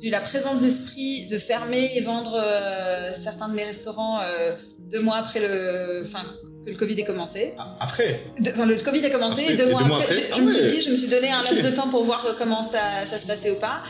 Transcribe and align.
j'ai 0.00 0.08
eu 0.08 0.10
la 0.10 0.20
présence 0.20 0.60
d'esprit 0.62 1.26
de 1.28 1.38
fermer 1.38 1.90
et 1.94 2.00
vendre 2.00 2.34
euh, 2.42 3.10
certains 3.14 3.48
de 3.48 3.54
mes 3.54 3.64
restaurants 3.64 4.20
euh, 4.20 4.52
deux 4.90 5.00
mois 5.00 5.16
après 5.18 5.40
le, 5.40 6.02
enfin, 6.04 6.22
que 6.64 6.70
le 6.70 6.76
Covid 6.76 6.98
ait 7.00 7.04
commencé. 7.04 7.54
Ah, 7.58 7.76
après 7.80 8.20
Enfin, 8.48 8.66
le 8.66 8.76
Covid 8.76 9.04
a 9.06 9.10
commencé 9.10 9.42
Après, 9.42 9.54
et 9.54 9.56
deux 9.56 9.66
et 9.68 9.70
mois 9.70 9.80
deux 9.82 9.88
mois 9.88 9.98
après, 9.98 10.14
Ah 10.32 10.34
je 10.36 10.40
me 10.42 10.50
suis 10.50 10.60
ouais. 10.62 10.68
dit, 10.72 10.80
je 10.80 10.90
me 10.90 10.96
suis 10.96 11.08
donné 11.08 11.30
un 11.30 11.42
laps 11.42 11.62
de 11.64 11.70
temps 11.70 11.88
pour 11.88 12.04
voir 12.04 12.24
comment 12.38 12.64
ça, 12.64 12.80
ça 13.04 13.16
se 13.16 13.26
passait 13.26 13.50
ou 13.50 13.56
pas. 13.56 13.82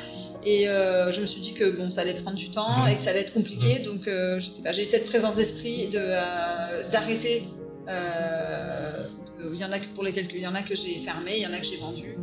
Et 0.45 0.69
euh, 0.69 1.13
je 1.13 1.21
me 1.21 1.27
suis 1.27 1.41
dit 1.41 1.55
que 1.55 1.65
bon, 1.71 1.91
ça 1.91 2.01
allait 2.01 2.15
prendre 2.15 2.37
du 2.37 2.51
temps 2.51 2.83
Mhm. 2.83 2.89
et 2.89 2.97
que 2.97 3.03
ça 3.03 3.11
allait 3.11 3.21
être 3.21 3.33
compliqué. 3.33 3.79
Donc, 3.79 4.09
euh, 4.09 4.41
je 4.41 4.47
sais 4.51 4.63
pas, 4.63 4.73
j'ai 4.73 4.83
eu 4.83 4.87
cette 4.87 5.07
présence 5.07 5.37
d'esprit 5.37 5.87
de 5.89 6.01
d'arrêter. 6.91 7.45
Il 9.55 9.59
y 9.59 9.65
en 9.65 9.73
a 9.73 9.79
que 9.79 9.87
pour 9.95 10.05
lesquels 10.05 10.27
il 10.35 10.41
y 10.41 10.47
en 10.47 10.55
a 10.55 10.63
que 10.63 10.75
j'ai 10.75 10.97
fermé, 10.99 11.33
il 11.37 11.43
y 11.43 11.47
en 11.47 11.53
a 11.53 11.59
que 11.59 11.65
j'ai 11.67 11.77
vendu. 11.77 12.17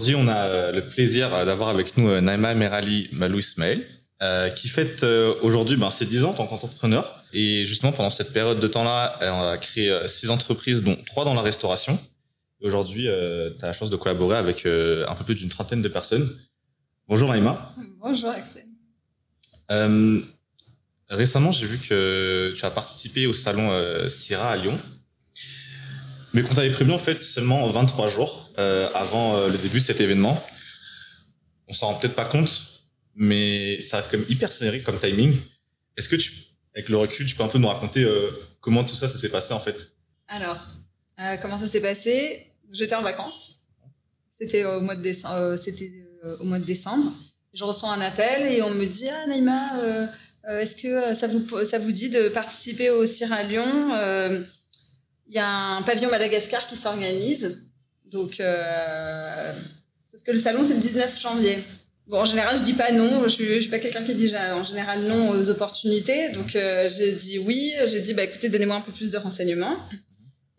Aujourd'hui, 0.00 0.16
on 0.16 0.28
a 0.28 0.46
euh, 0.46 0.72
le 0.72 0.80
plaisir 0.80 1.34
euh, 1.34 1.44
d'avoir 1.44 1.68
avec 1.68 1.98
nous 1.98 2.08
euh, 2.08 2.22
Naïma 2.22 2.54
Merali 2.54 3.10
Malou 3.12 3.38
Ismail, 3.38 3.86
euh, 4.22 4.48
qui 4.48 4.68
fête 4.68 5.02
euh, 5.02 5.34
aujourd'hui 5.42 5.76
ben, 5.76 5.90
ses 5.90 6.06
10 6.06 6.24
ans 6.24 6.30
en 6.30 6.32
tant 6.32 6.46
qu'entrepreneur. 6.46 7.22
Et 7.34 7.66
justement, 7.66 7.92
pendant 7.92 8.08
cette 8.08 8.32
période 8.32 8.58
de 8.60 8.66
temps-là, 8.66 9.18
elle 9.20 9.28
a 9.28 9.58
créé 9.58 9.90
euh, 9.90 10.06
six 10.06 10.30
entreprises, 10.30 10.82
dont 10.82 10.96
trois 11.04 11.26
dans 11.26 11.34
la 11.34 11.42
restauration. 11.42 11.98
Aujourd'hui, 12.62 13.08
tu 13.58 13.62
as 13.62 13.66
la 13.66 13.72
chance 13.74 13.90
de 13.90 13.96
collaborer 13.96 14.38
avec 14.38 14.64
un 14.64 15.14
peu 15.14 15.24
plus 15.24 15.34
d'une 15.34 15.50
trentaine 15.50 15.82
de 15.82 15.88
personnes. 15.88 16.26
Bonjour 17.06 17.28
Naïma. 17.28 17.74
Bonjour 18.00 18.30
Axel. 18.30 18.64
Récemment, 21.10 21.52
j'ai 21.52 21.66
vu 21.66 21.76
que 21.76 22.54
tu 22.56 22.64
as 22.64 22.70
participé 22.70 23.26
au 23.26 23.34
salon 23.34 23.70
Syrah 24.08 24.52
à 24.52 24.56
Lyon. 24.56 24.78
Mais 26.32 26.42
qu'on 26.42 26.54
t'avait 26.54 26.70
prévenu 26.70 26.94
en 26.94 26.98
fait 26.98 27.22
seulement 27.22 27.66
23 27.66 28.08
jours 28.08 28.49
avant 28.94 29.36
euh, 29.36 29.48
le 29.48 29.58
début 29.58 29.78
de 29.78 29.84
cet 29.84 30.00
événement. 30.00 30.42
On 31.68 31.72
s'en 31.72 31.86
rend 31.88 31.94
peut-être 31.94 32.14
pas 32.16 32.24
compte, 32.24 32.62
mais 33.14 33.80
ça 33.80 33.98
reste 33.98 34.10
comme 34.10 34.24
hyper 34.28 34.52
serré 34.52 34.82
comme 34.82 34.98
timing. 34.98 35.36
Est-ce 35.96 36.08
que 36.08 36.16
tu, 36.16 36.32
avec 36.74 36.88
le 36.88 36.96
recul, 36.96 37.26
tu 37.26 37.34
peux 37.36 37.42
un 37.44 37.48
peu 37.48 37.58
nous 37.58 37.68
raconter 37.68 38.02
euh, 38.04 38.30
comment 38.60 38.84
tout 38.84 38.96
ça, 38.96 39.08
ça 39.08 39.18
s'est 39.18 39.28
passé 39.28 39.52
en 39.54 39.60
fait? 39.60 39.90
Alors, 40.28 40.60
euh, 41.20 41.36
comment 41.40 41.58
ça 41.58 41.66
s'est 41.66 41.80
passé? 41.80 42.46
J'étais 42.72 42.94
en 42.94 43.02
vacances. 43.02 43.56
C'était 44.30 44.64
au 44.64 44.80
mois 44.80 44.96
de 44.96 45.02
décembre. 45.02 45.36
euh, 45.36 45.56
euh. 46.36 47.10
Je 47.52 47.64
reçois 47.64 47.92
un 47.92 48.00
appel 48.00 48.52
et 48.52 48.62
on 48.62 48.70
me 48.70 48.86
dit 48.86 49.08
ah 49.08 49.26
Naïma, 49.26 49.78
euh, 49.80 50.06
euh, 50.48 50.60
est-ce 50.60 50.76
que 50.76 50.88
euh, 50.88 51.14
ça 51.14 51.26
vous 51.26 51.64
ça 51.64 51.78
vous 51.78 51.92
dit 51.92 52.08
de 52.08 52.28
participer 52.28 52.90
au 52.90 53.04
CIR 53.04 53.32
à 53.32 53.42
Lyon 53.42 53.90
Euh, 53.94 54.42
Il 55.28 55.34
y 55.34 55.38
a 55.38 55.48
un 55.48 55.82
pavillon 55.82 56.10
Madagascar 56.10 56.66
qui 56.66 56.76
s'organise. 56.76 57.69
Donc, 58.10 58.40
euh, 58.40 59.52
sauf 60.04 60.22
que 60.22 60.32
le 60.32 60.38
salon 60.38 60.64
c'est 60.66 60.74
le 60.74 60.80
19 60.80 61.20
janvier. 61.20 61.58
Bon, 62.06 62.18
en 62.20 62.24
général, 62.24 62.56
je 62.56 62.62
dis 62.62 62.72
pas 62.72 62.90
non. 62.90 63.22
Je 63.24 63.28
suis, 63.28 63.46
je 63.46 63.60
suis 63.60 63.70
pas 63.70 63.78
quelqu'un 63.78 64.02
qui 64.02 64.14
dit 64.14 64.34
en 64.52 64.64
général 64.64 65.00
non 65.02 65.30
aux 65.30 65.48
opportunités. 65.48 66.30
Donc, 66.30 66.56
euh, 66.56 66.88
j'ai 66.88 67.12
dit 67.12 67.38
oui. 67.38 67.72
J'ai 67.86 68.00
dit, 68.00 68.14
bah, 68.14 68.24
écoutez, 68.24 68.48
donnez-moi 68.48 68.76
un 68.76 68.80
peu 68.80 68.90
plus 68.90 69.12
de 69.12 69.18
renseignements. 69.18 69.76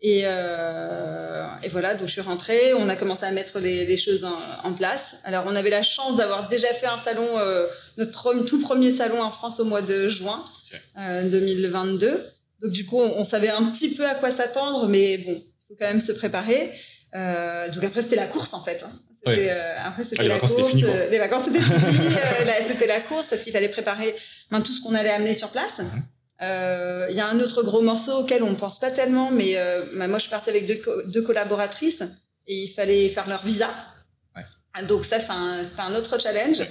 Et, 0.00 0.22
euh, 0.24 1.46
et 1.62 1.68
voilà, 1.68 1.94
donc 1.94 2.08
je 2.08 2.12
suis 2.12 2.20
rentrée. 2.22 2.72
On 2.74 2.88
a 2.88 2.96
commencé 2.96 3.24
à 3.24 3.30
mettre 3.32 3.58
les, 3.60 3.84
les 3.84 3.96
choses 3.98 4.24
en, 4.24 4.36
en 4.64 4.72
place. 4.72 5.18
Alors, 5.24 5.44
on 5.46 5.54
avait 5.54 5.70
la 5.70 5.82
chance 5.82 6.16
d'avoir 6.16 6.48
déjà 6.48 6.68
fait 6.74 6.86
un 6.86 6.96
salon, 6.96 7.26
euh, 7.38 7.66
notre 7.98 8.34
tout 8.44 8.60
premier 8.60 8.90
salon 8.90 9.22
en 9.22 9.30
France 9.30 9.60
au 9.60 9.64
mois 9.64 9.82
de 9.82 10.08
juin 10.08 10.42
Ok. 10.72 10.80
euh, 10.98 11.28
2022. 11.28 12.24
Donc, 12.62 12.72
du 12.72 12.86
coup, 12.86 12.98
on, 12.98 13.20
on 13.20 13.24
savait 13.24 13.50
un 13.50 13.64
petit 13.66 13.94
peu 13.94 14.06
à 14.06 14.14
quoi 14.14 14.30
s'attendre, 14.30 14.88
mais 14.88 15.18
bon, 15.18 15.34
il 15.36 15.64
faut 15.68 15.76
quand 15.78 15.86
même 15.86 16.00
se 16.00 16.12
préparer. 16.12 16.72
Euh, 17.14 17.68
donc 17.68 17.84
après, 17.84 18.02
c'était 18.02 18.16
la 18.16 18.26
course 18.26 18.54
en 18.54 18.62
fait. 18.62 18.82
hein. 18.84 18.92
Euh, 19.28 19.74
après, 19.84 20.02
c'était 20.02 20.16
Ah, 20.18 20.22
la 20.24 20.34
vacances, 20.34 20.54
course. 20.54 20.70
fini, 20.70 20.84
euh, 20.84 21.08
les 21.08 21.18
vacances, 21.18 21.44
c'était 21.44 21.60
fini. 21.60 21.76
euh, 22.16 22.50
c'était 22.66 22.86
la 22.88 23.00
course 23.00 23.28
parce 23.28 23.44
qu'il 23.44 23.52
fallait 23.52 23.68
préparer 23.68 24.14
ben, 24.50 24.60
tout 24.60 24.72
ce 24.72 24.82
qu'on 24.82 24.94
allait 24.94 25.10
amener 25.12 25.34
sur 25.34 25.50
place. 25.50 25.78
Mhm. 25.78 26.02
Euh, 26.42 27.06
Il 27.10 27.16
y 27.16 27.20
a 27.20 27.26
un 27.28 27.38
autre 27.38 27.62
gros 27.62 27.82
morceau 27.82 28.14
auquel 28.20 28.42
on 28.42 28.50
ne 28.50 28.56
pense 28.56 28.80
pas 28.80 28.90
tellement, 28.90 29.30
mais 29.30 29.54
ben, 29.94 30.08
moi, 30.08 30.18
je 30.18 30.22
suis 30.22 30.30
partie 30.30 30.50
avec 30.50 30.66
deux, 30.66 30.74
co- 30.76 31.02
deux 31.06 31.22
collaboratrices 31.22 32.02
et 32.48 32.54
il 32.64 32.68
fallait 32.68 33.08
faire 33.08 33.28
leur 33.28 33.44
visa. 33.44 33.68
Ouais. 34.34 34.82
Donc 34.86 35.04
ça, 35.04 35.20
c'est 35.20 35.30
un, 35.30 35.62
un 35.78 35.94
autre 35.94 36.18
challenge. 36.20 36.62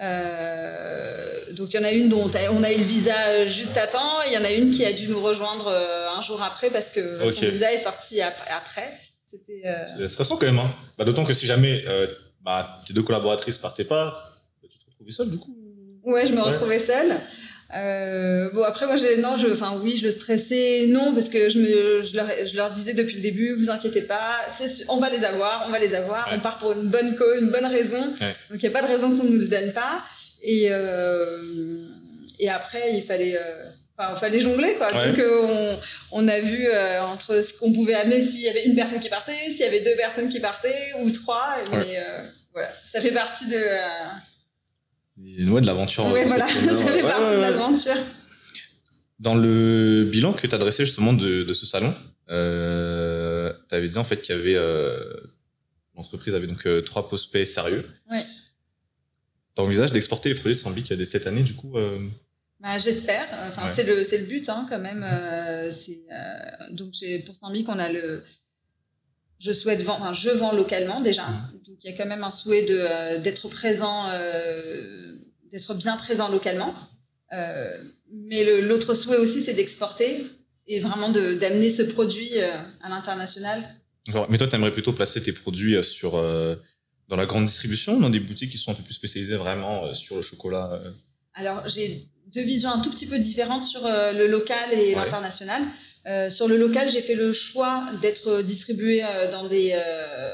Euh, 0.00 1.52
donc 1.52 1.68
il 1.72 1.76
y 1.76 1.78
en 1.78 1.84
a 1.86 1.90
une 1.92 2.08
dont 2.08 2.28
on 2.52 2.62
a, 2.64 2.72
eu 2.72 2.78
le 2.78 2.82
visa 2.84 3.44
juste 3.46 3.76
à 3.76 3.86
temps, 3.86 4.22
il 4.26 4.32
y 4.32 4.38
en 4.38 4.44
a 4.44 4.50
une 4.50 4.70
qui 4.70 4.84
a 4.84 4.92
dû 4.92 5.08
nous 5.08 5.20
rejoindre 5.20 5.68
un 6.16 6.22
jour 6.22 6.42
après 6.42 6.70
parce 6.70 6.90
que 6.90 7.22
Ok. 7.26 7.32
son 7.34 7.40
visa 7.46 7.72
est 7.72 7.78
sorti 7.78 8.20
ap- 8.20 8.34
après. 8.56 8.98
C'était 9.30 9.62
euh, 9.64 9.84
C'est 9.98 10.08
stressant 10.08 10.36
quand 10.36 10.46
même. 10.46 10.58
Hein 10.58 10.70
bah, 10.98 11.04
D'autant 11.04 11.24
que 11.24 11.34
si 11.34 11.46
jamais 11.46 11.84
euh, 11.86 12.06
bah, 12.42 12.80
tes 12.86 12.92
deux 12.92 13.02
collaboratrices 13.02 13.58
partaient 13.58 13.84
pas, 13.84 14.06
bah, 14.62 14.68
tu 14.70 14.78
te 14.78 14.84
retrouvais 14.90 15.12
seul 15.12 15.30
du 15.30 15.38
coup. 15.38 15.56
Ouais, 16.04 16.26
je 16.26 16.32
me 16.32 16.38
Ouais. 16.38 16.42
retrouvais 16.48 16.78
seule. 16.78 17.14
Euh, 17.76 18.50
bon 18.50 18.64
après 18.64 18.84
moi 18.86 18.96
non 19.18 19.36
je 19.36 19.46
enfin 19.52 19.78
oui 19.80 19.96
je 19.96 20.08
stressais 20.10 20.86
non 20.88 21.14
parce 21.14 21.28
que 21.28 21.48
je 21.48 21.58
me 21.60 22.02
je 22.02 22.16
leur, 22.16 22.26
je 22.44 22.56
leur 22.56 22.68
disais 22.72 22.94
depuis 22.94 23.14
le 23.14 23.20
début 23.20 23.52
vous 23.54 23.70
inquiétez 23.70 24.02
pas 24.02 24.40
on 24.88 24.96
va 24.96 25.08
les 25.08 25.24
avoir 25.24 25.62
on 25.68 25.70
va 25.70 25.78
les 25.78 25.94
avoir 25.94 26.26
Ouais. 26.26 26.34
on 26.36 26.40
part 26.40 26.58
pour 26.58 26.72
une 26.72 26.88
bonne 26.88 27.14
cause 27.14 27.40
une 27.42 27.50
bonne 27.50 27.66
raison 27.66 28.02
Ouais. 28.20 28.34
donc 28.50 28.54
il 28.60 28.62
y 28.64 28.66
a 28.66 28.70
pas 28.72 28.82
de 28.82 28.88
raison 28.88 29.16
qu'on 29.16 29.22
nous 29.22 29.38
le 29.38 29.46
donne 29.46 29.72
pas 29.72 30.02
et 30.42 30.66
euh, 30.72 31.40
et 32.40 32.50
après 32.50 32.96
il 32.96 33.04
fallait 33.04 33.36
euh, 33.36 33.64
enfin 34.00 34.12
il 34.14 34.18
fallait 34.18 34.40
jongler 34.40 34.74
quoi 34.76 34.94
Ouais. 34.94 35.08
donc 35.10 35.18
euh, 35.18 35.76
on 36.12 36.24
on 36.24 36.28
a 36.28 36.40
vu 36.40 36.66
euh, 36.66 37.02
entre 37.02 37.42
ce 37.42 37.52
qu'on 37.54 37.72
pouvait 37.72 37.94
amener 37.94 38.20
s'il 38.22 38.40
y 38.42 38.48
avait 38.48 38.64
une 38.64 38.74
personne 38.74 39.00
qui 39.00 39.08
partait 39.08 39.32
s'il 39.50 39.60
y 39.60 39.64
avait 39.64 39.80
deux 39.80 39.96
personnes 39.96 40.28
qui 40.28 40.40
partaient 40.40 40.92
ou 41.00 41.10
trois 41.10 41.56
mais 41.72 41.76
Ouais. 41.78 41.96
euh, 41.98 42.22
voilà 42.52 42.70
ça 42.86 43.00
fait 43.00 43.12
partie 43.12 43.48
de 43.48 43.56
ouais, 45.50 45.60
de 45.60 45.66
l'aventure. 45.66 46.06
Ouais, 46.12 46.24
voilà, 46.24 46.44
entrepreneur. 46.46 46.76
ça 46.80 46.86
fait 46.86 46.92
Ouais, 46.94 47.02
partie 47.02 47.22
ouais, 47.22 47.30
de 47.32 47.36
ouais. 47.36 47.40
l'aventure. 47.50 47.96
Dans 49.18 49.34
le 49.34 50.04
bilan 50.10 50.32
que 50.32 50.46
tu 50.46 50.54
as 50.54 50.58
dressé 50.58 50.84
justement 50.86 51.12
de, 51.12 51.42
de 51.42 51.52
ce 51.52 51.66
salon, 51.66 51.94
tu 52.28 52.34
avais 53.74 53.88
dit 53.88 53.98
en 53.98 54.04
fait 54.04 54.22
qu'il 54.22 54.34
y 54.34 54.38
avait 54.38 54.58
l'entreprise 55.96 56.34
avait 56.34 56.46
donc 56.46 56.66
trois 56.84 57.06
prospects 57.06 57.46
sérieux. 57.46 57.84
Ouais. 58.10 58.24
T'envisages 59.54 59.92
d'exporter 59.92 60.30
les 60.30 60.34
produits 60.34 60.54
de 60.54 60.60
Sambic 60.60 60.90
dès 60.92 61.04
cette 61.04 61.26
année 61.26 61.42
du 61.42 61.54
coup 61.54 61.74
Bah, 62.60 62.76
J'espère. 62.78 63.26
Enfin, 63.48 63.66
Ouais. 63.66 63.72
c'est 63.74 63.84
le 63.84 63.96
le 63.96 64.26
but 64.26 64.48
hein, 64.48 64.66
quand 64.68 64.78
même. 64.78 65.04
Euh, 65.10 65.70
euh, 65.70 66.72
donc 66.72 66.90
j'ai 66.92 67.18
pour 67.20 67.34
Saint-Mic 67.34 67.68
on 67.68 67.78
a 67.78 67.88
le 67.90 68.22
je 69.38 69.52
souhaite 69.52 69.82
vendre, 69.82 70.02
enfin, 70.02 70.12
je 70.12 70.28
vends 70.30 70.52
localement 70.52 71.00
déjà. 71.00 71.26
Mhm. 71.26 71.60
Donc 71.66 71.78
il 71.82 71.90
y 71.90 71.94
a 71.94 71.96
quand 71.96 72.06
même 72.06 72.22
un 72.22 72.30
souhait 72.30 72.66
euh, 72.68 73.18
d'être 73.18 73.48
présent, 73.48 74.04
euh, 74.12 75.14
d'être 75.50 75.74
bien 75.74 75.96
présent 75.96 76.28
localement. 76.28 76.74
Euh, 77.32 77.82
mais 78.12 78.44
l'autre 78.60 78.92
souhait 78.92 79.16
aussi 79.16 79.40
c'est 79.40 79.54
d'exporter 79.54 80.26
et 80.66 80.80
vraiment 80.80 81.08
d'amener 81.10 81.70
ce 81.70 81.82
produit 81.82 82.38
à 82.82 82.88
l'international. 82.88 83.62
Mais 84.28 84.36
toi, 84.36 84.46
tu 84.46 84.54
aimerais 84.54 84.72
plutôt 84.72 84.92
placer 84.92 85.22
tes 85.22 85.32
produits 85.32 85.82
sur 85.82 86.12
dans 87.08 87.16
la 87.16 87.26
grande 87.26 87.46
distribution, 87.46 87.98
dans 87.98 88.10
des 88.10 88.20
boutiques 88.20 88.50
qui 88.50 88.58
sont 88.58 88.72
un 88.72 88.74
peu 88.74 88.82
plus 88.82 88.94
spécialisées 88.94 89.36
vraiment 89.36 89.92
sur 89.94 90.16
le 90.16 90.22
chocolat. 90.22 90.80
Alors, 91.34 91.68
j'ai 91.68 92.08
deux 92.32 92.42
visions 92.42 92.70
un 92.70 92.80
tout 92.80 92.90
petit 92.90 93.06
peu 93.06 93.18
différentes 93.18 93.64
sur 93.64 93.84
euh, 93.86 94.12
le 94.12 94.26
local 94.26 94.72
et 94.72 94.76
Ouais. 94.90 94.94
l'international. 94.94 95.62
Euh, 96.06 96.30
sur 96.30 96.48
le 96.48 96.56
local, 96.56 96.88
j'ai 96.88 97.02
fait 97.02 97.14
le 97.14 97.32
choix 97.32 97.84
d'être 98.00 98.40
distribué 98.42 99.02
euh, 99.04 99.30
dans 99.30 99.46
des, 99.46 99.76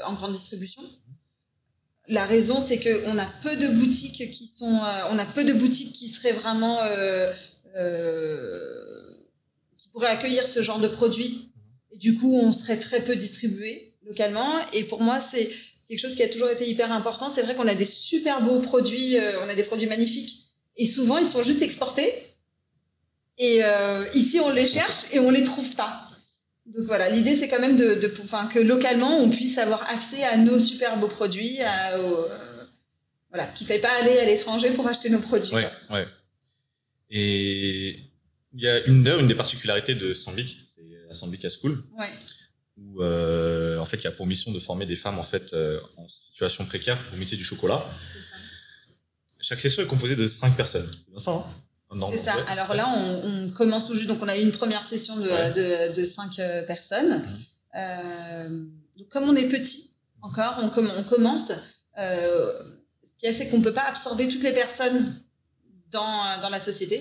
en 0.05 0.13
grande 0.13 0.33
distribution. 0.33 0.81
La 2.07 2.25
raison, 2.25 2.61
c'est 2.61 2.79
qu'on 2.79 3.17
a 3.17 3.25
peu 3.43 3.57
de 3.57 3.67
boutiques 3.67 4.31
qui 4.31 4.47
sont, 4.47 4.79
on 5.11 5.19
a 5.19 5.25
peu 5.25 5.43
de 5.43 5.51
boutiques 5.51 5.91
qui 5.91 6.07
seraient 6.07 6.31
vraiment, 6.31 6.79
qui 9.77 9.89
pourraient 9.89 10.07
accueillir 10.07 10.47
ce 10.47 10.61
genre 10.61 10.79
de 10.79 10.87
produits. 10.87 11.51
Et 11.91 11.97
du 11.97 12.15
coup, 12.15 12.33
on 12.33 12.53
serait 12.53 12.77
très 12.79 13.01
peu 13.01 13.15
distribué 13.17 13.93
localement. 14.05 14.53
Et 14.71 14.85
pour 14.85 15.01
moi, 15.01 15.19
c'est 15.19 15.49
quelque 15.89 15.99
chose 15.99 16.15
qui 16.15 16.23
a 16.23 16.29
toujours 16.29 16.49
été 16.49 16.69
hyper 16.69 16.93
important. 16.93 17.29
C'est 17.29 17.41
vrai 17.41 17.55
qu'on 17.55 17.67
a 17.67 17.75
des 17.75 17.83
super 17.83 18.41
beaux 18.41 18.59
produits, 18.59 19.17
on 19.45 19.49
a 19.49 19.55
des 19.55 19.63
produits 19.63 19.87
magnifiques. 19.87 20.46
Et 20.77 20.85
souvent, 20.85 21.17
ils 21.17 21.25
sont 21.25 21.43
juste 21.43 21.61
exportés. 21.61 22.11
Et 23.37 23.59
euh, 23.63 24.05
ici, 24.13 24.39
on 24.39 24.49
les 24.51 24.65
cherche 24.65 25.05
et 25.11 25.19
on 25.19 25.29
les 25.31 25.43
trouve 25.43 25.75
pas. 25.75 26.03
Donc 26.65 26.85
voilà, 26.85 27.09
l'idée, 27.09 27.35
c'est 27.35 27.47
quand 27.47 27.59
même 27.59 27.77
de, 27.77 27.95
de, 27.95 28.13
enfin, 28.23 28.47
que 28.47 28.59
localement, 28.59 29.17
on 29.19 29.29
puisse 29.29 29.57
avoir 29.57 29.89
accès 29.89 30.23
à 30.23 30.37
nos 30.37 30.59
super 30.59 30.97
beaux 30.97 31.07
produits, 31.07 31.61
à, 31.61 31.93
euh, 31.97 32.27
voilà, 33.29 33.45
qu'il 33.47 33.65
ne 33.65 33.69
faille 33.69 33.81
pas 33.81 33.93
aller 34.01 34.17
à 34.19 34.25
l'étranger 34.25 34.71
pour 34.71 34.87
acheter 34.87 35.09
nos 35.09 35.19
produits. 35.19 35.53
Ouais. 35.53 36.05
Et 37.09 37.99
il 38.53 38.61
y 38.61 38.67
a 38.67 38.85
une 38.85 39.03
des 39.27 39.35
particularités 39.35 39.95
de 39.95 40.13
Sambic, 40.13 40.57
c'est 40.75 40.81
la 41.07 41.13
Sambic 41.13 41.45
School, 41.49 41.81
Ouais. 41.97 42.09
où 42.77 43.01
euh, 43.01 43.77
en 43.79 43.85
fait 43.85 43.97
il 43.97 44.03
y 44.03 44.07
a 44.07 44.11
pour 44.11 44.25
mission 44.27 44.51
de 44.51 44.59
former 44.59 44.85
des 44.85 44.95
femmes 44.97 45.19
en 45.19 45.23
fait 45.23 45.53
euh, 45.53 45.79
en 45.95 46.07
situation 46.07 46.65
précaire 46.65 46.97
au 47.13 47.17
métier 47.17 47.37
du 47.37 47.43
chocolat. 47.45 47.83
c'est 48.13 48.19
ça. 48.19 48.35
Chaque 49.47 49.61
session 49.61 49.81
est 49.81 49.87
composée 49.87 50.17
de 50.17 50.27
cinq 50.27 50.57
personnes. 50.57 50.89
C'est 50.99 51.09
bien 51.09 51.19
ça, 51.19 51.31
hein 51.31 51.43
c'est 52.11 52.17
ça. 52.17 52.35
Alors 52.49 52.73
là, 52.73 52.93
on, 53.23 53.49
commence 53.51 53.87
tout 53.87 53.95
juste. 53.95 54.07
Donc, 54.07 54.21
on 54.21 54.27
a 54.27 54.37
eu 54.37 54.41
une 54.41 54.51
première 54.51 54.83
session 54.83 55.15
de, 55.15 55.93
de, 55.93 56.05
cinq 56.05 56.39
euh, 56.39 56.63
personnes. 56.63 57.23
Euh, 57.77 58.49
donc, 58.97 59.07
comme 59.07 59.23
on 59.23 59.35
est 59.37 59.47
petit 59.47 59.91
encore, 60.21 60.55
on, 60.61 60.65
on 60.65 61.03
commence. 61.03 61.53
Euh, 61.97 62.51
ce 63.03 63.11
qui 63.17 63.25
est, 63.25 63.31
c'est 63.31 63.47
qu'on 63.47 63.59
ne 63.59 63.63
peut 63.63 63.73
pas 63.73 63.87
absorber 63.87 64.27
toutes 64.27 64.43
les 64.43 64.51
personnes 64.51 65.15
dans, 65.91 66.41
dans 66.41 66.49
la 66.49 66.59
société. 66.59 66.99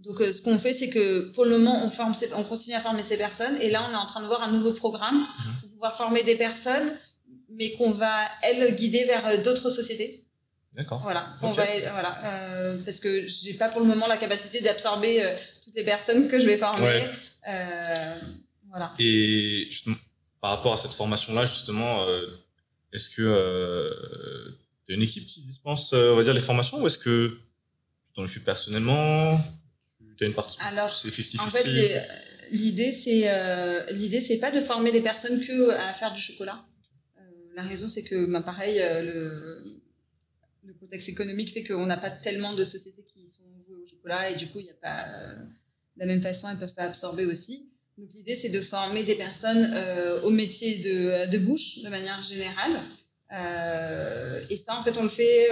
Donc, 0.00 0.18
ce 0.18 0.42
qu'on 0.42 0.58
fait, 0.58 0.74
c'est 0.74 0.90
que 0.90 1.32
pour 1.32 1.46
le 1.46 1.52
moment, 1.52 1.82
on, 1.82 1.88
forme 1.88 2.12
on 2.36 2.44
continue 2.44 2.76
à 2.76 2.80
former 2.80 3.02
ces 3.02 3.16
personnes. 3.16 3.56
Et 3.62 3.70
là, 3.70 3.82
on 3.88 3.92
est 3.94 3.96
en 3.96 4.06
train 4.06 4.20
de 4.20 4.26
voir 4.26 4.42
un 4.42 4.52
nouveau 4.52 4.72
programme 4.72 5.16
mhm. 5.16 5.60
pour 5.62 5.70
pouvoir 5.70 5.96
former 5.96 6.22
des 6.22 6.36
personnes, 6.36 6.92
mais 7.48 7.72
qu'on 7.72 7.92
va, 7.92 8.28
elles, 8.42 8.74
guider 8.74 9.04
vers 9.04 9.42
d'autres 9.42 9.70
sociétés. 9.70 10.25
D'accord. 10.76 11.00
Voilà, 11.02 11.26
on 11.40 11.52
va, 11.52 11.64
voilà 11.64 12.20
euh, 12.24 12.76
parce 12.84 13.00
que 13.00 13.26
j'ai 13.26 13.54
pas 13.54 13.70
pour 13.70 13.80
le 13.80 13.86
moment 13.86 14.06
la 14.06 14.18
capacité 14.18 14.60
d'absorber 14.60 15.22
euh, 15.22 15.34
toutes 15.64 15.74
les 15.74 15.84
personnes 15.84 16.28
que 16.28 16.38
je 16.38 16.46
vais 16.46 16.58
former. 16.58 17.04
Euh, 17.48 18.14
voilà. 18.68 18.92
Et 18.98 19.64
justement, 19.70 19.96
par 20.42 20.50
rapport 20.50 20.74
à 20.74 20.76
cette 20.76 20.92
formation-là, 20.92 21.46
justement, 21.46 22.06
est-ce 22.92 23.08
que 23.08 23.90
tu 24.84 24.92
as 24.92 24.94
une 24.94 25.02
équipe 25.02 25.26
qui 25.26 25.40
dispense, 25.40 25.94
on 25.94 26.14
va 26.14 26.22
dire, 26.22 26.34
les 26.34 26.40
formations 26.40 26.82
ou 26.82 26.86
est-ce 26.86 26.98
que 26.98 27.28
tu 27.28 28.12
t'en 28.14 28.24
occupes 28.24 28.44
personnellement? 28.44 29.40
Tu 30.18 30.24
as 30.24 30.26
une 30.26 30.34
partie 30.34 30.58
Alors, 30.60 30.92
c'est 30.92 31.08
50-50 31.08 31.40
En 31.40 31.48
fait, 31.48 32.06
l'idée, 32.50 32.92
c'est 32.92 33.30
l'idée, 33.92 34.20
c'est 34.20 34.38
pas 34.38 34.50
de 34.50 34.60
former 34.60 34.92
les 34.92 35.00
personnes 35.00 35.42
que 35.42 35.70
à 35.70 35.92
faire 35.92 36.12
du 36.12 36.20
chocolat. 36.20 36.66
la 37.54 37.62
raison, 37.62 37.88
c'est 37.88 38.02
que, 38.02 38.30
bah, 38.30 38.42
pareil, 38.42 38.78
le 38.78 39.62
le 40.66 40.74
contexte 40.74 41.08
économique 41.08 41.52
fait 41.52 41.64
qu'on 41.64 41.86
n'a 41.86 41.96
pas 41.96 42.10
tellement 42.10 42.54
de 42.54 42.64
sociétés 42.64 43.04
qui 43.04 43.28
sont 43.28 43.44
vouées 43.66 43.76
au 43.82 43.86
chocolat 43.86 44.30
et 44.30 44.36
du 44.36 44.48
coup, 44.48 44.58
il 44.58 44.64
n'y 44.64 44.70
a 44.70 44.74
pas 44.74 45.06
euh, 45.08 45.34
de 45.36 46.00
la 46.00 46.06
même 46.06 46.20
façon, 46.20 46.48
elles 46.48 46.56
ne 46.56 46.60
peuvent 46.60 46.74
pas 46.74 46.84
absorber 46.84 47.24
aussi. 47.24 47.70
Donc 47.96 48.12
l'idée, 48.12 48.36
c'est 48.36 48.50
de 48.50 48.60
former 48.60 49.04
des 49.04 49.14
personnes 49.14 49.70
euh, 49.74 50.20
au 50.22 50.30
métier 50.30 50.78
de, 50.78 51.30
de, 51.30 51.38
bouche 51.38 51.82
de 51.82 51.88
manière 51.88 52.20
générale. 52.20 52.80
Euh, 53.32 54.44
et 54.50 54.56
ça, 54.56 54.76
en 54.76 54.82
fait, 54.82 54.98
on 54.98 55.02
le 55.02 55.08
fait, 55.08 55.48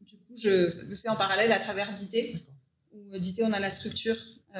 du 0.00 0.16
coup, 0.16 0.36
je 0.36 0.84
le 0.84 0.96
fais 0.96 1.08
en 1.08 1.16
parallèle 1.16 1.52
à 1.52 1.58
travers 1.58 1.92
DIT. 1.92 2.42
Où 2.92 3.16
DIT, 3.16 3.42
on 3.42 3.52
a 3.52 3.60
la 3.60 3.70
structure, 3.70 4.16
on 4.54 4.58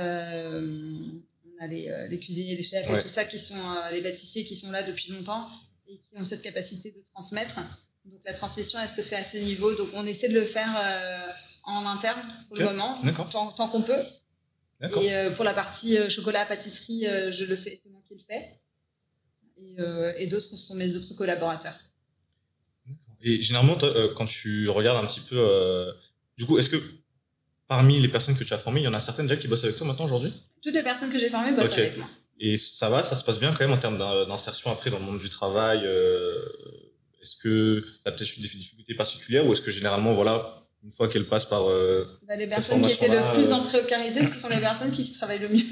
a 1.60 1.66
les, 1.66 2.06
les, 2.08 2.18
cuisiniers, 2.20 2.54
les 2.54 2.62
chefs 2.62 2.88
et 2.88 3.02
tout 3.02 3.08
ça 3.08 3.24
qui 3.24 3.38
sont 3.38 3.56
les 3.90 4.00
pâtissiers 4.00 4.44
qui 4.44 4.54
sont 4.54 4.70
là 4.70 4.84
depuis 4.84 5.10
longtemps 5.10 5.48
et 5.88 5.98
qui 5.98 6.16
ont 6.20 6.24
cette 6.24 6.42
capacité 6.42 6.92
de 6.92 7.02
transmettre. 7.02 7.58
Donc 8.04 8.20
la 8.24 8.34
transmission, 8.34 8.78
elle 8.82 8.88
se 8.88 9.02
fait 9.02 9.16
à 9.16 9.24
ce 9.24 9.36
niveau. 9.36 9.74
Donc 9.74 9.88
on 9.94 10.06
essaie 10.06 10.28
de 10.28 10.34
le 10.34 10.44
faire 10.44 10.74
euh, 10.78 11.28
en 11.64 11.86
interne 11.86 12.20
pour 12.48 12.56
le 12.56 12.64
moment, 12.64 12.98
tant, 13.30 13.50
tant 13.52 13.68
qu'on 13.68 13.82
peut. 13.82 14.02
Et 14.80 15.12
euh, 15.12 15.30
pour 15.30 15.44
la 15.44 15.52
partie 15.52 15.98
euh, 15.98 16.08
chocolat, 16.08 16.46
pâtisserie, 16.46 17.06
je 17.30 17.44
le 17.44 17.56
fais, 17.56 17.78
c'est 17.80 17.90
moi 17.90 18.00
qui 18.06 18.14
le 18.14 18.20
fais. 18.20 18.60
Et, 19.56 20.22
et 20.22 20.26
d'autres, 20.28 20.46
ce 20.46 20.56
sont 20.56 20.74
mes 20.74 20.94
autres 20.94 21.14
collaborateurs. 21.14 21.74
Et 23.20 23.42
généralement, 23.42 23.76
quand 24.16 24.26
tu 24.26 24.68
regardes 24.68 25.04
un 25.04 25.06
petit 25.06 25.20
peu, 25.20 25.92
du 26.36 26.46
coup, 26.46 26.58
est-ce 26.58 26.70
que 26.70 26.80
parmi 27.66 28.00
les 28.00 28.08
personnes 28.08 28.36
que 28.36 28.44
tu 28.44 28.54
as 28.54 28.58
formées, 28.58 28.80
il 28.80 28.84
y 28.84 28.88
en 28.88 28.94
a 28.94 29.00
certaines 29.00 29.26
déjà 29.26 29.38
qui 29.38 29.48
bossent 29.48 29.64
avec 29.64 29.76
toi 29.76 29.86
maintenant 29.86 30.04
aujourd'hui? 30.04 30.32
Toutes 30.62 30.74
les 30.74 30.84
personnes 30.84 31.10
que 31.10 31.18
j'ai 31.18 31.28
formées 31.28 31.52
bossent 31.52 31.76
avec 31.76 31.98
moi. 31.98 32.08
Et 32.40 32.56
ça 32.56 32.88
va, 32.88 33.02
ça 33.02 33.16
se 33.16 33.24
passe 33.24 33.40
bien 33.40 33.50
quand 33.50 33.60
même 33.60 33.72
en 33.72 33.78
termes 33.78 33.98
d'insertion 33.98 34.70
après 34.70 34.90
dans 34.90 35.00
le 35.00 35.04
monde 35.04 35.18
du 35.18 35.28
travail 35.28 35.84
est-ce 37.20 37.36
que 37.36 37.80
tu 37.80 38.08
as 38.08 38.12
peut-être 38.12 38.36
eu 38.36 38.40
des 38.40 38.48
difficultés 38.48 38.94
particulières 38.94 39.46
ou 39.46 39.52
est-ce 39.52 39.60
que 39.60 39.70
généralement, 39.70 40.12
voilà, 40.12 40.54
une 40.84 40.92
fois 40.92 41.08
qu'elle 41.08 41.26
passe 41.26 41.44
par. 41.44 41.68
Euh, 41.68 42.06
bah, 42.26 42.36
les 42.36 42.46
personnes 42.46 42.82
qui 42.82 42.92
étaient 42.92 43.08
le 43.08 43.32
plus 43.34 43.52
en 43.52 43.64
euh, 43.64 43.68
précarité, 43.68 44.24
ce 44.24 44.38
sont 44.38 44.48
les 44.48 44.58
personnes 44.60 44.90
qui 44.90 45.04
se 45.04 45.18
travaillent 45.18 45.40
le 45.40 45.48
mieux. 45.48 45.64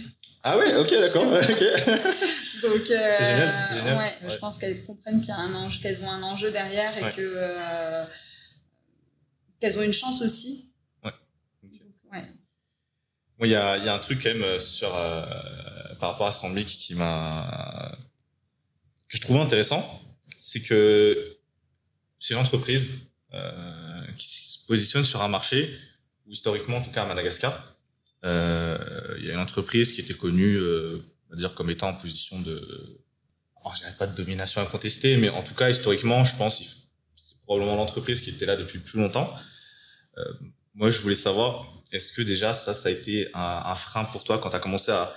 Ah 0.42 0.56
ouais, 0.58 0.74
ok, 0.76 0.90
d'accord. 0.90 1.24
Donc, 1.30 1.42
euh, 1.42 3.10
c'est 3.18 3.24
génial, 3.24 3.54
génial. 3.74 3.98
Ouais, 3.98 4.30
Je 4.30 4.36
pense 4.36 4.58
qu'elles 4.58 4.84
comprennent 4.84 5.20
qu'il 5.20 5.30
y 5.30 5.32
a 5.32 5.38
un 5.38 5.54
enjeu, 5.54 5.80
qu'elles 5.82 6.02
ont 6.04 6.10
un 6.10 6.22
enjeu 6.22 6.50
derrière 6.50 6.96
et 6.98 7.12
que 7.14 8.04
qu'elles 9.60 9.78
ont 9.78 9.82
une 9.82 9.92
chance 9.92 10.22
aussi. 10.22 10.70
Ouais. 12.12 12.24
il 13.42 13.50
y 13.50 13.54
a, 13.54 13.78
y 13.78 13.88
a, 13.88 13.94
un 13.94 13.98
truc 13.98 14.22
quand 14.22 14.34
même 14.34 14.58
sur 14.58 14.90
par 15.98 16.12
rapport 16.12 16.26
à 16.26 16.32
Sambic 16.32 16.66
qui 16.66 16.94
m'a 16.94 17.96
que 19.08 19.16
je 19.16 19.20
trouvais 19.20 19.40
intéressant 19.40 20.05
c'est 20.36 20.62
que 20.62 21.38
c'est 22.18 22.34
une 22.34 22.40
entreprise 22.40 22.86
euh, 23.34 24.02
qui 24.16 24.28
se 24.28 24.58
positionne 24.66 25.04
sur 25.04 25.22
un 25.22 25.28
marché 25.28 25.76
où 26.26 26.32
historiquement, 26.32 26.76
en 26.76 26.82
tout 26.82 26.90
cas 26.90 27.02
à 27.02 27.06
Madagascar, 27.06 27.76
euh, 28.24 28.78
il 29.18 29.26
y 29.26 29.30
a 29.30 29.34
une 29.34 29.40
entreprise 29.40 29.92
qui 29.92 30.00
était 30.00 30.14
connue, 30.14 30.56
euh, 30.56 31.02
on 31.28 31.30
va 31.30 31.36
dire 31.36 31.54
comme 31.54 31.70
étant 31.70 31.88
en 31.88 31.94
position 31.94 32.40
de, 32.40 33.00
oh, 33.64 33.70
je 33.74 33.96
pas 33.96 34.06
de 34.06 34.16
domination 34.16 34.60
incontestée, 34.60 35.16
mais 35.16 35.28
en 35.28 35.42
tout 35.42 35.54
cas 35.54 35.70
historiquement, 35.70 36.24
je 36.24 36.36
pense 36.36 36.62
c'est 37.16 37.42
probablement 37.42 37.76
l'entreprise 37.76 38.20
qui 38.20 38.30
était 38.30 38.46
là 38.46 38.56
depuis 38.56 38.78
plus 38.78 38.98
longtemps. 39.00 39.34
Euh, 40.18 40.24
moi, 40.74 40.90
je 40.90 41.00
voulais 41.00 41.14
savoir, 41.14 41.66
est-ce 41.92 42.12
que 42.12 42.22
déjà 42.22 42.54
ça, 42.54 42.74
ça 42.74 42.88
a 42.88 42.92
été 42.92 43.28
un, 43.34 43.74
frein 43.74 44.04
pour 44.04 44.24
toi 44.24 44.38
quand 44.38 44.50
tu 44.50 44.56
as 44.56 44.60
commencé 44.60 44.92
à, 44.92 45.14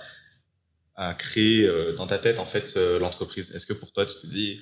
à 0.94 1.14
créer 1.14 1.64
euh, 1.64 1.94
dans 1.94 2.06
ta 2.06 2.18
tête 2.18 2.38
en 2.38 2.44
fait 2.44 2.74
euh, 2.76 2.98
l'entreprise? 2.98 3.52
Est-ce 3.54 3.66
que 3.66 3.72
pour 3.72 3.92
toi, 3.92 4.06
tu 4.06 4.16
te 4.16 4.26
dis 4.26 4.60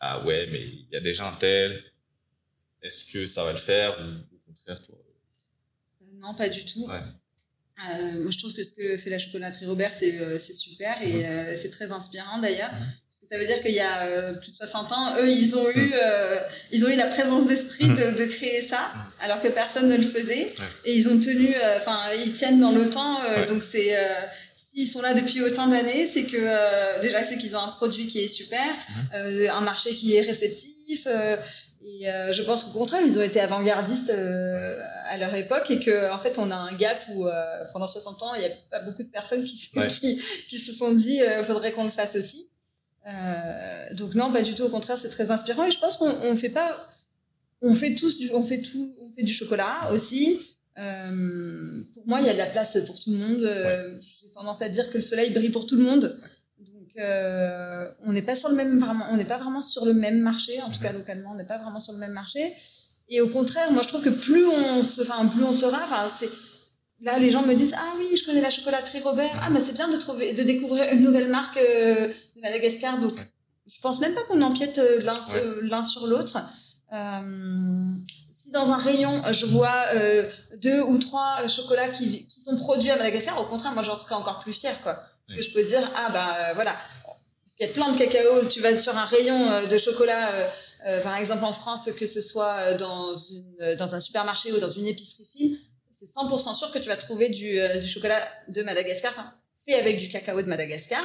ah 0.00 0.24
ouais, 0.24 0.48
mais 0.50 0.60
il 0.60 0.88
y 0.90 0.96
a 0.96 1.00
déjà 1.00 1.28
un 1.28 1.36
tel, 1.36 1.82
est-ce 2.82 3.04
que 3.12 3.26
ça 3.26 3.44
va 3.44 3.52
le 3.52 3.58
faire 3.58 3.94
ou 4.00 4.36
au 4.36 4.38
contraire, 4.46 4.82
toi? 4.82 4.96
Euh, 6.00 6.04
Non, 6.14 6.34
pas 6.34 6.48
du 6.48 6.64
tout. 6.64 6.88
Euh, 6.90 8.22
moi, 8.22 8.30
je 8.30 8.38
trouve 8.38 8.52
que 8.54 8.62
ce 8.62 8.72
que 8.72 8.96
fait 8.96 9.10
la 9.10 9.18
chocolaterie 9.18 9.66
Robert, 9.66 9.92
c'est 9.94 10.18
euh, 10.18 10.38
super 10.38 11.00
et 11.02 11.24
mhm. 11.24 11.56
c'est 11.56 11.70
très 11.70 11.92
inspirant 11.92 12.38
d'ailleurs. 12.38 12.72
Mhm. 12.72 12.86
Parce 13.08 13.20
que 13.20 13.26
ça 13.26 13.38
veut 13.38 13.46
dire 13.46 13.60
qu'il 13.62 13.74
y 13.74 13.80
a 13.80 14.32
plus 14.34 14.52
de 14.52 14.56
60 14.56 14.92
ans, 14.92 15.16
eux, 15.18 15.28
ils 15.28 15.56
ont 15.56 15.70
eu, 15.70 15.90
mhm. 15.90 16.40
ils 16.72 16.86
ont 16.86 16.88
eu 16.88 16.96
la 16.96 17.06
présence 17.06 17.46
d'esprit 17.46 17.88
de, 17.88 18.16
de, 18.18 18.24
créer 18.24 18.62
ça, 18.62 18.92
alors 19.20 19.40
que 19.42 19.48
personne 19.48 19.88
ne 19.88 19.96
le 19.96 20.02
faisait. 20.02 20.54
Et 20.86 20.94
ils 20.96 21.08
ont 21.08 21.20
tenu, 21.20 21.54
enfin, 21.76 21.98
ils 22.24 22.32
tiennent 22.32 22.60
dans 22.60 22.72
le 22.72 22.88
temps. 22.88 23.20
Donc, 23.48 23.62
c'est 23.62 23.94
s'ils 24.70 24.86
sont 24.86 25.02
là 25.02 25.14
depuis 25.14 25.42
autant 25.42 25.66
d'années, 25.66 26.06
c'est 26.06 26.24
que 26.24 26.36
euh, 26.36 27.00
déjà 27.00 27.24
c'est 27.24 27.38
qu'ils 27.38 27.56
ont 27.56 27.60
un 27.60 27.68
produit 27.68 28.06
qui 28.06 28.20
est 28.20 28.28
super, 28.28 28.64
mhm. 28.64 29.08
euh, 29.14 29.52
un 29.52 29.60
marché 29.60 29.94
qui 29.94 30.14
est 30.14 30.20
réceptif. 30.20 31.06
Euh, 31.06 31.36
et 31.82 32.04
je 32.32 32.42
pense 32.42 32.64
qu'au 32.64 32.78
contraire, 32.78 33.00
ils 33.04 33.18
ont 33.18 33.22
été 33.22 33.40
avant-gardistes 33.40 34.10
à 34.10 35.16
leur 35.16 35.34
époque 35.34 35.70
et 35.70 35.80
que 35.80 36.12
en 36.12 36.18
fait, 36.18 36.36
on 36.38 36.50
a 36.50 36.54
un 36.54 36.72
gap 36.74 37.02
où 37.14 37.26
pendant 37.72 37.86
60 37.86 38.22
ans, 38.22 38.34
il 38.34 38.40
n'y 38.40 38.46
a 38.46 38.50
pas 38.70 38.80
beaucoup 38.80 39.02
de 39.02 39.08
personnes 39.08 39.42
qui, 39.44 39.56
qui, 39.88 40.22
qui, 40.46 40.58
se 40.58 40.72
sont 40.72 40.92
dit 40.92 41.20
il 41.38 41.44
faudrait 41.44 41.72
qu'on 41.72 41.84
le 41.84 41.90
fasse 41.90 42.16
aussi. 42.16 42.50
donc 43.92 44.14
non, 44.14 44.30
pas 44.30 44.42
du 44.42 44.54
tout. 44.54 44.64
Au 44.64 44.68
contraire, 44.68 44.98
c'est 44.98 45.08
très 45.08 45.30
inspirant 45.30 45.64
et 45.64 45.70
je 45.70 45.78
pense 45.78 45.96
qu'on 45.96 46.12
on 46.24 46.36
fait 46.36 46.50
pas, 46.50 46.86
on 47.62 47.74
fait 47.74 47.94
tous, 47.94 48.18
du, 48.18 48.30
on 48.34 48.42
fait 48.42 48.60
tout, 48.60 48.94
on 49.00 49.10
fait 49.12 49.22
du 49.22 49.32
chocolat 49.32 49.90
aussi. 49.90 50.38
pour 50.74 52.06
moi, 52.06 52.20
il 52.20 52.26
y 52.26 52.30
a 52.30 52.34
de 52.34 52.38
la 52.38 52.46
place 52.46 52.76
pour 52.86 53.00
tout 53.00 53.10
le 53.10 53.16
monde 53.16 54.00
tendance 54.32 54.62
à 54.62 54.68
dire 54.68 54.90
que 54.90 54.96
le 54.96 55.02
soleil 55.02 55.30
brille 55.30 55.50
pour 55.50 55.66
tout 55.66 55.76
le 55.76 55.82
monde. 55.82 56.16
Donc, 56.58 56.90
euh, 56.98 57.90
on 58.04 58.12
n'est 58.12 58.22
pas 58.22 58.36
sur 58.36 58.48
le 58.48 58.54
même 58.54 58.78
vraiment, 58.78 59.06
on 59.10 59.16
n'est 59.16 59.24
pas 59.24 59.38
vraiment 59.38 59.62
sur 59.62 59.84
le 59.84 59.94
même 59.94 60.20
marché. 60.20 60.60
En 60.62 60.70
tout 60.70 60.80
cas, 60.80 60.92
localement, 60.92 61.32
on 61.32 61.36
n'est 61.36 61.46
pas 61.46 61.58
vraiment 61.58 61.80
sur 61.80 61.92
le 61.92 61.98
même 61.98 62.12
marché. 62.12 62.52
Et 63.08 63.20
au 63.20 63.28
contraire, 63.28 63.72
moi, 63.72 63.82
je 63.82 63.88
trouve 63.88 64.02
que 64.02 64.10
plus 64.10 64.46
on 64.46 64.82
se, 64.82 65.02
enfin, 65.02 65.26
plus 65.26 65.42
on 65.42 65.52
sera, 65.52 65.80
enfin, 65.84 66.08
c'est 66.14 66.30
là, 67.00 67.18
les 67.18 67.30
gens 67.30 67.42
me 67.42 67.54
disent, 67.54 67.74
ah 67.76 67.94
oui, 67.98 68.16
je 68.16 68.24
connais 68.24 68.40
la 68.40 68.50
chocolaterie 68.50 69.00
Robert. 69.00 69.30
Ah, 69.42 69.50
mais 69.50 69.60
c'est 69.60 69.72
bien 69.72 69.88
de 69.88 69.96
trouver, 69.96 70.32
de 70.32 70.42
découvrir 70.42 70.92
une 70.92 71.02
nouvelle 71.02 71.28
marque 71.28 71.56
euh, 71.56 72.08
de 72.36 72.40
Madagascar. 72.40 72.98
Donc, 72.98 73.14
je 73.66 73.80
pense 73.80 74.00
même 74.00 74.14
pas 74.14 74.22
qu'on 74.22 74.42
empiète 74.42 74.78
euh, 74.78 75.00
l'un 75.62 75.82
sur 75.82 76.06
l'autre. 76.06 76.38
Euh, 76.92 77.94
si 78.40 78.52
dans 78.52 78.72
un 78.72 78.78
rayon, 78.78 79.20
je 79.32 79.44
vois 79.44 79.84
euh, 79.94 80.22
deux 80.56 80.80
ou 80.80 80.96
trois 80.96 81.46
chocolats 81.46 81.90
qui, 81.90 82.26
qui, 82.26 82.40
sont 82.40 82.56
produits 82.56 82.90
à 82.90 82.96
Madagascar, 82.96 83.38
au 83.38 83.44
contraire, 83.44 83.72
moi, 83.72 83.82
j'en 83.82 83.96
serais 83.96 84.14
encore 84.14 84.38
plus 84.38 84.54
fière, 84.54 84.80
quoi. 84.80 84.94
Parce 85.26 85.38
que 85.38 85.42
je 85.42 85.52
peux 85.52 85.62
dire, 85.62 85.82
ah, 85.94 86.08
bah, 86.10 86.36
euh, 86.38 86.54
voilà. 86.54 86.74
Parce 87.04 87.56
qu'il 87.58 87.66
y 87.66 87.68
a 87.68 87.72
plein 87.72 87.92
de 87.92 87.98
cacao, 87.98 88.46
tu 88.46 88.60
vas 88.60 88.74
sur 88.78 88.96
un 88.96 89.04
rayon 89.04 89.50
euh, 89.50 89.66
de 89.66 89.76
chocolat, 89.76 90.30
par 91.02 91.16
exemple 91.16 91.44
en 91.44 91.52
France, 91.52 91.90
que 91.98 92.06
ce 92.06 92.22
soit 92.22 92.72
dans, 92.74 93.14
une, 93.14 93.74
dans 93.74 93.94
un 93.94 94.00
supermarché 94.00 94.50
ou 94.52 94.58
dans 94.58 94.70
une 94.70 94.86
épicerie 94.86 95.28
fine, 95.30 95.58
c'est 95.90 96.06
100% 96.06 96.54
sûr 96.54 96.72
que 96.72 96.78
tu 96.78 96.88
vas 96.88 96.96
trouver 96.96 97.28
du, 97.28 97.60
du 97.78 97.86
chocolat 97.86 98.26
de 98.48 98.62
Madagascar, 98.62 99.12
fait 99.66 99.74
avec 99.74 99.98
du 99.98 100.08
cacao 100.08 100.40
de 100.40 100.48
Madagascar. 100.48 101.04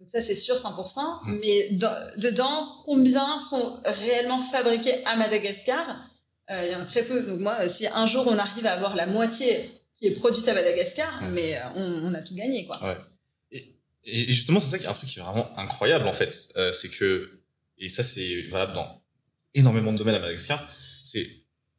Donc 0.00 0.10
ça, 0.10 0.20
c'est 0.20 0.34
sûr 0.34 0.56
100%. 0.56 0.98
Mm. 0.98 1.38
Mais 1.40 1.68
dedans, 2.16 2.82
combien 2.84 3.38
sont 3.38 3.78
réellement 3.84 4.42
fabriqués 4.42 5.04
à 5.06 5.14
Madagascar? 5.14 6.07
Euh, 6.50 6.66
il 6.66 6.72
y 6.72 6.74
en 6.74 6.80
a 6.80 6.84
très 6.84 7.02
peu. 7.02 7.22
Donc 7.22 7.40
moi, 7.40 7.68
si 7.68 7.86
un 7.86 8.06
jour 8.06 8.26
on 8.26 8.38
arrive 8.38 8.66
à 8.66 8.72
avoir 8.72 8.96
la 8.96 9.06
moitié 9.06 9.70
qui 9.98 10.06
est 10.06 10.12
produite 10.12 10.46
à 10.46 10.54
Madagascar, 10.54 11.22
mais 11.32 11.56
euh, 11.56 11.60
on, 12.04 12.14
a 12.14 12.22
tout 12.22 12.34
gagné, 12.34 12.64
quoi. 12.64 12.82
Ouais. 12.82 12.96
Et, 14.04 14.32
justement, 14.32 14.60
c'est 14.60 14.70
ça 14.70 14.78
qui 14.78 14.84
est 14.84 14.88
un 14.88 14.92
truc 14.92 15.08
qui 15.08 15.18
est 15.18 15.22
vraiment 15.22 15.50
incroyable, 15.58 16.06
en 16.06 16.12
fait. 16.12 16.52
Euh, 16.56 16.70
c'est 16.70 16.88
que, 16.88 17.40
et 17.78 17.88
ça, 17.88 18.04
c'est 18.04 18.42
valable 18.42 18.74
dans 18.74 19.02
énormément 19.54 19.92
de 19.92 19.98
domaines 19.98 20.14
à 20.14 20.20
Madagascar, 20.20 20.66
c'est 21.04 21.28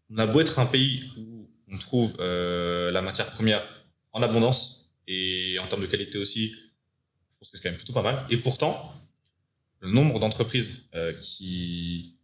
on 0.09 0.17
a 0.17 0.25
beau 0.25 0.41
être 0.41 0.59
un 0.59 0.65
pays 0.65 1.03
où 1.17 1.49
on 1.71 1.77
trouve 1.77 2.15
euh, 2.19 2.91
la 2.91 3.01
matière 3.01 3.27
première 3.27 3.65
en 4.11 4.21
abondance 4.21 4.95
et 5.07 5.57
en 5.59 5.67
termes 5.67 5.83
de 5.83 5.87
qualité 5.87 6.17
aussi, 6.17 6.49
je 6.49 7.37
pense 7.37 7.51
que 7.51 7.57
c'est 7.57 7.63
quand 7.63 7.69
même 7.69 7.77
plutôt 7.77 7.93
pas 7.93 8.01
mal. 8.01 8.25
Et 8.29 8.37
pourtant, 8.37 8.93
le 9.79 9.91
nombre 9.91 10.19
d'entreprises 10.19 10.87
qui 11.21 12.17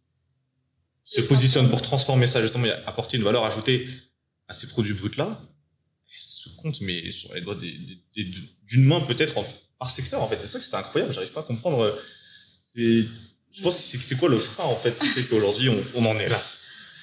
se 1.06 1.20
positionnent 1.20 1.70
pour 1.70 1.80
transformer 1.80 2.26
ça, 2.26 2.42
justement, 2.42 2.66
et 2.66 2.72
apporter 2.84 3.16
une 3.16 3.22
valeur 3.22 3.44
ajoutée 3.44 3.88
à 4.48 4.54
ces 4.54 4.66
produits 4.66 4.92
bruts-là, 4.92 5.40
se 6.14 6.48
compte, 6.56 6.80
mais 6.80 7.10
sur 7.10 7.32
les 7.34 7.42
doigts 7.42 7.56
d'une 7.56 8.84
main 8.84 9.00
peut-être 9.00 9.34
par 9.78 9.90
secteur, 9.90 10.20
en 10.22 10.28
fait. 10.28 10.40
C'est 10.40 10.48
ça 10.48 10.58
que 10.58 10.64
c'est 10.64 10.76
incroyable, 10.76 11.12
j'arrive 11.12 11.30
pas 11.30 11.40
à 11.40 11.44
comprendre. 11.44 11.96
C'est, 12.58 13.04
je 13.52 13.62
pense 13.62 13.76
que 13.76 13.98
c'est 13.98 14.16
quoi 14.16 14.28
le 14.28 14.38
frein, 14.38 14.64
en 14.64 14.74
fait, 14.74 14.98
qui 14.98 15.06
fait 15.08 15.22
qu'aujourd'hui, 15.22 15.68
on, 15.68 15.84
on 15.94 16.04
en 16.06 16.18
est 16.18 16.28
là? 16.28 16.40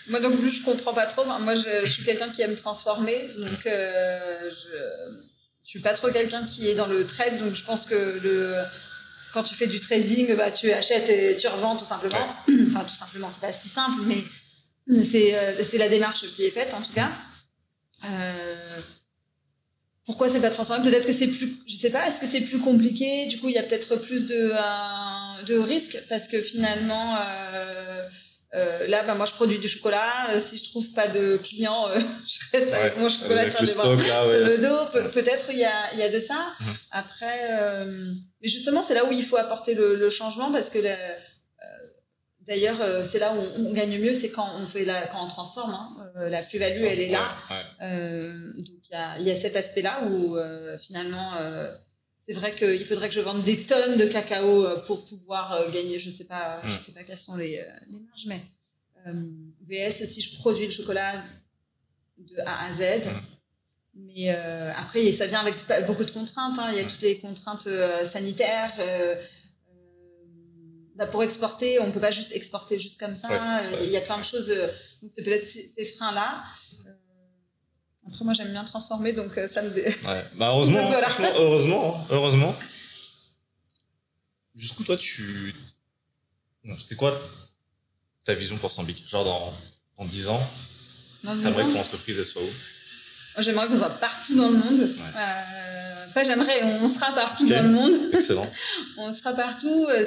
Moi 0.10 0.20
donc 0.20 0.38
plus 0.38 0.52
je 0.52 0.64
comprends 0.64 0.94
pas 0.94 1.06
trop. 1.06 1.24
Moi 1.24 1.56
je, 1.56 1.88
suis 1.88 2.04
quelqu'un 2.04 2.30
qui 2.30 2.42
aime 2.42 2.56
transformer, 2.56 3.30
donc 3.38 3.66
euh, 3.66 4.50
je, 4.50 5.14
je 5.64 5.70
suis 5.70 5.80
pas 5.80 5.94
trop 5.94 6.10
quelqu'un 6.10 6.46
qui 6.46 6.68
est 6.68 6.76
dans 6.76 6.88
le 6.88 7.08
trade, 7.08 7.38
donc 7.38 7.56
je 7.56 7.64
pense 7.64 7.86
que 7.86 8.20
le 8.22 8.58
quand 9.34 9.44
tu 9.44 9.56
fais 9.56 9.68
du 9.68 9.80
trading, 9.80 10.36
bah, 10.36 10.52
tu 10.52 10.72
achètes 10.72 11.10
et 11.10 11.36
tu 11.36 11.48
revends 11.48 11.76
tout 11.76 11.86
simplement. 11.86 12.28
Enfin 12.70 12.86
tout 12.88 12.96
simplement, 12.96 13.30
c'est 13.32 13.42
pas 13.42 13.54
si 13.54 13.68
simple, 13.68 14.02
mais 14.06 15.04
c'est 15.04 15.36
euh, 15.36 15.64
la 15.78 15.90
démarche 15.90 16.26
qui 16.34 16.46
est 16.46 16.52
faite 16.52 16.74
en 16.74 16.82
tout 16.82 16.94
cas. 16.94 17.10
Euh, 18.06 18.80
pourquoi 20.06 20.30
c'est 20.30 20.42
pas 20.42 20.50
transformé 20.50 20.84
Peut-être 20.84 21.08
que 21.08 21.14
c'est 21.14 21.28
plus, 21.28 21.58
je 21.68 21.76
sais 21.76 21.90
pas. 21.90 22.08
Est-ce 22.08 22.20
que 22.20 22.28
c'est 22.28 22.42
plus 22.42 22.60
compliqué? 22.60 23.26
Du 23.28 23.40
coup, 23.40 23.48
il 23.50 23.56
y 23.56 23.58
a 23.58 23.64
peut-être 23.64 23.96
plus 23.96 24.26
de 24.26 24.54
de 25.48 25.58
risques 25.58 25.98
parce 26.10 26.28
que 26.28 26.42
finalement. 26.42 27.18
Euh, 28.56 28.88
là, 28.88 29.04
bah, 29.04 29.16
moi, 29.16 29.26
je 29.26 29.34
produis 29.34 29.58
du 29.58 29.68
chocolat. 29.68 30.30
Euh, 30.30 30.40
si 30.40 30.58
je 30.58 30.70
trouve 30.70 30.92
pas 30.92 31.08
de 31.08 31.38
clients, 31.38 31.88
euh, 31.90 32.00
je 32.28 32.58
reste 32.58 32.74
avec 32.74 32.98
mon 32.98 33.10
chocolat 33.10 33.50
sur, 33.50 33.62
le, 33.62 33.68
stock, 33.68 34.08
là, 34.08 34.26
sur 34.30 34.40
le 34.40 34.58
dos. 34.58 35.10
peut-être 35.12 35.46
il 35.52 35.58
y 35.58 35.66
a, 35.66 35.96
y 35.98 36.04
a 36.04 36.10
de 36.10 36.20
ça. 36.20 36.54
Mhm. 36.60 36.68
Après, 36.92 37.86
mais 38.42 38.48
justement, 38.48 38.82
c'est 38.82 38.94
là 38.94 39.06
où 39.06 39.12
il 39.12 39.24
faut 39.24 39.38
apporter 39.38 39.74
le, 39.74 39.96
le 39.96 40.10
changement 40.10 40.52
parce 40.52 40.70
que 40.70 40.80
D'ailleurs, 42.46 43.06
c'est 43.06 43.20
là 43.20 43.34
où 43.34 43.62
on, 43.66 43.72
gagne 43.72 43.98
mieux, 44.00 44.14
c'est 44.14 44.30
quand 44.30 44.50
on 44.62 44.66
fait 44.66 44.84
la, 44.84 45.08
quand 45.08 45.24
on 45.24 45.30
transforme. 45.30 45.74
Hein. 45.74 46.28
la 46.30 46.42
plus-value, 46.42 46.84
elle 46.84 47.00
est 47.00 47.10
là. 47.10 47.38
donc 47.80 48.68
il 48.68 48.92
y 48.92 48.96
a, 48.96 49.18
y 49.20 49.32
a, 49.32 49.36
cet 49.38 49.56
aspect-là 49.56 50.04
où 50.04 50.38
finalement 50.78 51.32
c'est 52.26 52.34
vrai 52.34 52.56
qu'il 52.56 52.86
faudrait 52.86 53.10
que 53.10 53.16
je 53.16 53.20
vende 53.20 53.44
des 53.44 53.64
tonnes 53.64 53.98
de 53.98 54.06
cacao 54.06 54.66
euh, 54.66 54.78
pour 54.86 55.04
pouvoir 55.04 55.52
euh, 55.52 55.70
gagner. 55.70 56.00
Je 56.00 56.10
sais 56.10 56.24
pas, 56.24 56.62
je 56.64 56.74
mm. 56.74 56.78
sais 56.78 56.92
pas 56.94 57.04
quelles 57.04 57.18
sont 57.18 57.36
les, 57.36 57.58
euh, 57.58 57.66
les 57.90 58.00
marges, 58.00 58.28
mais 58.28 58.42
VS 59.68 60.06
si 60.06 60.22
je 60.22 60.38
produis 60.38 60.66
le 60.66 60.72
chocolat 60.72 61.22
de 62.18 62.40
A 62.46 62.66
à 62.66 62.72
Z. 62.72 62.82
Mm. 62.82 63.12
Mais 63.96 64.30
après, 64.30 65.12
ça 65.12 65.28
vient 65.28 65.42
avec 65.42 65.56
beaucoup 65.86 66.06
de 66.06 66.12
contraintes. 66.12 66.58
Hein. 66.60 66.70
Il 66.72 66.78
y 66.78 66.80
a 66.80 66.86
mm. 66.86 66.88
toutes 66.88 67.02
les 67.02 67.20
contraintes 67.20 67.68
sanitaires. 68.06 68.74
Bah, 70.96 71.08
pour 71.08 71.24
exporter, 71.24 71.80
on 71.82 71.92
peut 71.92 72.00
pas 72.00 72.12
juste 72.12 72.32
exporter 72.34 72.80
juste 72.80 73.00
comme 73.00 73.16
ça. 73.16 73.64
il 73.82 73.90
y 73.90 73.98
a 73.98 74.02
plein 74.02 74.18
de 74.18 74.24
choses. 74.24 74.48
donc 75.02 75.12
c'est 75.14 75.24
peut-être 75.24 75.48
ces 75.48 75.86
freins-là. 75.98 76.42
Après, 78.08 78.26
moi, 78.26 78.34
j'aime 78.34 78.52
bien 78.52 78.64
transformer, 78.64 79.14
donc 79.14 79.38
euh, 79.38 79.48
ça 79.48 79.62
me. 79.62 79.70
Dé... 79.70 79.84
Ouais. 79.84 80.26
Bah, 80.36 80.50
heureusement, 80.50 80.92
franchement, 80.92 81.32
heureusement, 81.38 81.98
hein, 81.98 82.08
heureusement. 82.10 82.56
Jusqu'où 84.56 84.84
toi, 84.84 84.98
tu. 84.98 85.54
C'est 86.80 86.96
quoi 86.96 87.20
ta 88.24 88.34
vision 88.34 88.58
pour 88.58 88.72
Sambic? 88.72 89.08
Genre, 89.10 89.26
dans, 89.26 89.54
dans 89.98 90.06
10 90.06 90.30
ans, 90.30 90.42
t'aimerais 91.24 91.66
que 91.66 91.72
ton 91.72 91.80
entreprise 91.80 92.22
soit 92.24 92.42
où? 92.42 93.42
J'aimerais 93.42 93.68
qu'on 93.68 93.78
soit 93.80 93.90
partout 93.90 94.36
dans 94.36 94.50
le 94.50 94.58
monde. 94.58 94.96
Euh, 95.00 96.08
pas 96.14 96.24
j'aimerais, 96.24 96.62
on 96.64 96.88
sera 96.88 97.12
partout 97.14 97.48
dans 97.48 97.64
le 97.64 97.70
monde. 97.70 97.94
Excellent. 98.14 98.50
on 98.98 99.12
sera 99.12 99.34
partout. 99.34 99.88
Euh, 99.90 100.06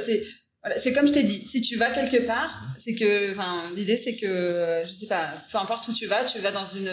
c'est 0.74 0.80
c'est 0.80 0.92
comme 0.92 1.06
je 1.06 1.12
t'ai 1.12 1.22
dit, 1.22 1.46
si 1.46 1.60
tu 1.60 1.76
vas 1.76 1.90
quelque 1.90 2.26
part, 2.26 2.62
c'est 2.78 2.94
que, 2.94 3.32
enfin, 3.32 3.62
l'idée 3.74 3.96
c'est 3.96 4.16
que, 4.16 4.82
je 4.84 4.90
sais 4.90 5.06
pas, 5.06 5.32
peu 5.50 5.58
importe 5.58 5.88
où 5.88 5.92
tu 5.92 6.06
vas, 6.06 6.24
tu 6.24 6.38
vas 6.40 6.50
dans 6.50 6.64
une, 6.64 6.90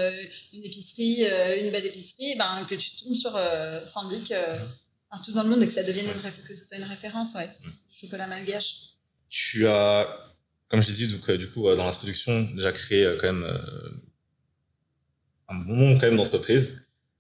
une 0.54 0.64
épicerie, 0.64 1.26
euh, 1.26 1.60
une 1.62 1.72
belle 1.72 1.86
épicerie, 1.86 2.36
ben 2.38 2.66
que 2.70 2.76
tu 2.76 2.92
tombes 2.98 3.16
sur 3.16 3.36
euh, 3.36 3.86
Sambic 3.86 4.32
euh, 4.32 4.58
partout 5.10 5.32
dans 5.32 5.44
le 5.44 5.50
monde 5.50 5.64
et 5.64 5.68
que 5.68 5.74
ça 5.74 5.84
devienne 5.84 6.06
une 6.06 6.32
que 6.48 6.54
ce 6.54 6.66
soit 6.66 6.78
une 6.78 6.84
référence, 6.84 7.34
ouais, 7.36 7.48
mm. 7.48 7.70
chocolat 7.94 8.28
malgache. 8.28 8.76
Tu 9.30 9.68
as, 9.68 10.08
comme 10.70 10.82
je 10.82 10.90
l'ai 10.90 10.94
dit, 10.94 11.08
donc, 11.08 11.32
du 11.32 11.50
coup, 11.50 11.64
dans 11.64 11.86
l'introduction, 11.86 12.42
déjà 12.56 12.72
créé 12.72 13.12
quand 13.20 13.34
même 13.34 13.60
un 15.50 15.56
bon 15.56 15.76
nombre 15.76 16.00
quand 16.00 16.08
même 16.08 16.18
d'entreprises. 16.18 16.76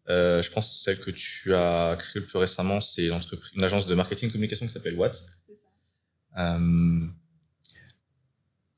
je 0.07 0.49
pense 0.49 0.69
que 0.69 0.83
celle 0.83 0.99
que 0.99 1.09
tu 1.09 1.53
as 1.55 1.95
créée 1.97 2.21
le 2.21 2.27
plus 2.27 2.37
récemment, 2.37 2.79
c'est 2.79 3.07
une 3.07 3.63
agence 3.63 3.87
de 3.87 3.95
marketing 3.95 4.31
communication 4.31 4.67
qui 4.67 4.73
s'appelle 4.73 4.95
Watt 4.95 5.19
euh, 6.37 6.99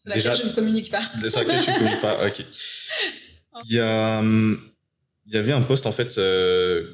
laquelle 0.06 0.36
je 0.36 0.44
ne 0.44 0.54
communique 0.54 0.92
pas. 0.92 1.02
Sur 1.30 1.42
laquelle 1.42 1.62
je 1.62 1.72
ne 1.72 1.76
communique 1.78 2.02
pas, 2.02 2.28
ok. 2.28 2.46
Il 3.70 3.76
y, 3.78 3.80
a, 3.80 4.22
il 4.22 5.34
y 5.34 5.38
avait 5.38 5.54
un 5.54 5.62
poste 5.62 5.86
en 5.86 5.94
fait 5.94 6.18
euh, 6.18 6.86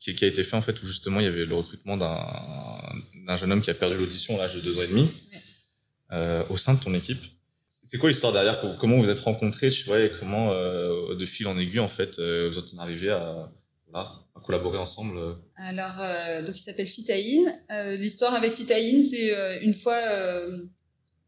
qui, 0.00 0.12
qui, 0.16 0.24
a 0.24 0.28
été 0.28 0.42
fait 0.42 0.56
en 0.56 0.60
fait 0.60 0.82
où 0.82 0.86
justement 0.86 1.20
il 1.20 1.24
y 1.24 1.28
avait 1.28 1.44
le 1.44 1.54
recrutement 1.54 1.96
d'un 1.96 3.36
jeune 3.36 3.52
homme 3.52 3.60
qui 3.60 3.70
a 3.70 3.74
perdu 3.74 3.96
l'audition 3.96 4.34
à 4.34 4.38
l'âge 4.38 4.56
de 4.56 4.60
deux 4.60 4.78
ans 4.78 4.82
et 4.82 4.88
demi 4.88 5.08
euh, 6.12 6.42
au 6.50 6.56
sein 6.56 6.74
de 6.74 6.80
ton 6.80 6.92
équipe. 6.94 7.22
C'est 7.68 7.98
quoi 7.98 8.08
l'histoire 8.08 8.32
derrière? 8.32 8.60
Comment 8.80 8.98
vous 8.98 9.10
êtes 9.10 9.20
rencontrés, 9.20 9.70
tu 9.70 9.84
vois, 9.84 10.00
et 10.00 10.10
comment 10.18 10.50
euh, 10.52 11.14
de 11.14 11.24
fil 11.24 11.46
en 11.46 11.56
aiguille 11.56 11.78
en 11.78 11.88
fait 11.88 12.18
euh, 12.18 12.50
vous 12.50 12.58
êtes 12.58 12.72
arrivé 12.78 13.10
à, 13.10 13.48
à 13.94 14.40
collaborer 14.44 14.78
ensemble 14.78 15.18
euh. 15.18 15.34
Alors, 15.56 15.94
euh, 15.98 16.42
donc 16.42 16.58
il 16.58 16.62
s'appelle 16.62 16.86
Fitaïn. 16.86 17.42
Euh, 17.70 17.96
l'histoire 17.96 18.34
avec 18.34 18.54
Fitaïn, 18.54 19.02
c'est 19.02 19.32
une 19.62 19.74
fois, 19.74 19.98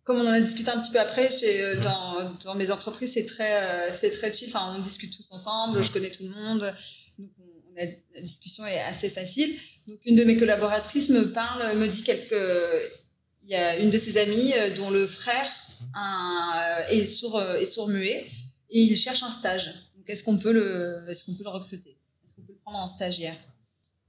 comme 0.05 0.17
on 0.17 0.27
en 0.27 0.33
a 0.33 0.41
discuté 0.41 0.71
un 0.71 0.81
petit 0.81 0.91
peu 0.91 1.01
après, 1.01 1.29
dans, 1.83 2.33
dans 2.45 2.55
mes 2.55 2.71
entreprises, 2.71 3.13
c'est 3.15 3.27
très, 3.27 3.95
c'est 3.99 4.11
très 4.11 4.33
chill. 4.33 4.49
Enfin, 4.49 4.75
on 4.77 4.81
discute 4.81 5.17
tous 5.17 5.31
ensemble, 5.31 5.83
je 5.83 5.91
connais 5.91 6.11
tout 6.11 6.25
le 6.25 6.31
monde. 6.31 6.73
Donc, 7.19 7.31
la 7.77 8.21
discussion 8.21 8.67
est 8.67 8.81
assez 8.81 9.09
facile. 9.09 9.55
Donc, 9.87 9.99
une 10.05 10.17
de 10.17 10.25
mes 10.25 10.37
collaboratrices 10.37 11.09
me 11.09 11.31
parle, 11.31 11.77
me 11.77 11.87
dit 11.87 12.03
quelque, 12.03 12.91
il 13.43 13.51
y 13.51 13.55
a 13.55 13.77
une 13.79 13.91
de 13.91 13.99
ses 13.99 14.19
amies 14.19 14.53
dont 14.77 14.91
le 14.91 15.07
frère 15.07 15.51
est 16.91 17.07
sourd, 17.07 17.43
est 17.43 17.67
sourd 17.67 17.89
muet 17.89 18.27
et 18.71 18.81
il 18.81 18.97
cherche 18.97 19.23
un 19.23 19.31
stage. 19.31 19.67
Donc, 19.97 20.09
est-ce 20.09 20.25
qu'on 20.25 20.39
peut 20.39 21.05
est-ce 21.09 21.25
qu'on 21.25 21.35
peut 21.35 21.45
le 21.45 21.51
recruter? 21.51 21.99
Prendre 22.73 22.85
en 22.85 22.89
stagiaire 22.89 23.37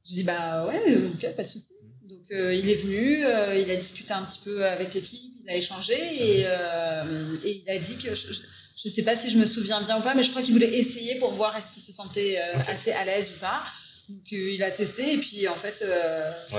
Je 0.06 0.12
dis 0.12 0.24
bah 0.24 0.66
ouais, 0.66 0.98
ok, 1.14 1.36
pas 1.36 1.44
de 1.44 1.48
souci. 1.48 1.74
Donc 2.04 2.32
euh, 2.32 2.54
il 2.54 2.70
est 2.70 2.76
venu, 2.76 3.26
euh, 3.26 3.58
il 3.58 3.70
a 3.70 3.76
discuté 3.76 4.14
un 4.14 4.24
petit 4.24 4.40
peu 4.44 4.66
avec 4.66 4.94
l'équipe, 4.94 5.34
il 5.44 5.50
a 5.50 5.56
échangé 5.56 5.94
et, 5.94 6.44
euh, 6.46 7.36
et 7.44 7.64
il 7.64 7.70
a 7.70 7.78
dit 7.78 7.98
que 7.98 8.16
je, 8.16 8.34
je, 8.76 8.90
sais 8.90 9.04
pas 9.04 9.16
si 9.16 9.30
je 9.30 9.38
me 9.38 9.46
souviens 9.46 9.82
bien 9.82 10.00
ou 10.00 10.02
pas, 10.02 10.16
mais 10.16 10.24
je 10.24 10.30
crois 10.30 10.42
qu'il 10.42 10.54
voulait 10.54 10.78
essayer 10.78 11.16
pour 11.16 11.32
voir 11.32 11.56
est-ce 11.58 11.72
qu'il 11.74 11.84
se 11.84 11.92
sentait 11.92 12.38
assez 12.68 12.92
à 12.92 13.06
l'aise 13.06 13.32
ou 13.36 13.40
pas. 13.40 13.64
Donc 14.10 14.32
il 14.32 14.62
a 14.64 14.72
testé 14.72 15.14
et 15.14 15.18
puis 15.18 15.48
en 15.48 15.56
fait 15.56 15.84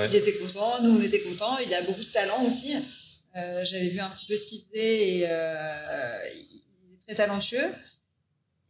il 0.09 0.15
était 0.15 0.35
content, 0.35 0.83
nous 0.83 0.99
on 0.99 1.03
était 1.03 1.21
contents. 1.21 1.59
Il 1.59 1.73
a 1.75 1.83
beaucoup 1.83 2.05
de 2.05 2.13
talent 2.13 2.43
aussi. 2.45 2.75
J'avais 3.35 3.89
vu 3.89 4.01
un 4.01 4.09
petit 4.11 4.27
peu 4.27 4.37
ce 4.37 4.47
qu'il 4.47 4.63
faisait 4.63 5.09
et 5.09 5.17
il 5.19 6.95
est 6.95 7.03
très 7.07 7.15
talentueux. 7.15 7.71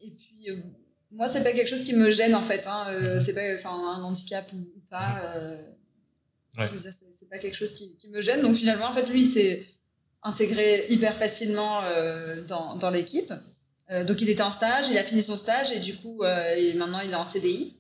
Et 0.01 0.11
puis 0.11 0.49
moi, 1.15 1.29
c'est 1.29 1.43
pas 1.43 1.53
quelque 1.53 1.69
chose 1.69 1.85
qui 1.85 1.95
me 1.95 2.11
gêne 2.11 2.35
en 2.35 2.43
fait. 2.43 2.67
Hein. 2.67 2.87
Euh, 2.89 3.15
mhm. 3.15 3.21
c'est 3.21 3.35
pas, 3.35 3.55
enfin, 3.55 3.71
un 3.71 4.03
handicap 4.03 4.51
ou, 4.53 4.67
pas. 4.91 5.23
Euh, 5.37 5.57
c'est 7.17 7.29
pas 7.29 7.39
quelque 7.39 7.57
chose 7.57 7.75
qui, 7.75 7.97
qui, 7.97 8.09
me 8.09 8.21
gêne. 8.21 8.43
Donc 8.43 8.55
finalement, 8.55 8.87
en 8.87 8.93
fait, 8.93 9.09
lui, 9.09 9.23
il 9.23 9.27
s'est 9.27 9.67
intégré 10.25 10.87
hyper 10.89 11.17
facilement 11.17 11.83
euh, 11.85 12.43
dans, 12.49 12.75
dans 12.77 12.91
l'équipe. 12.91 13.33
Euh, 13.91 14.03
donc 14.03 14.23
il 14.23 14.31
était 14.31 14.43
en 14.43 14.51
stage, 14.51 14.89
il 14.89 14.97
a 14.99 15.05
fini 15.05 15.23
son 15.23 15.37
stage 15.37 15.71
et 15.73 15.79
du 15.79 15.95
coup, 15.95 16.23
euh, 16.23 16.55
et 16.57 16.73
maintenant 16.75 17.01
il 17.05 17.11
est 17.11 17.17
en 17.17 17.27
CDI. 17.27 17.77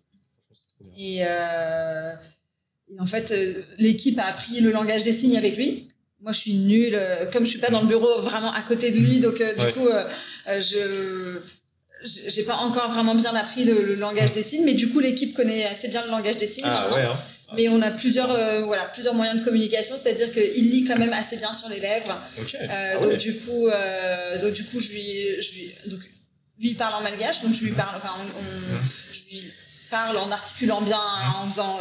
Et, 0.96 1.20
et 1.20 3.00
en 3.00 3.06
fait, 3.06 3.34
l'équipe 3.78 4.18
a 4.18 4.26
appris 4.26 4.60
le 4.60 4.70
langage 4.70 5.02
des 5.02 5.12
signes 5.12 5.36
avec 5.36 5.56
lui. 5.56 5.88
Moi, 6.20 6.32
je 6.32 6.38
suis 6.38 6.54
nulle. 6.54 6.98
Comme 7.32 7.44
je 7.44 7.50
suis 7.50 7.58
pas 7.58 7.70
dans 7.70 7.80
le 7.80 7.86
bureau 7.86 8.20
vraiment 8.20 8.52
à 8.52 8.60
côté 8.62 8.90
de 8.90 8.98
lui, 8.98 9.18
donc 9.18 9.38
du 9.38 9.72
coup, 9.72 9.88
je 10.46 11.40
j'ai 12.04 12.42
pas 12.42 12.56
encore 12.56 12.92
vraiment 12.92 13.14
bien 13.14 13.34
appris 13.34 13.64
le, 13.64 13.94
langage 13.94 14.32
des 14.32 14.42
signes, 14.42 14.64
mais 14.64 14.74
du 14.74 14.90
coup 14.90 15.00
l'équipe 15.00 15.34
connaît 15.34 15.64
assez 15.64 15.88
bien 15.88 16.02
le 16.04 16.10
langage 16.10 16.38
des 16.38 16.46
signes. 16.46 16.64
Ah, 16.66 16.92
ouais, 16.92 17.02
hein. 17.02 17.16
Mais 17.56 17.68
on 17.68 17.80
a 17.82 17.90
plusieurs, 17.90 18.32
euh, 18.32 18.62
voilà, 18.62 18.84
plusieurs 18.84 19.14
moyens 19.14 19.38
de 19.38 19.44
communication, 19.44 19.96
c'est-à-dire 19.96 20.32
qu'il 20.32 20.70
lit 20.70 20.84
quand 20.84 20.98
même 20.98 21.12
assez 21.12 21.36
bien 21.36 21.52
sur 21.52 21.68
les 21.68 21.78
lèvres. 21.78 22.18
Okay. 22.40 22.58
Euh, 22.60 22.94
ah 22.96 23.02
donc 23.02 23.16
du 23.18 23.36
coup, 23.38 23.68
euh, 23.68 24.40
donc 24.40 24.54
du 24.54 24.64
coup, 24.64 24.80
je 24.80 24.90
lui, 24.90 25.40
je 25.40 25.52
lui, 25.52 25.74
donc 25.86 26.00
lui 26.58 26.70
il 26.70 26.76
parle 26.76 26.94
en 26.94 27.00
malgache, 27.02 27.42
donc 27.42 27.54
je 27.54 27.64
lui 27.64 27.72
parle, 27.72 27.96
enfin, 27.96 28.12
on, 28.18 28.40
on, 28.40 28.80
je 29.12 29.20
lui 29.30 29.44
parle 29.90 30.16
en 30.16 30.30
articulant 30.30 30.80
bien, 30.80 31.00
en 31.40 31.48
faisant 31.48 31.78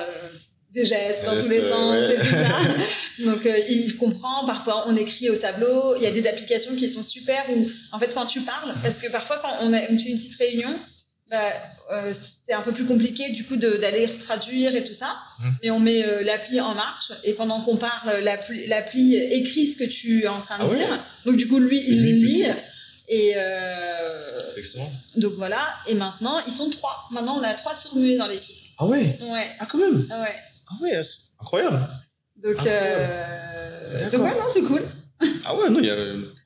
des 0.73 0.85
gestes 0.85 1.23
dans 1.25 1.39
tous 1.39 1.49
les 1.49 1.61
sens 1.61 1.91
ouais. 1.99 2.15
et 2.15 2.19
tout 2.19 2.25
ça. 2.25 2.59
Donc 3.25 3.45
euh, 3.45 3.57
il 3.69 3.95
comprend. 3.97 4.45
Parfois 4.45 4.85
on 4.87 4.95
écrit 4.95 5.29
au 5.29 5.35
tableau. 5.35 5.95
Il 5.97 6.03
y 6.03 6.07
a 6.07 6.11
des 6.11 6.25
applications 6.27 6.75
qui 6.75 6.89
sont 6.89 7.03
super 7.03 7.43
où 7.55 7.67
en 7.91 7.99
fait 7.99 8.13
quand 8.13 8.25
tu 8.25 8.41
parles, 8.41 8.73
parce 8.81 8.97
que 8.97 9.07
parfois 9.11 9.37
quand 9.41 9.53
on, 9.61 9.73
a, 9.73 9.77
on 9.91 9.97
fait 9.99 10.09
une 10.09 10.17
petite 10.17 10.35
réunion, 10.35 10.69
bah, 11.29 11.37
euh, 11.91 12.13
c'est 12.13 12.53
un 12.53 12.61
peu 12.61 12.71
plus 12.71 12.85
compliqué 12.85 13.29
du 13.29 13.43
coup 13.45 13.55
d'aller 13.55 14.07
traduire 14.17 14.75
et 14.75 14.83
tout 14.83 14.93
ça. 14.95 15.15
Mhm. 15.41 15.55
Mais 15.61 15.69
on 15.71 15.79
met 15.79 16.03
euh, 16.05 16.23
l'appli 16.23 16.59
en 16.59 16.73
marche 16.73 17.11
et 17.23 17.33
pendant 17.33 17.61
qu'on 17.61 17.77
parle, 17.77 18.19
l'appli 18.67 19.15
écrit 19.15 19.67
ce 19.67 19.77
que 19.77 19.83
tu 19.83 20.23
es 20.23 20.27
en 20.27 20.41
train 20.41 20.57
de 20.57 20.63
Ah 20.63 20.67
ouais. 20.69 20.75
dire. 20.77 20.99
Donc 21.25 21.37
du 21.37 21.47
coup 21.47 21.59
lui 21.59 21.83
il 21.87 22.03
le 22.03 22.11
lit. 22.13 22.45
Et 23.09 23.33
euh, 23.35 24.25
C'est 24.51 24.59
excellent. 24.61 24.89
donc 25.17 25.33
voilà. 25.33 25.59
Et 25.87 25.93
maintenant 25.93 26.39
ils 26.47 26.53
sont 26.53 26.69
trois. 26.71 27.05
Maintenant 27.11 27.37
on 27.39 27.43
a 27.43 27.53
trois 27.53 27.75
sourds-muets 27.75 28.15
dans 28.17 28.27
l'équipe. 28.27 28.55
Ah 28.79 28.85
ouais 28.87 29.19
Ouais. 29.21 29.47
Ah, 29.59 29.67
quand 29.69 29.77
même 29.77 30.07
Ouais. 30.09 30.35
Ah 30.79 30.83
ouais, 30.83 31.03
c'est 31.03 31.19
incroyable. 31.39 31.87
Donc, 32.37 32.65
euh, 32.65 34.09
donc 34.11 34.21
ouais, 34.23 34.31
non, 34.31 34.45
c'est 34.51 34.61
cool. 34.63 34.83
Ah 35.45 35.55
ouais, 35.55 35.69
non, 35.69 35.79
il 35.79 35.85
y 35.85 35.89
a... 35.89 35.95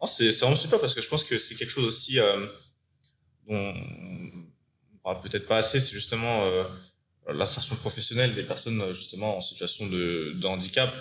oh, 0.01 0.07
c'est 0.07 0.29
vraiment 0.39 0.55
super 0.55 0.79
parce 0.79 0.93
que 0.93 1.01
je 1.01 1.07
pense 1.09 1.23
que 1.23 1.37
c'est 1.37 1.55
quelque 1.55 1.71
chose 1.71 1.85
aussi 1.85 2.19
euh, 2.19 2.45
dont 3.49 3.73
on 3.73 4.97
parle 5.03 5.21
peut-être 5.21 5.47
pas 5.47 5.57
assez, 5.57 5.79
c'est 5.79 5.93
justement 5.93 6.43
euh, 6.43 6.63
l'insertion 7.33 7.75
professionnelle 7.77 8.35
des 8.35 8.43
personnes 8.43 8.93
justement 8.93 9.37
en 9.37 9.41
situation 9.41 9.87
de, 9.87 10.33
de 10.35 10.47
handicap. 10.47 10.93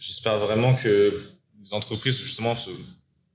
J'espère 0.00 0.38
vraiment 0.38 0.74
que 0.74 1.22
les 1.62 1.74
entreprises 1.74 2.16
justement 2.18 2.54
se, 2.56 2.70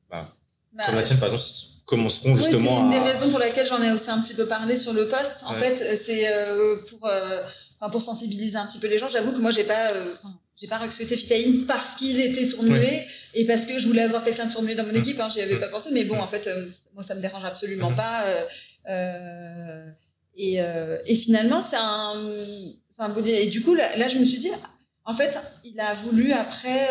bah, 0.09 0.33
Bah, 0.73 0.83
comme 0.85 0.95
la 0.95 1.03
tienne 1.03 1.19
par 1.19 1.29
exemple 1.29 1.43
commenceront 1.85 2.33
oui, 2.33 2.38
c'est 2.41 2.51
justement 2.51 2.85
une 2.85 2.91
des 2.91 3.00
raisons 3.00 3.29
pour 3.29 3.39
laquelle 3.39 3.67
j'en 3.67 3.83
ai 3.83 3.91
aussi 3.91 4.09
un 4.09 4.21
petit 4.21 4.33
peu 4.33 4.45
parlé 4.47 4.75
sur 4.77 4.93
le 4.93 5.07
poste. 5.07 5.43
En 5.45 5.53
Ouais. 5.53 5.59
fait, 5.75 5.97
c'est 5.97 6.33
euh, 6.33 6.77
pour, 6.89 7.05
euh, 7.07 7.41
enfin, 7.84 7.92
pour 7.92 8.02
sensibiliser 8.02 8.56
un 8.58 8.66
petit 8.66 8.78
peu 8.80 8.88
les 8.88 8.98
gens. 8.98 9.10
J'avoue 9.10 9.32
que 9.34 9.40
moi, 9.40 9.52
j'ai 9.52 9.66
pas, 9.66 9.92
euh, 9.92 10.13
enfin, 10.24 10.34
j'ai 10.56 10.68
pas 10.68 10.78
recruté 10.78 11.18
Fitaïn 11.18 11.66
parce 11.68 11.96
qu'il 11.96 12.20
était 12.22 12.46
sourd-muet 12.46 13.06
et 13.34 13.44
parce 13.44 13.66
que 13.66 13.78
je 13.78 13.88
voulais 13.88 14.04
avoir 14.04 14.24
quelqu'un 14.24 14.46
de 14.46 14.52
sourd-muet 14.52 14.75
dans 14.75 14.86
mon 14.86 14.94
Mm. 14.94 14.98
équipe. 14.98 15.20
Hein, 15.20 15.28
J'y 15.34 15.42
avais 15.42 15.56
Mm. 15.56 15.60
pas 15.60 15.68
pensé, 15.68 15.90
mais 15.92 16.06
bon, 16.06 16.18
en 16.20 16.28
fait, 16.28 16.48
euh, 16.48 16.68
moi, 16.94 17.04
ça 17.04 17.13
me 17.16 17.22
dérange 17.22 17.44
absolument 17.46 17.92
pas. 17.92 18.24
euh, 18.25 18.44
euh, 18.90 19.92
et, 20.36 20.62
euh, 20.62 20.98
et 21.06 21.16
finalement, 21.16 21.62
c'est 21.62 21.75
un, 21.78 22.13
c'est 22.90 23.02
un 23.02 23.10
beau 23.10 23.22
Et 23.25 23.48
du 23.48 23.62
coup, 23.62 23.75
là, 23.75 23.96
là, 23.98 24.08
je 24.08 24.18
me 24.18 24.25
suis 24.25 24.40
dit, 24.40 24.52
en 25.06 25.13
fait, 25.13 25.38
il 25.66 25.80
a 25.80 25.94
voulu 25.94 26.32
après. 26.34 26.90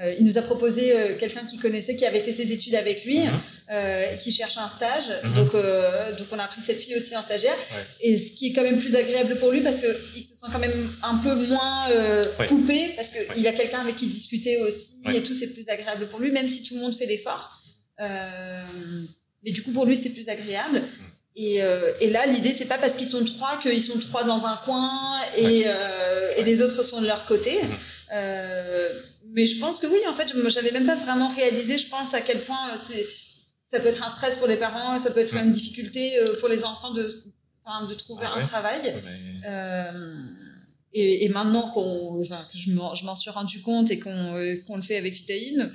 Euh, 0.00 0.14
il 0.18 0.24
nous 0.24 0.38
a 0.38 0.42
proposé 0.42 0.92
euh, 0.92 1.16
quelqu'un 1.18 1.44
qui 1.44 1.58
connaissait, 1.58 1.96
qui 1.96 2.06
avait 2.06 2.20
fait 2.20 2.32
ses 2.32 2.52
études 2.52 2.74
avec 2.76 3.04
lui, 3.04 3.18
Mhm. 3.20 3.40
euh, 3.72 4.14
qui 4.16 4.30
cherchait 4.30 4.60
un 4.60 4.68
stage. 4.70 5.10
Mhm. 5.24 5.34
Donc, 5.34 5.54
euh, 5.54 6.12
donc, 6.16 6.28
on 6.30 6.38
a 6.38 6.46
pris 6.46 6.62
cette 6.62 6.80
fille 6.80 6.96
aussi 6.96 7.16
en 7.16 7.22
stagiaire. 7.22 7.56
Ouais. 7.56 7.84
Et 8.00 8.16
ce 8.18 8.30
qui 8.32 8.48
est 8.48 8.52
quand 8.52 8.62
même 8.62 8.78
plus 8.78 8.94
agréable 8.96 9.36
pour 9.40 9.50
lui 9.50 9.60
parce 9.60 9.80
qu'il 9.80 10.22
se 10.22 10.34
sent 10.34 10.46
quand 10.52 10.58
même 10.60 10.90
un 11.02 11.16
peu 11.16 11.34
moins 11.34 11.90
euh, 11.90 12.24
Ouais. 12.38 12.46
coupé 12.46 12.92
parce 12.96 13.08
qu'il 13.08 13.42
Ouais. 13.42 13.48
a 13.48 13.52
quelqu'un 13.52 13.80
avec 13.80 13.96
qui 13.96 14.06
discuter 14.06 14.60
aussi 14.62 14.98
et 15.14 15.22
tout, 15.22 15.34
c'est 15.34 15.48
plus 15.48 15.68
agréable 15.68 16.06
pour 16.06 16.20
lui, 16.20 16.30
même 16.30 16.46
si 16.46 16.62
tout 16.62 16.74
le 16.74 16.80
monde 16.80 16.94
fait 16.94 17.06
l'effort. 17.06 17.60
Euh, 18.00 18.62
mais 19.44 19.50
du 19.50 19.62
coup, 19.62 19.72
pour 19.72 19.84
lui, 19.84 19.96
c'est 19.96 20.10
plus 20.10 20.28
agréable. 20.28 20.82
Et, 21.36 21.62
euh, 21.62 21.92
et 22.00 22.10
là, 22.10 22.26
l'idée, 22.26 22.52
c'est 22.52 22.64
pas 22.64 22.78
parce 22.78 22.94
qu'ils 22.94 23.06
sont 23.06 23.24
trois 23.24 23.58
qu'ils 23.62 23.82
sont 23.82 23.98
trois 23.98 24.24
dans 24.24 24.44
un 24.46 24.56
coin 24.64 24.90
et, 25.36 25.64
euh, 25.66 26.28
et 26.36 26.42
les 26.42 26.62
autres 26.62 26.82
sont 26.82 27.00
de 27.00 27.06
leur 27.06 27.26
côté. 27.26 27.62
Mhm. 27.62 27.68
Euh, 28.14 28.88
mais 29.32 29.46
je 29.46 29.58
pense 29.58 29.80
que 29.80 29.86
oui, 29.86 29.98
en 30.08 30.12
fait, 30.14 30.32
j'avais 30.48 30.70
même 30.70 30.86
pas 30.86 30.96
vraiment 30.96 31.28
réalisé, 31.28 31.78
je 31.78 31.88
pense, 31.88 32.14
à 32.14 32.20
quel 32.20 32.40
point 32.42 32.70
euh, 32.72 32.76
c'est, 32.82 33.06
ça 33.70 33.80
peut 33.80 33.88
être 33.88 34.04
un 34.06 34.10
stress 34.10 34.38
pour 34.38 34.46
les 34.46 34.56
parents, 34.56 34.98
ça 34.98 35.10
peut 35.10 35.20
être 35.20 35.34
une 35.34 35.52
difficulté 35.52 36.18
euh, 36.18 36.38
pour 36.40 36.48
les 36.48 36.64
enfants 36.64 36.92
de, 36.92 37.02
de 37.02 37.94
trouver 37.94 38.24
Ah 38.26 38.34
un 38.34 38.38
ouais. 38.38 38.42
travail. 38.46 38.94
Euh, 39.46 40.14
et, 40.92 41.24
et 41.24 41.28
maintenant 41.28 41.68
qu'on, 41.70 42.20
enfin, 42.20 42.42
que 42.50 42.56
je 42.58 42.70
m'en, 42.70 42.94
je 42.94 43.04
m'en 43.04 43.14
suis 43.14 43.30
rendu 43.30 43.60
compte 43.60 43.90
et 43.90 43.98
qu'on, 43.98 44.36
euh, 44.36 44.56
qu'on 44.66 44.76
le 44.76 44.82
fait 44.82 44.96
avec 44.96 45.12
Vitaïne, 45.12 45.70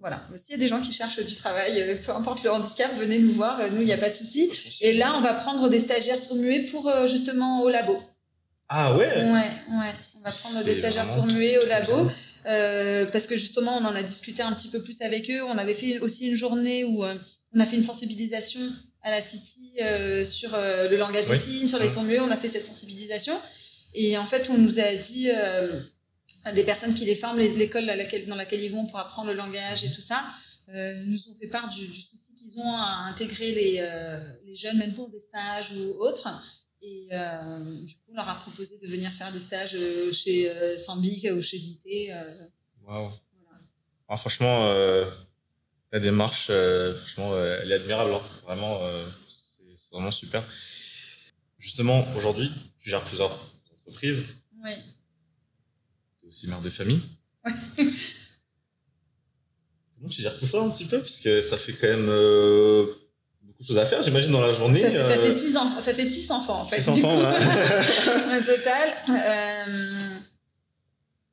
voilà. 0.00 0.20
S'il 0.36 0.52
y 0.52 0.54
a 0.56 0.58
des 0.58 0.68
gens 0.68 0.82
qui 0.82 0.92
cherchent 0.92 1.24
du 1.24 1.34
travail, 1.34 1.98
peu 2.04 2.12
importe 2.12 2.42
le 2.42 2.50
handicap, 2.50 2.94
venez 2.94 3.18
nous 3.18 3.32
voir, 3.32 3.58
nous, 3.70 3.80
il 3.80 3.86
n'y 3.86 3.92
a 3.92 3.96
pas 3.96 4.10
de 4.10 4.14
souci. 4.14 4.50
Et 4.82 4.92
là, 4.92 5.14
on 5.16 5.22
va 5.22 5.32
prendre 5.32 5.70
des 5.70 5.80
stagiaires 5.80 6.18
sourds-muets 6.18 6.60
pour 6.70 6.92
justement 7.06 7.62
au 7.62 7.70
labo. 7.70 8.02
Ah 8.68 8.94
ouais? 8.94 9.06
Ouais, 9.06 9.22
ouais. 9.22 9.92
On 10.18 10.20
va 10.22 10.30
prendre 10.30 10.62
des 10.62 10.74
stagiaires 10.74 11.08
sourds-muets 11.08 11.56
au 11.56 11.66
labo. 11.66 12.04
bien. 12.04 12.14
Euh, 12.46 13.06
parce 13.06 13.26
que 13.26 13.36
justement, 13.36 13.76
on 13.78 13.84
en 13.84 13.94
a 13.94 14.02
discuté 14.02 14.42
un 14.42 14.52
petit 14.52 14.68
peu 14.68 14.82
plus 14.82 15.00
avec 15.02 15.30
eux. 15.30 15.42
On 15.44 15.56
avait 15.58 15.74
fait 15.74 15.98
aussi 16.00 16.28
une 16.28 16.36
journée 16.36 16.84
où 16.84 17.04
euh, 17.04 17.14
on 17.54 17.60
a 17.60 17.66
fait 17.66 17.76
une 17.76 17.82
sensibilisation 17.82 18.60
à 19.02 19.10
la 19.10 19.22
City 19.22 19.72
euh, 19.80 20.24
sur 20.24 20.50
le 20.56 20.96
langage 20.96 21.24
Oui. 21.28 21.36
des 21.36 21.42
signes, 21.42 21.68
sur 21.68 21.78
les 21.78 21.86
Mhm. 21.88 21.94
sourds-muets. 21.94 22.20
On 22.20 22.30
a 22.30 22.36
fait 22.36 22.48
cette 22.48 22.66
sensibilisation. 22.66 23.34
Et 23.94 24.16
en 24.18 24.26
fait, 24.26 24.48
on 24.50 24.58
nous 24.58 24.80
a 24.80 24.94
dit, 24.94 25.28
des 26.54 26.64
personnes 26.64 26.94
qui 26.94 27.04
les 27.04 27.14
forment, 27.14 27.38
les- 27.38 27.54
l'école 27.54 27.84
laquelle- 27.84 28.26
dans 28.26 28.34
laquelle 28.34 28.62
ils 28.62 28.70
vont 28.70 28.86
pour 28.86 28.98
apprendre 28.98 29.28
le 29.30 29.36
langage 29.36 29.84
et 29.84 29.90
tout 29.90 30.00
ça, 30.02 30.24
nous 31.06 31.18
ont 31.28 31.36
fait 31.40 31.46
part 31.46 31.68
du, 31.68 31.86
du 31.86 32.00
souci 32.00 32.34
qu'ils 32.36 32.58
ont 32.58 32.72
à 32.76 33.06
intégrer 33.08 33.52
les, 33.52 33.88
les 34.46 34.56
jeunes, 34.56 34.78
même 34.78 34.92
pour 34.94 35.08
des 35.10 35.20
stages 35.20 35.72
ou 35.72 36.02
autres. 36.02 36.28
Et 36.86 37.08
euh, 37.12 37.64
du 37.82 37.94
coup, 37.94 38.02
on 38.12 38.14
leur 38.14 38.28
a 38.28 38.34
proposé 38.34 38.78
de 38.78 38.86
venir 38.86 39.10
faire 39.10 39.32
des 39.32 39.40
stages 39.40 39.74
euh, 39.74 40.12
chez 40.12 40.50
euh, 40.50 40.76
Sambic 40.78 41.26
ou 41.32 41.40
chez 41.40 41.58
Dité. 41.58 42.12
Waouh. 42.82 43.10
voilà. 43.42 43.60
Ah, 44.08 44.16
franchement, 44.18 44.68
la 45.92 45.98
démarche, 46.00 46.50
franchement, 46.98 47.34
elle 47.42 47.72
est 47.72 47.76
admirable. 47.76 48.12
hein. 48.12 48.22
Vraiment, 48.44 48.80
c'est 49.30 49.92
vraiment 49.92 50.10
super. 50.10 50.46
Justement, 51.58 52.06
aujourd'hui, 52.14 52.52
tu 52.78 52.90
gères 52.90 53.02
plusieurs 53.04 53.32
entreprises. 53.72 54.26
Ouais. 54.62 54.76
Tu 56.18 56.26
es 56.26 56.28
aussi 56.28 56.46
mère 56.48 56.60
de 56.60 56.68
famille. 56.68 57.00
Comment 59.94 60.08
tu 60.10 60.20
gères 60.20 60.36
tout 60.36 60.44
ça 60.44 60.60
un 60.62 60.68
petit 60.68 60.84
peu? 60.84 60.98
Parce 60.98 61.18
que 61.20 61.40
ça 61.40 61.56
fait 61.56 61.72
quand 61.72 61.86
même 61.88 62.08
euh, 62.10 62.86
beaucoup 63.46 63.62
de 63.62 63.66
choses 63.66 63.78
à 63.78 63.86
faire, 63.86 64.02
j'imagine, 64.02 64.32
dans 64.32 64.40
la 64.40 64.52
journée. 64.52 64.80
Ça, 64.80 64.90
fait, 64.90 65.02
ça 65.02 65.08
euh, 65.10 65.26
fait 65.30 65.38
six 65.38 65.56
enfants, 65.56 65.80
ça 65.80 65.94
fait 65.94 66.04
six 66.04 66.30
enfants 66.30 66.60
en 66.60 66.64
fait. 66.64 66.80
six 66.80 66.88
enfants, 66.90 67.16
ouais. 67.18 67.26
Au 68.38 68.42
total. 68.42 68.88
Euh, 69.10 70.18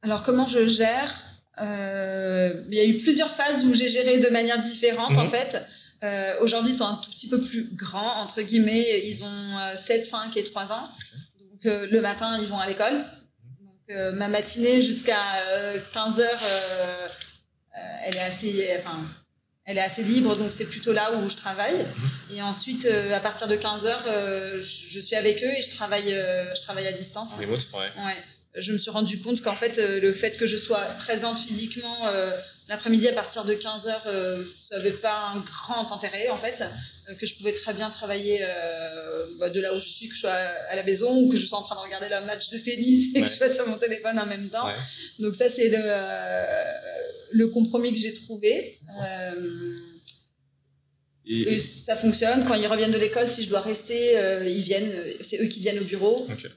alors 0.04 0.24
comment 0.24 0.46
je 0.48 0.68
gère 0.68 1.14
Euh, 1.62 2.54
Il 2.70 2.76
y 2.76 2.80
a 2.80 2.86
eu 2.86 2.98
plusieurs 3.00 3.32
phases 3.34 3.66
où 3.66 3.74
j'ai 3.74 3.88
géré 3.90 4.18
de 4.20 4.30
manière 4.30 4.60
différente 4.60 5.18
en 5.18 5.24
Mhm. 5.26 5.30
fait. 5.30 5.62
Euh, 6.04 6.34
Aujourd'hui, 6.42 6.72
ils 6.74 6.78
sont 6.78 6.86
un 6.86 6.96
tout 6.96 7.12
petit 7.12 7.28
peu 7.30 7.40
plus 7.40 7.70
grands, 7.76 8.16
entre 8.24 8.42
guillemets. 8.42 9.02
Ils 9.06 9.24
ont 9.24 9.28
euh, 9.60 9.76
7, 9.76 10.06
5 10.06 10.36
et 10.38 10.44
3 10.44 10.72
ans. 10.72 10.84
Donc 11.40 11.64
le 11.92 12.02
matin, 12.02 12.38
ils 12.42 12.48
vont 12.48 12.58
à 12.58 12.68
l'école. 12.68 12.94
Donc 13.60 14.16
ma 14.16 14.28
matinée 14.30 14.82
jusqu'à 14.82 15.22
15 15.94 16.20
heures, 16.22 16.42
elle 18.06 18.16
est 18.16 18.20
assez, 18.22 18.70
enfin, 18.80 18.98
elle 19.66 19.78
est 19.78 19.82
assez 19.82 20.04
libre. 20.04 20.36
Donc 20.36 20.52
c'est 20.52 20.66
plutôt 20.66 20.94
là 20.94 21.12
où 21.14 21.30
je 21.30 21.36
travaille. 21.36 21.86
Et 22.36 22.42
ensuite, 22.42 22.86
euh, 22.86 23.16
à 23.16 23.20
partir 23.20 23.48
de 23.48 23.56
15 23.56 23.86
heures, 23.86 24.04
euh, 24.08 24.60
je, 24.60 24.90
je 24.90 25.00
suis 25.00 25.16
avec 25.16 25.44
eux 25.44 25.52
et 25.58 25.62
je 25.62 25.70
travaille, 25.72 26.14
euh, 26.14 26.54
je 26.56 26.62
travaille 26.62 26.88
à 26.88 26.92
distance. 26.92 27.34
En 27.34 27.38
remote, 27.42 27.68
ouais. 27.74 28.04
Ouais. 28.06 28.18
Je 28.56 28.74
me 28.74 28.78
suis 28.78 28.92
rendu 28.92 29.20
compte 29.22 29.42
qu'en 29.42 29.56
fait, 29.56 29.78
le 29.78 30.12
fait 30.12 30.38
que 30.38 30.46
je 30.46 30.58
sois 30.58 30.82
présente 31.00 31.40
physiquement 31.40 31.98
l'après-midi 32.68 33.08
à 33.08 33.14
partir 33.14 33.46
de 33.46 33.54
15 33.54 33.88
heures, 33.88 34.04
ça 34.70 34.76
n'avait 34.78 34.92
pas 34.92 35.32
un 35.34 35.40
grand 35.40 35.90
intérêt 35.94 36.28
en 36.28 36.36
fait. 36.36 36.62
Que 37.18 37.26
je 37.26 37.36
pouvais 37.36 37.54
très 37.54 37.74
bien 37.74 37.90
travailler 37.90 38.46
bah, 39.40 39.48
de 39.50 39.62
là 39.62 39.74
où 39.74 39.80
je 39.80 39.88
suis, 39.88 40.10
que 40.10 40.16
je 40.16 40.20
sois 40.20 40.34
à 40.70 40.76
la 40.76 40.84
maison 40.84 41.10
ou 41.16 41.30
que 41.30 41.38
je 41.38 41.46
sois 41.46 41.60
en 41.60 41.64
train 41.64 41.76
de 41.76 41.80
regarder 41.80 42.10
le 42.10 42.26
match 42.26 42.50
de 42.50 42.58
tennis 42.58 43.16
et 43.16 43.20
Ouais. 43.20 43.24
que 43.24 43.32
je 43.32 43.36
sois 43.38 43.54
sur 43.54 43.66
mon 43.70 43.78
téléphone 43.78 44.20
en 44.20 44.26
même 44.26 44.50
temps. 44.50 44.66
Ouais. 44.68 44.76
Donc 45.20 45.34
ça, 45.36 45.50
c'est 45.50 45.70
le, 45.70 45.82
le 47.34 47.48
compromis 47.48 47.92
que 47.94 48.00
j'ai 48.00 48.14
trouvé. 48.14 48.76
Euh, 49.04 49.72
Et, 51.26 51.42
et 51.54 51.60
ça 51.60 51.96
fonctionne. 51.96 52.46
Quand 52.46 52.56
ils 52.56 52.68
reviennent 52.68 52.92
de 52.92 52.98
l'école, 52.98 53.30
si 53.30 53.44
je 53.44 53.50
dois 53.50 53.62
rester, 53.62 54.18
euh, 54.18 54.48
ils 54.48 54.64
viennent. 54.64 54.92
euh, 54.92 55.14
C'est 55.22 55.40
eux 55.42 55.48
qui 55.48 55.60
viennent 55.60 55.80
au 55.80 55.84
bureau. 55.84 56.28
Ok. 56.32 56.50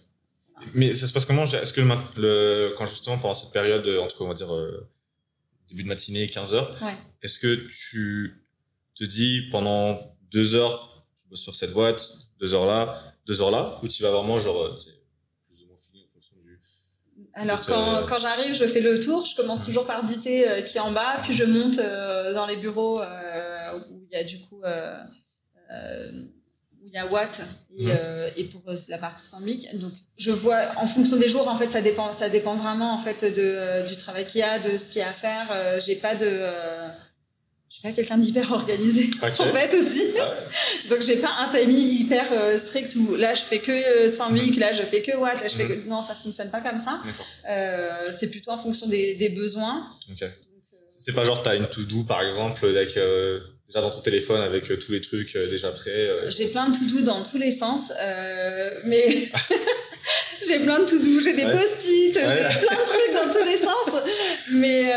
Mais 0.72 0.94
ça 0.94 1.06
se 1.06 1.12
passe 1.12 1.26
comment? 1.26 1.44
Est-ce 1.44 1.72
que 1.74 1.80
le, 1.82 1.88
le- 2.16 2.74
quand 2.78 2.86
justement 2.86 3.18
pendant 3.18 3.34
cette 3.34 3.52
période 3.52 3.86
entre 4.00 4.22
on 4.22 4.28
va 4.28 4.34
dire 4.34 4.54
euh, 4.54 4.88
début 5.68 5.82
de 5.82 5.88
matinée 5.88 6.22
et 6.22 6.28
15 6.28 6.54
heures, 6.54 6.70
Ouais. 6.82 6.94
est-ce 7.22 7.38
que 7.38 7.54
tu 7.90 8.46
te 8.94 9.04
dis 9.04 9.42
pendant 9.50 10.00
deux 10.30 10.54
heures 10.54 11.06
je 11.22 11.28
bosse 11.28 11.42
sur 11.42 11.54
cette 11.56 11.72
boîte, 11.72 12.08
deux 12.40 12.54
heures 12.54 12.66
là, 12.66 13.14
deux 13.26 13.40
heures 13.42 13.50
là, 13.50 13.78
ou 13.82 13.88
tu 13.88 14.02
vas 14.02 14.10
vraiment 14.12 14.38
genre 14.38 14.62
euh, 14.62 14.76
c'est 14.78 14.94
plus 15.48 15.62
ou 15.64 15.66
moins 15.66 15.76
fini 15.76 16.02
en 16.02 16.08
fonction 16.14 16.36
du. 16.42 16.58
Alors 17.34 17.60
quand, 17.66 17.94
euh, 17.96 18.06
quand 18.06 18.18
j'arrive, 18.18 18.54
je 18.54 18.64
fais 18.66 18.80
le 18.80 19.00
tour. 19.00 19.26
Je 19.26 19.34
commence 19.34 19.62
toujours 19.62 19.86
par 19.86 20.04
Dité 20.04 20.48
euh, 20.48 20.62
qui 20.62 20.78
est 20.78 20.80
en 20.80 20.92
bas, 20.92 21.16
puis 21.22 21.34
je 21.34 21.44
monte 21.44 21.78
euh, 21.78 22.32
dans 22.32 22.46
les 22.46 22.56
bureaux 22.56 23.00
euh, 23.00 23.72
où 23.90 24.02
il 24.08 24.16
y 24.16 24.20
a 24.20 24.24
du 24.24 24.38
coup 24.40 24.62
euh, 24.64 24.96
où 26.80 26.86
il 26.86 26.92
y 26.92 26.98
a 26.98 27.06
Watt 27.06 27.42
et, 27.76 27.88
et 28.36 28.44
pour 28.44 28.62
la 28.88 28.98
partie 28.98 29.26
sambic. 29.26 29.76
Donc 29.78 29.92
je 30.16 30.30
vois 30.30 30.60
en 30.76 30.86
fonction 30.86 31.16
des 31.16 31.28
jours 31.28 31.48
en 31.48 31.56
fait 31.56 31.70
ça 31.70 31.80
dépend 31.80 32.12
ça 32.12 32.28
dépend 32.28 32.54
vraiment 32.54 32.92
en 32.94 32.98
fait 32.98 33.24
de 33.24 33.88
du 33.88 33.96
travail 33.96 34.26
qu'il 34.26 34.40
y 34.40 34.44
a, 34.44 34.60
de 34.60 34.78
ce 34.78 34.90
qu'il 34.90 35.00
y 35.00 35.04
a 35.04 35.08
à 35.08 35.12
faire. 35.12 35.48
Euh, 35.50 35.80
j'ai 35.84 35.96
pas 35.96 36.14
de 36.14 36.28
euh, 36.30 36.86
je 37.74 37.80
suis 37.80 37.82
pas 37.88 37.90
quelqu'un 37.92 38.18
d'hyper 38.18 38.52
organisé 38.52 39.10
Ok. 39.22 39.40
en 39.40 39.52
fait 39.52 39.74
aussi. 39.76 40.04
Ah 40.16 40.28
ouais. 40.28 40.88
Donc 40.90 41.00
j'ai 41.02 41.16
pas 41.16 41.30
un 41.40 41.48
timing 41.48 41.88
hyper 42.02 42.26
euh, 42.30 42.56
strict 42.56 42.94
où 42.94 43.16
là 43.16 43.34
je 43.34 43.42
fais 43.42 43.58
que 43.58 43.72
euh, 43.72 44.08
100 44.08 44.30
week, 44.32 44.56
là 44.58 44.72
je 44.72 44.82
fais 44.84 45.02
que 45.02 45.10
watt, 45.16 45.40
là 45.42 45.48
je 45.48 45.56
fais 45.56 45.66
que... 45.66 45.88
Non, 45.88 46.00
ça 46.00 46.14
fonctionne 46.14 46.50
pas 46.52 46.60
comme 46.60 46.78
ça. 46.78 47.00
Euh, 47.50 48.12
c'est 48.16 48.28
plutôt 48.30 48.52
en 48.52 48.58
fonction 48.58 48.86
des, 48.86 49.14
des 49.14 49.28
besoins. 49.28 49.88
Ok. 50.08 50.20
Donc, 50.20 50.22
euh, 50.22 50.76
C'est 50.86 51.14
pas 51.14 51.24
genre 51.24 51.42
t'as 51.42 51.56
une 51.56 51.66
to-do 51.66 52.04
par 52.04 52.22
exemple 52.22 52.64
avec 52.64 52.90
déjà 52.90 53.80
dans 53.80 53.90
ton 53.90 54.02
téléphone 54.02 54.40
avec 54.42 54.66
tous 54.78 54.92
les 54.92 55.00
trucs 55.00 55.36
déjà 55.36 55.72
prêts. 55.72 56.08
J'ai 56.28 56.46
plein 56.46 56.68
de 56.68 56.78
to-do 56.78 57.00
dans 57.00 57.24
tous 57.24 57.38
les 57.38 57.50
sens, 57.50 57.92
mais 58.84 59.28
j'ai 60.46 60.60
plein 60.60 60.78
de 60.78 60.84
to-do, 60.84 61.20
j'ai 61.24 61.32
des 61.32 61.44
Ouais. 61.44 61.50
post-it, 61.52 62.14
Ouais. 62.14 62.22
j'ai 62.52 62.66
plein 62.66 62.76
de 62.76 62.86
trucs 62.86 63.14
dans 63.14 63.32
tous 63.34 63.44
les 63.44 63.56
sens. 63.58 64.02
Mais 64.52 64.92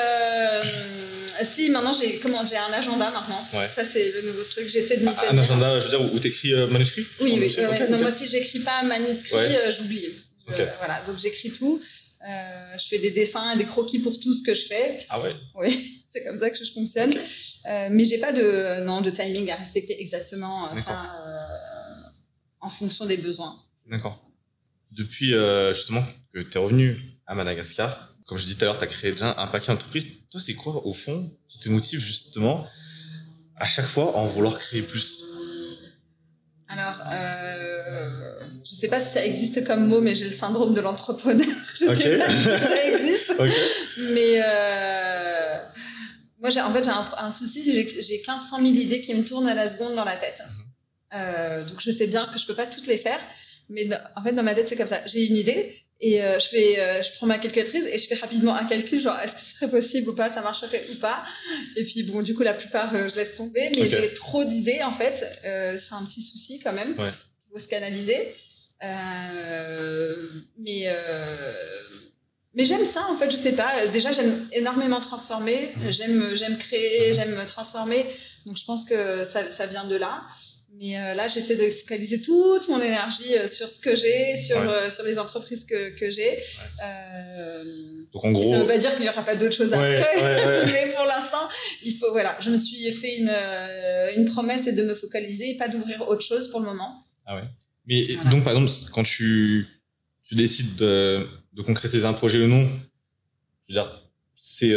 si, 1.43 1.69
maintenant 1.69 1.93
j'ai 1.93 2.19
comment 2.19 2.43
j'ai 2.45 2.57
un 2.57 2.71
agenda 2.73 3.11
maintenant. 3.11 3.45
Ouais. 3.53 3.69
Ça 3.73 3.83
c'est 3.83 4.11
le 4.11 4.21
nouveau 4.23 4.43
truc. 4.43 4.67
J'essaie 4.67 4.97
de 4.97 5.03
m'y 5.03 5.09
Ah, 5.15 5.19
tenir. 5.27 5.33
un 5.33 5.37
agenda, 5.43 5.79
je 5.79 5.85
veux 5.85 5.89
dire, 5.97 6.13
où 6.13 6.19
t'écris 6.19 6.53
euh, 6.53 6.67
manuscrit? 6.67 7.01
Oui, 7.21 7.31
oui. 7.33 7.39
manuscrit 7.39 7.61
ouais, 7.65 7.67
Ok, 7.73 7.79
ouais. 7.79 7.89
Non, 7.89 7.95
ok. 7.97 8.01
moi 8.01 8.11
si 8.11 8.27
j'écris 8.27 8.59
pas 8.59 8.83
manuscrit, 8.83 9.35
Ouais. 9.35 9.55
euh, 9.57 9.71
j'oublie. 9.71 10.07
Ok. 10.49 10.61
Voilà, 10.79 11.01
donc 11.07 11.17
j'écris 11.19 11.51
tout. 11.51 11.81
Euh, 12.27 12.77
je 12.77 12.87
fais 12.87 12.99
des 12.99 13.11
dessins 13.11 13.55
des 13.55 13.65
croquis 13.65 13.99
pour 13.99 14.19
tout 14.19 14.33
ce 14.33 14.43
que 14.43 14.53
je 14.53 14.65
fais. 14.65 14.97
Ah 15.09 15.21
ouais? 15.21 15.35
Oui, 15.55 16.03
c'est 16.09 16.23
comme 16.23 16.37
ça 16.39 16.49
que 16.49 16.63
je 16.63 16.71
fonctionne. 16.71 17.13
Euh, 17.69 17.87
mais 17.91 18.05
j'ai 18.05 18.17
pas 18.17 18.31
de, 18.31 18.83
non, 18.85 19.01
de 19.01 19.09
timing 19.09 19.49
à 19.51 19.55
respecter 19.55 19.99
exactement 20.01 20.67
euh, 20.71 20.75
ça 20.81 21.03
euh, 21.25 22.09
en 22.61 22.69
fonction 22.69 23.05
des 23.05 23.17
besoins. 23.17 23.55
D'accord. 23.89 24.19
Depuis 24.91 25.33
euh, 25.35 25.73
justement 25.73 26.03
que 26.33 26.39
tu 26.39 26.57
es 26.57 26.61
revenu 26.61 26.97
à 27.27 27.35
Madagascar, 27.35 28.06
comme 28.27 28.37
je 28.37 28.43
disais 28.43 28.55
tout 28.57 28.63
à 28.65 28.67
l'heure, 28.67 28.77
tu 28.77 28.83
as 28.83 28.87
créé 28.87 29.11
déjà 29.11 29.33
un 29.39 29.47
paquet 29.47 29.67
d'entreprises. 29.71 30.07
Toi, 30.29 30.39
c'est 30.41 30.53
quoi 30.53 30.85
au 30.85 30.93
fond 30.93 31.31
qui 31.47 31.59
te 31.59 31.69
motive 31.69 31.99
justement 31.99 32.67
à 33.55 33.65
chaque 33.67 33.85
fois 33.87 34.11
à 34.15 34.17
en 34.19 34.27
vouloir 34.27 34.59
créer 34.59 34.81
plus? 34.83 35.23
Alors, 36.69 36.95
euh, 37.09 38.39
je 38.69 38.75
sais 38.75 38.89
pas 38.89 38.99
si 38.99 39.13
ça 39.13 39.25
existe 39.25 39.65
comme 39.65 39.87
mot, 39.87 40.01
mais 40.01 40.13
j'ai 40.13 40.25
le 40.25 40.31
syndrome 40.31 40.73
de 40.73 40.81
l'entrepreneur. 40.81 41.47
Je 41.75 41.85
Ok. 41.87 41.95
sais 41.95 42.17
pas 42.17 42.29
si 42.29 42.43
ça 42.43 42.85
existe. 42.87 43.33
Ok. 43.39 43.51
Mais 44.11 44.41
euh, 44.43 45.57
moi, 46.41 46.49
j'ai, 46.49 46.59
en 46.59 46.71
fait, 46.73 46.83
j'ai 46.83 46.89
un, 46.89 47.05
un 47.19 47.31
souci, 47.31 47.63
j'ai, 47.63 47.87
j'ai 47.87 48.17
1500 48.17 48.57
000 48.57 48.67
idées 48.67 48.99
qui 49.01 49.13
me 49.15 49.23
tournent 49.23 49.47
à 49.47 49.53
la 49.53 49.71
seconde 49.71 49.95
dans 49.95 50.03
la 50.03 50.17
tête. 50.17 50.41
Euh, 51.15 51.63
donc, 51.63 51.79
je 51.79 51.89
sais 51.91 52.07
bien 52.07 52.25
que 52.25 52.37
je 52.37 52.45
peux 52.45 52.55
pas 52.55 52.65
toutes 52.67 52.87
les 52.87 52.97
faire. 52.97 53.19
Mais 53.69 53.87
en 54.17 54.21
fait, 54.23 54.33
dans 54.33 54.43
ma 54.43 54.53
tête, 54.53 54.67
c'est 54.67 54.75
comme 54.75 54.87
ça. 54.87 54.99
J'ai 55.05 55.23
une 55.25 55.37
idée 55.37 55.73
et 55.99 56.21
euh, 56.21 56.37
je 56.37 56.47
fais, 56.47 56.79
euh, 56.79 57.01
je 57.01 57.11
prends 57.13 57.25
ma 57.25 57.39
calculatrice 57.39 57.83
et 57.91 57.97
je 57.97 58.07
fais 58.07 58.15
rapidement 58.15 58.53
un 58.53 58.65
calcul, 58.65 59.01
genre 59.01 59.17
est-ce 59.19 59.33
que 59.33 59.41
ce 59.41 59.55
serait 59.55 59.69
possible 59.69 60.09
ou 60.09 60.15
pas, 60.15 60.29
ça 60.29 60.41
marcherait 60.41 60.85
ou 60.91 60.95
pas. 60.99 61.23
Et 61.75 61.83
puis 61.83 62.03
bon, 62.03 62.21
du 62.21 62.35
coup, 62.35 62.43
la 62.43 62.53
plupart, 62.53 62.93
euh, 62.93 63.09
je 63.09 63.15
laisse 63.15 63.35
tomber. 63.35 63.67
Mais 63.75 63.87
j'ai 63.87 64.13
trop 64.13 64.43
d'idées 64.43 64.83
en 64.83 64.91
fait. 64.91 65.25
Euh, 65.45 65.79
c'est 65.79 65.95
un 65.95 66.05
petit 66.05 66.21
souci 66.21 66.59
quand 66.63 66.73
même. 66.73 66.93
Ouais. 66.99 67.09
Il 67.09 67.53
faut 67.53 67.59
se 67.59 67.67
canaliser. 67.67 68.35
Euh, 68.83 70.27
mais 70.59 70.83
euh, 70.85 71.53
mais 72.53 72.63
j'aime 72.63 72.85
ça 72.85 73.07
en 73.09 73.15
fait. 73.15 73.31
Je 73.31 73.35
sais 73.35 73.53
pas. 73.53 73.87
Déjà, 73.87 74.11
j'aime 74.11 74.47
énormément 74.51 75.01
transformer. 75.01 75.73
J'aime 75.89 76.35
j'aime 76.35 76.59
créer, 76.59 77.11
j'aime 77.13 77.31
me 77.31 77.45
transformer. 77.47 78.05
Donc 78.45 78.55
je 78.57 78.65
pense 78.65 78.85
que 78.85 79.25
ça, 79.25 79.51
ça 79.51 79.65
vient 79.65 79.85
de 79.85 79.95
là. 79.95 80.21
Mais 80.79 80.97
euh, 80.97 81.13
là, 81.15 81.27
j'essaie 81.27 81.55
de 81.55 81.69
focaliser 81.71 82.21
toute 82.21 82.67
mon 82.69 82.79
énergie 82.81 83.35
euh, 83.35 83.47
sur 83.47 83.69
ce 83.71 83.81
que 83.81 83.95
j'ai, 83.95 84.39
sur, 84.39 84.57
Ouais. 84.57 84.67
euh, 84.67 84.89
sur 84.89 85.03
les 85.05 85.17
entreprises 85.17 85.65
que, 85.65 85.89
que 85.97 86.09
j'ai. 86.09 86.37
Euh, 86.85 87.63
Donc 88.13 88.25
en 88.25 88.29
et 88.29 88.33
gros. 88.33 88.51
ça 88.53 88.59
veut 88.59 88.67
pas 88.67 88.77
dire 88.77 88.91
qu'il 88.93 89.01
n'y 89.01 89.09
aura 89.09 89.23
pas 89.23 89.35
d'autres 89.35 89.55
choses 89.55 89.71
Ouais, 89.71 89.97
après. 89.97 90.21
ouais, 90.21 90.45
ouais. 90.45 90.65
Mais 90.87 90.93
pour 90.95 91.05
l'instant, 91.05 91.47
il 91.83 91.95
faut, 91.97 92.11
voilà, 92.11 92.37
je 92.39 92.49
me 92.51 92.57
suis 92.57 92.91
fait 92.93 93.17
une, 93.17 93.31
une 94.15 94.25
promesse, 94.25 94.63
c'est 94.65 94.73
de 94.73 94.83
me 94.83 94.93
focaliser, 94.95 95.55
pas 95.55 95.67
d'ouvrir 95.67 96.07
autre 96.07 96.21
chose 96.23 96.49
pour 96.49 96.59
le 96.59 96.67
moment. 96.67 97.03
Ah 97.25 97.35
ouais. 97.35 97.43
Mais 97.87 98.03
Voilà. 98.15 98.29
donc 98.29 98.43
par 98.43 98.53
exemple, 98.53 98.71
quand 98.93 99.03
tu, 99.03 99.65
tu 100.27 100.35
décides 100.35 100.75
de, 100.75 101.25
de 101.53 101.61
concrétiser 101.61 102.05
un 102.05 102.13
projet 102.13 102.39
ou 102.39 102.47
non, 102.47 102.67
je 103.67 103.73
veux 103.73 103.81
dire, 103.81 104.01
c'est 104.35 104.75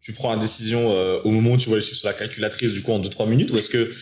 tu 0.00 0.12
prends 0.12 0.30
la 0.34 0.40
décision 0.40 0.90
au 1.24 1.30
moment 1.30 1.52
où 1.52 1.56
tu 1.56 1.68
vois 1.68 1.78
les 1.78 1.82
chiffres 1.84 1.98
sur 1.98 2.08
la 2.08 2.14
calculatrice 2.14 2.72
du 2.72 2.82
coup 2.82 2.92
en 2.92 3.00
2-3 3.00 3.28
minutes 3.28 3.50
ou 3.52 3.58
est-ce 3.58 3.68
que 3.70 3.94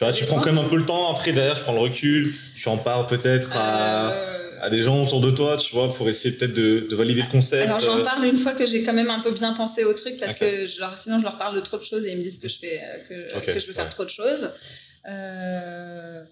tu 0.00 0.04
vois, 0.06 0.12
tu 0.14 0.24
prends 0.24 0.40
quand 0.40 0.46
même 0.52 0.64
un 0.64 0.68
peu 0.68 0.76
le 0.76 0.86
temps 0.86 1.12
après 1.12 1.32
derrière 1.32 1.54
je 1.54 1.60
prends 1.60 1.74
le 1.74 1.80
recul, 1.80 2.34
tu 2.56 2.68
en 2.70 2.78
parles 2.78 3.06
peut-être 3.06 3.50
à, 3.54 4.10
Euh, 4.12 4.36
à 4.62 4.68
des 4.70 4.80
gens 4.80 5.02
autour 5.02 5.20
de 5.20 5.30
toi, 5.30 5.56
tu 5.58 5.74
vois, 5.74 5.92
pour 5.94 6.08
essayer 6.08 6.34
peut-être 6.36 6.54
de, 6.54 6.86
de 6.90 6.96
valider 6.96 7.20
le 7.22 7.30
concept. 7.30 7.64
alors 7.66 7.78
j'en 7.78 7.98
euh, 7.98 8.02
parle 8.02 8.24
une 8.24 8.38
fois 8.38 8.52
que 8.52 8.64
j'ai 8.66 8.82
quand 8.82 8.92
même 8.94 9.10
un 9.10 9.20
peu 9.20 9.30
bien 9.30 9.52
pensé 9.52 9.84
au 9.84 9.92
truc 9.94 10.18
parce 10.18 10.36
que 10.36 10.64
je 10.66 10.80
leur- 10.80 10.96
sinon 10.98 11.18
je 11.18 11.24
leur 11.24 11.36
parle 11.38 11.54
de 11.56 11.60
trop 11.60 11.76
de 11.78 11.82
choses 11.82 12.04
et 12.06 12.12
ils 12.12 12.18
me 12.18 12.22
disent 12.22 12.38
que 12.38 12.48
je 12.48 12.58
fais 12.58 12.80
euh, 13.10 13.40
que, 13.40 13.58
je 13.58 13.66
veux 13.66 13.72
faire 13.74 13.88
trop 13.90 14.04
de 14.04 14.10
choses. 14.10 14.50
Euh, 15.08 16.22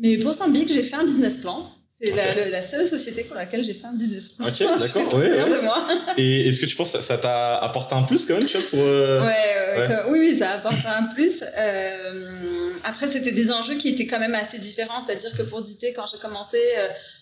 mais 0.00 0.16
pour 0.18 0.34
Sambic, 0.34 0.68
j'ai 0.72 0.82
fait 0.82 0.96
un 0.96 1.04
business 1.04 1.36
plan. 1.38 1.70
C'est 1.98 2.10
la, 2.10 2.62
seule 2.62 2.86
société 2.86 3.24
pour 3.24 3.36
laquelle 3.36 3.64
j'ai 3.64 3.72
fait 3.72 3.86
un 3.86 3.94
business 3.94 4.28
plan. 4.28 4.46
Ok, 4.48 4.58
d'accord, 4.78 5.14
ouais, 5.14 5.30
ouais. 5.30 5.50
de 5.50 5.62
moi. 5.64 5.88
Et 6.18 6.46
est-ce 6.48 6.60
que 6.60 6.66
tu 6.66 6.76
penses 6.76 6.92
que 6.92 7.00
ça- 7.00 7.16
t'a 7.16 7.56
apporté 7.56 7.94
un 7.94 8.02
plus 8.02 8.26
quand 8.26 8.36
même, 8.36 8.46
tu 8.46 8.58
vois, 8.58 8.68
pour... 8.68 8.80
euh, 8.82 9.20
Ouais, 9.22 9.78
ouais, 9.88 9.96
oui, 10.10 10.18
oui, 10.18 10.38
ça 10.38 10.50
apporte 10.50 10.84
un 10.86 11.04
plus. 11.04 11.42
Euh, 11.56 12.70
après, 12.84 13.08
c'était 13.08 13.32
des 13.32 13.50
enjeux 13.50 13.76
qui 13.76 13.88
étaient 13.88 14.06
quand 14.06 14.18
même 14.20 14.34
assez 14.34 14.58
différents. 14.58 15.00
C'est-à-dire 15.04 15.32
que 15.36 15.42
pour 15.42 15.62
Dité, 15.62 15.94
quand 15.94 16.04
j'ai 16.06 16.18
commencé, 16.18 16.58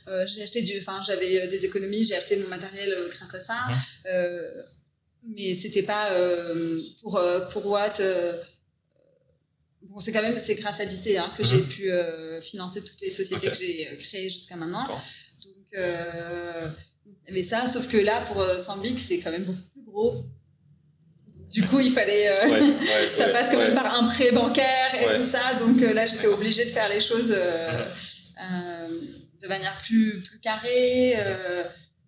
euh, 0.08 0.26
j'ai 0.26 0.42
acheté 0.42 0.62
du, 0.62 0.76
enfin, 0.78 1.00
j'avais 1.06 1.46
des 1.46 1.64
économies, 1.64 2.04
j'ai 2.04 2.16
acheté 2.16 2.36
mon 2.36 2.48
matériel 2.48 2.96
grâce 3.16 3.34
à 3.34 3.40
ça. 3.40 3.54
Euh, 4.12 4.50
mais 5.36 5.54
c'était 5.54 5.82
pas 5.82 6.10
pour 7.00 7.20
pour 7.52 7.66
Watt. 7.66 8.02
Bon, 9.94 10.00
c'est 10.00 10.12
quand 10.12 10.22
même 10.22 10.38
c'est 10.38 10.56
grâce 10.56 10.80
à 10.80 10.84
Dité 10.84 11.16
hein, 11.18 11.30
que 11.38 11.42
Mhm. 11.42 11.48
j'ai 11.48 11.60
pu 11.62 11.90
euh, 11.90 12.40
financer 12.40 12.82
toutes 12.82 13.00
les 13.00 13.10
sociétés 13.10 13.48
que 13.48 13.54
j'ai 13.56 13.88
euh, 13.90 13.96
créées 13.96 14.28
jusqu'à 14.28 14.56
maintenant. 14.56 14.86
Donc, 14.88 15.66
euh, 15.78 16.68
mais 17.30 17.42
ça, 17.42 17.66
sauf 17.66 17.88
que 17.88 17.96
là, 17.96 18.20
pour 18.22 18.44
Sambic, 18.60 18.98
c'est 19.00 19.20
quand 19.20 19.30
même 19.30 19.44
beaucoup 19.44 19.68
plus 19.72 19.82
gros. 19.84 20.24
Du 21.50 21.62
coup, 21.66 21.78
il 21.80 21.92
fallait. 21.92 22.28
euh, 22.30 22.48
ouais, 22.50 22.60
ouais, 22.60 23.12
ça 23.16 23.26
ouais, 23.26 23.32
passe 23.32 23.48
quand 23.50 23.58
même 23.58 23.74
par 23.74 23.94
un 23.94 24.08
prêt 24.08 24.32
bancaire 24.32 24.90
et 25.00 25.14
tout 25.16 25.22
ça. 25.22 25.54
Donc 25.54 25.80
là, 25.80 26.04
j'étais 26.06 26.26
obligée 26.26 26.64
de 26.64 26.70
faire 26.70 26.88
les 26.88 27.00
choses 27.00 27.32
euh, 27.36 28.88
de 29.40 29.46
manière 29.48 29.76
plus, 29.84 30.20
plus 30.20 30.40
carrée. 30.40 31.14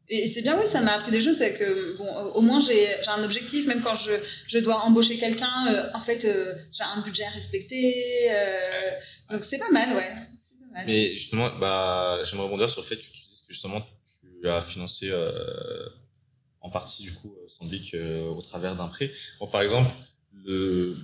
Et 0.08 0.28
c'est 0.28 0.42
bien, 0.42 0.58
oui, 0.58 0.66
ça 0.66 0.80
m'a 0.80 0.94
appris 0.94 1.10
des 1.10 1.20
choses. 1.20 1.38
C'est 1.38 1.54
que, 1.54 1.96
bon, 1.96 2.08
au 2.34 2.40
moins, 2.40 2.60
j'ai 2.60 2.88
un 3.08 3.22
objectif. 3.24 3.66
Même 3.66 3.82
quand 3.82 3.94
je, 3.94 4.12
je 4.46 4.58
dois 4.58 4.80
embaucher 4.80 5.18
quelqu'un, 5.18 5.66
euh, 5.68 5.90
en 5.94 6.00
fait, 6.00 6.24
euh, 6.24 6.54
j'ai 6.72 6.84
un 6.84 7.00
budget 7.00 7.24
à 7.24 7.30
respecter. 7.30 8.30
euh, 8.30 8.90
donc 9.30 9.44
c'est 9.44 9.58
pas 9.58 9.70
mal, 9.70 9.92
ouais. 9.96 10.12
Pas. 10.74 10.84
Mais 10.86 11.14
justement, 11.14 11.50
bah, 11.58 12.20
j'aimerais 12.24 12.44
rebondir 12.44 12.68
sur 12.68 12.82
le 12.82 12.86
fait 12.86 12.96
que 12.96 13.02
tu 13.02 13.10
dises 13.10 13.44
que 13.46 13.52
justement 13.52 13.84
tu 14.42 14.48
as 14.48 14.60
financé 14.60 15.08
euh, 15.10 15.88
en 16.60 16.68
partie 16.68 17.02
du 17.02 17.12
coup 17.14 17.34
euh, 17.34 17.48
Sambic 17.48 17.94
euh, 17.94 18.28
au 18.28 18.42
travers 18.42 18.76
d'un 18.76 18.86
prêt. 18.86 19.10
Bon, 19.40 19.46
par 19.46 19.62
exemple, 19.62 19.90
le, 20.44 20.94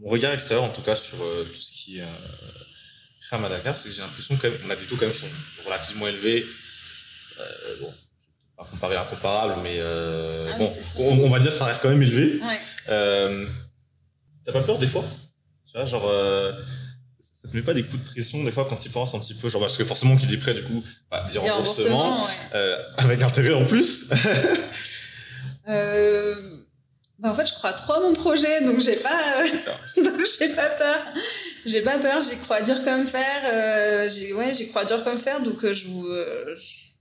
mon 0.00 0.08
regard 0.08 0.32
extérieur 0.32 0.64
en 0.64 0.70
tout 0.70 0.80
cas 0.80 0.96
sur 0.96 1.18
tout 1.18 1.60
ce 1.60 1.72
qui 1.72 1.98
est 1.98 2.04
à 3.30 3.38
Madagascar, 3.38 3.76
c'est 3.76 3.88
que 3.90 3.94
j'ai 3.94 4.00
l'impression 4.02 4.36
quand 4.36 4.50
même, 4.50 4.60
on 4.66 4.70
a 4.70 4.76
des 4.76 4.86
taux 4.86 4.96
quand 4.96 5.06
même 5.06 5.14
qui 5.14 5.20
sont 5.20 5.26
relativement 5.64 6.08
élevés. 6.08 6.46
Bon, 7.80 7.92
pas 8.64 8.70
comparer 8.70 8.94
l'incomparable, 8.94 9.54
mais 9.62 9.76
euh, 9.78 10.44
Ah 10.52 10.58
bon, 10.58 10.68
on, 10.98 11.24
on 11.24 11.28
va 11.28 11.38
dire 11.38 11.50
que 11.50 11.56
ça 11.56 11.64
reste 11.66 11.82
quand 11.82 11.88
même 11.90 12.02
élevé. 12.02 12.40
Ouais. 12.40 12.58
Euh, 12.88 13.46
T'as 14.44 14.52
pas 14.52 14.62
peur 14.62 14.78
des 14.78 14.86
fois? 14.86 15.04
Tu 15.66 15.76
vois, 15.76 15.86
genre, 15.86 16.08
euh, 16.08 16.52
ça 17.20 17.48
te 17.48 17.56
met 17.56 17.62
pas 17.62 17.74
des 17.74 17.82
coups 17.84 18.02
de 18.02 18.08
pression 18.10 18.42
des 18.44 18.50
fois 18.50 18.66
quand 18.68 18.76
tu 18.76 18.88
penses 18.90 19.14
un 19.14 19.18
petit 19.20 19.34
peu, 19.34 19.48
genre 19.48 19.60
parce 19.62 19.76
que 19.76 19.84
forcément 19.84 20.16
qui 20.16 20.26
dit 20.26 20.36
prêt 20.36 20.54
du 20.54 20.62
coup, 20.62 20.82
bah, 21.10 21.24
dit 21.30 21.38
remboursement, 21.38 22.16
remboursement, 22.16 22.26
ouais. 22.54 22.76
avec 22.98 23.22
intérêt 23.22 23.54
en 23.54 23.64
plus. 23.64 24.04
Bah, 27.18 27.30
en 27.30 27.34
fait, 27.34 27.46
je 27.46 27.52
crois 27.52 27.72
trop 27.72 27.92
à 27.92 28.00
mon 28.00 28.14
projet, 28.14 28.64
donc 28.64 28.80
j'ai 28.80 28.96
pas, 28.96 29.10
donc 29.96 30.20
j'ai 30.40 30.48
pas 30.48 30.70
peur. 30.70 30.98
J'ai 31.64 31.80
pas 31.82 31.98
peur, 31.98 32.20
j'y 32.20 32.36
crois 32.38 32.62
dur 32.62 32.82
comme 32.82 33.06
fer. 33.06 34.10
J'ai, 34.10 34.32
ouais, 34.32 34.52
j'y 34.54 34.68
crois 34.70 34.84
dur 34.84 35.04
comme 35.04 35.18
fer, 35.18 35.40
donc 35.40 35.60
je 35.72 35.86
vous. 35.86 36.08
je- 36.56 36.91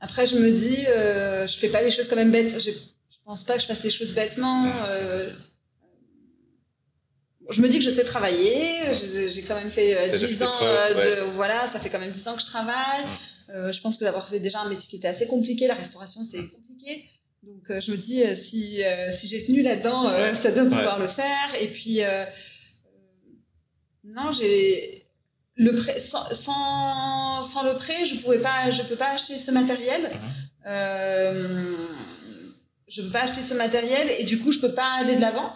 Après, 0.00 0.26
je 0.26 0.36
me 0.36 0.50
dis, 0.52 0.86
euh, 0.86 1.46
je 1.46 1.56
fais 1.58 1.68
pas 1.68 1.82
les 1.82 1.90
choses 1.90 2.08
quand 2.08 2.16
même 2.16 2.30
bêtes. 2.30 2.58
Je, 2.60 2.70
je 2.70 3.16
pense 3.24 3.44
pas 3.44 3.54
que 3.56 3.62
je 3.62 3.66
fasse 3.66 3.82
les 3.82 3.90
choses 3.90 4.12
bêtement. 4.12 4.70
euh, 4.88 5.30
je 7.50 7.62
me 7.62 7.68
dis 7.68 7.78
que 7.78 7.84
je 7.84 7.90
sais 7.90 8.04
travailler. 8.04 8.54
J'ai, 9.28 9.42
quand 9.42 9.54
même 9.56 9.70
fait 9.70 9.94
euh, 9.96 10.00
T'as 10.06 10.12
déjà 10.12 10.26
10 10.26 10.36
fait 10.38 10.44
ans 10.44 10.50
preuve, 10.52 10.96
euh, 10.98 11.16
de. 11.16 11.30
Voilà, 11.32 11.66
ça 11.66 11.80
fait 11.80 11.88
quand 11.90 11.98
même 11.98 12.10
10 12.10 12.28
ans 12.28 12.34
que 12.34 12.42
je 12.42 12.46
travaille. 12.46 13.04
Euh, 13.50 13.72
je 13.72 13.80
pense 13.80 13.96
que 13.96 14.04
d'avoir 14.04 14.28
fait 14.28 14.38
déjà 14.40 14.60
un 14.60 14.68
métier 14.68 14.88
qui 14.88 14.96
était 14.96 15.08
assez 15.08 15.26
compliqué, 15.26 15.66
la 15.66 15.74
restauration, 15.74 16.22
c'est 16.22 16.46
compliqué. 16.48 17.04
Donc, 17.42 17.70
euh, 17.70 17.80
je 17.80 17.90
me 17.92 17.96
dis, 17.96 18.22
euh, 18.22 18.34
si, 18.34 18.84
euh, 18.84 19.10
si 19.12 19.26
j'ai 19.26 19.44
tenu 19.46 19.62
là-dedans, 19.62 20.08
euh, 20.10 20.28
Ouais. 20.30 20.34
ça 20.34 20.50
doit 20.50 20.64
Ouais. 20.64 20.68
pouvoir 20.68 20.98
le 20.98 21.08
faire. 21.08 21.54
Et 21.60 21.68
puis, 21.68 22.02
euh, 22.02 22.24
euh, 22.24 22.26
non, 24.04 24.30
j'ai 24.32 25.06
le 25.60 25.74
prêt 25.74 25.98
sans, 25.98 26.24
sans, 26.32 27.42
sans 27.42 27.62
le 27.64 27.74
prêt, 27.74 28.04
je 28.04 28.16
pouvais 28.22 28.38
pas, 28.38 28.70
je 28.70 28.82
peux 28.82 28.94
pas 28.96 29.10
acheter 29.10 29.36
ce 29.38 29.50
matériel. 29.50 30.02
Mhm. 30.02 30.18
Euh, 30.66 31.74
je 32.86 33.02
peux 33.02 33.10
pas 33.10 33.22
acheter 33.22 33.42
ce 33.42 33.54
matériel 33.54 34.08
et 34.18 34.24
du 34.24 34.38
coup, 34.40 34.52
je 34.52 34.60
peux 34.60 34.72
pas 34.72 34.90
aller 35.00 35.16
de 35.16 35.20
l'avant. 35.20 35.52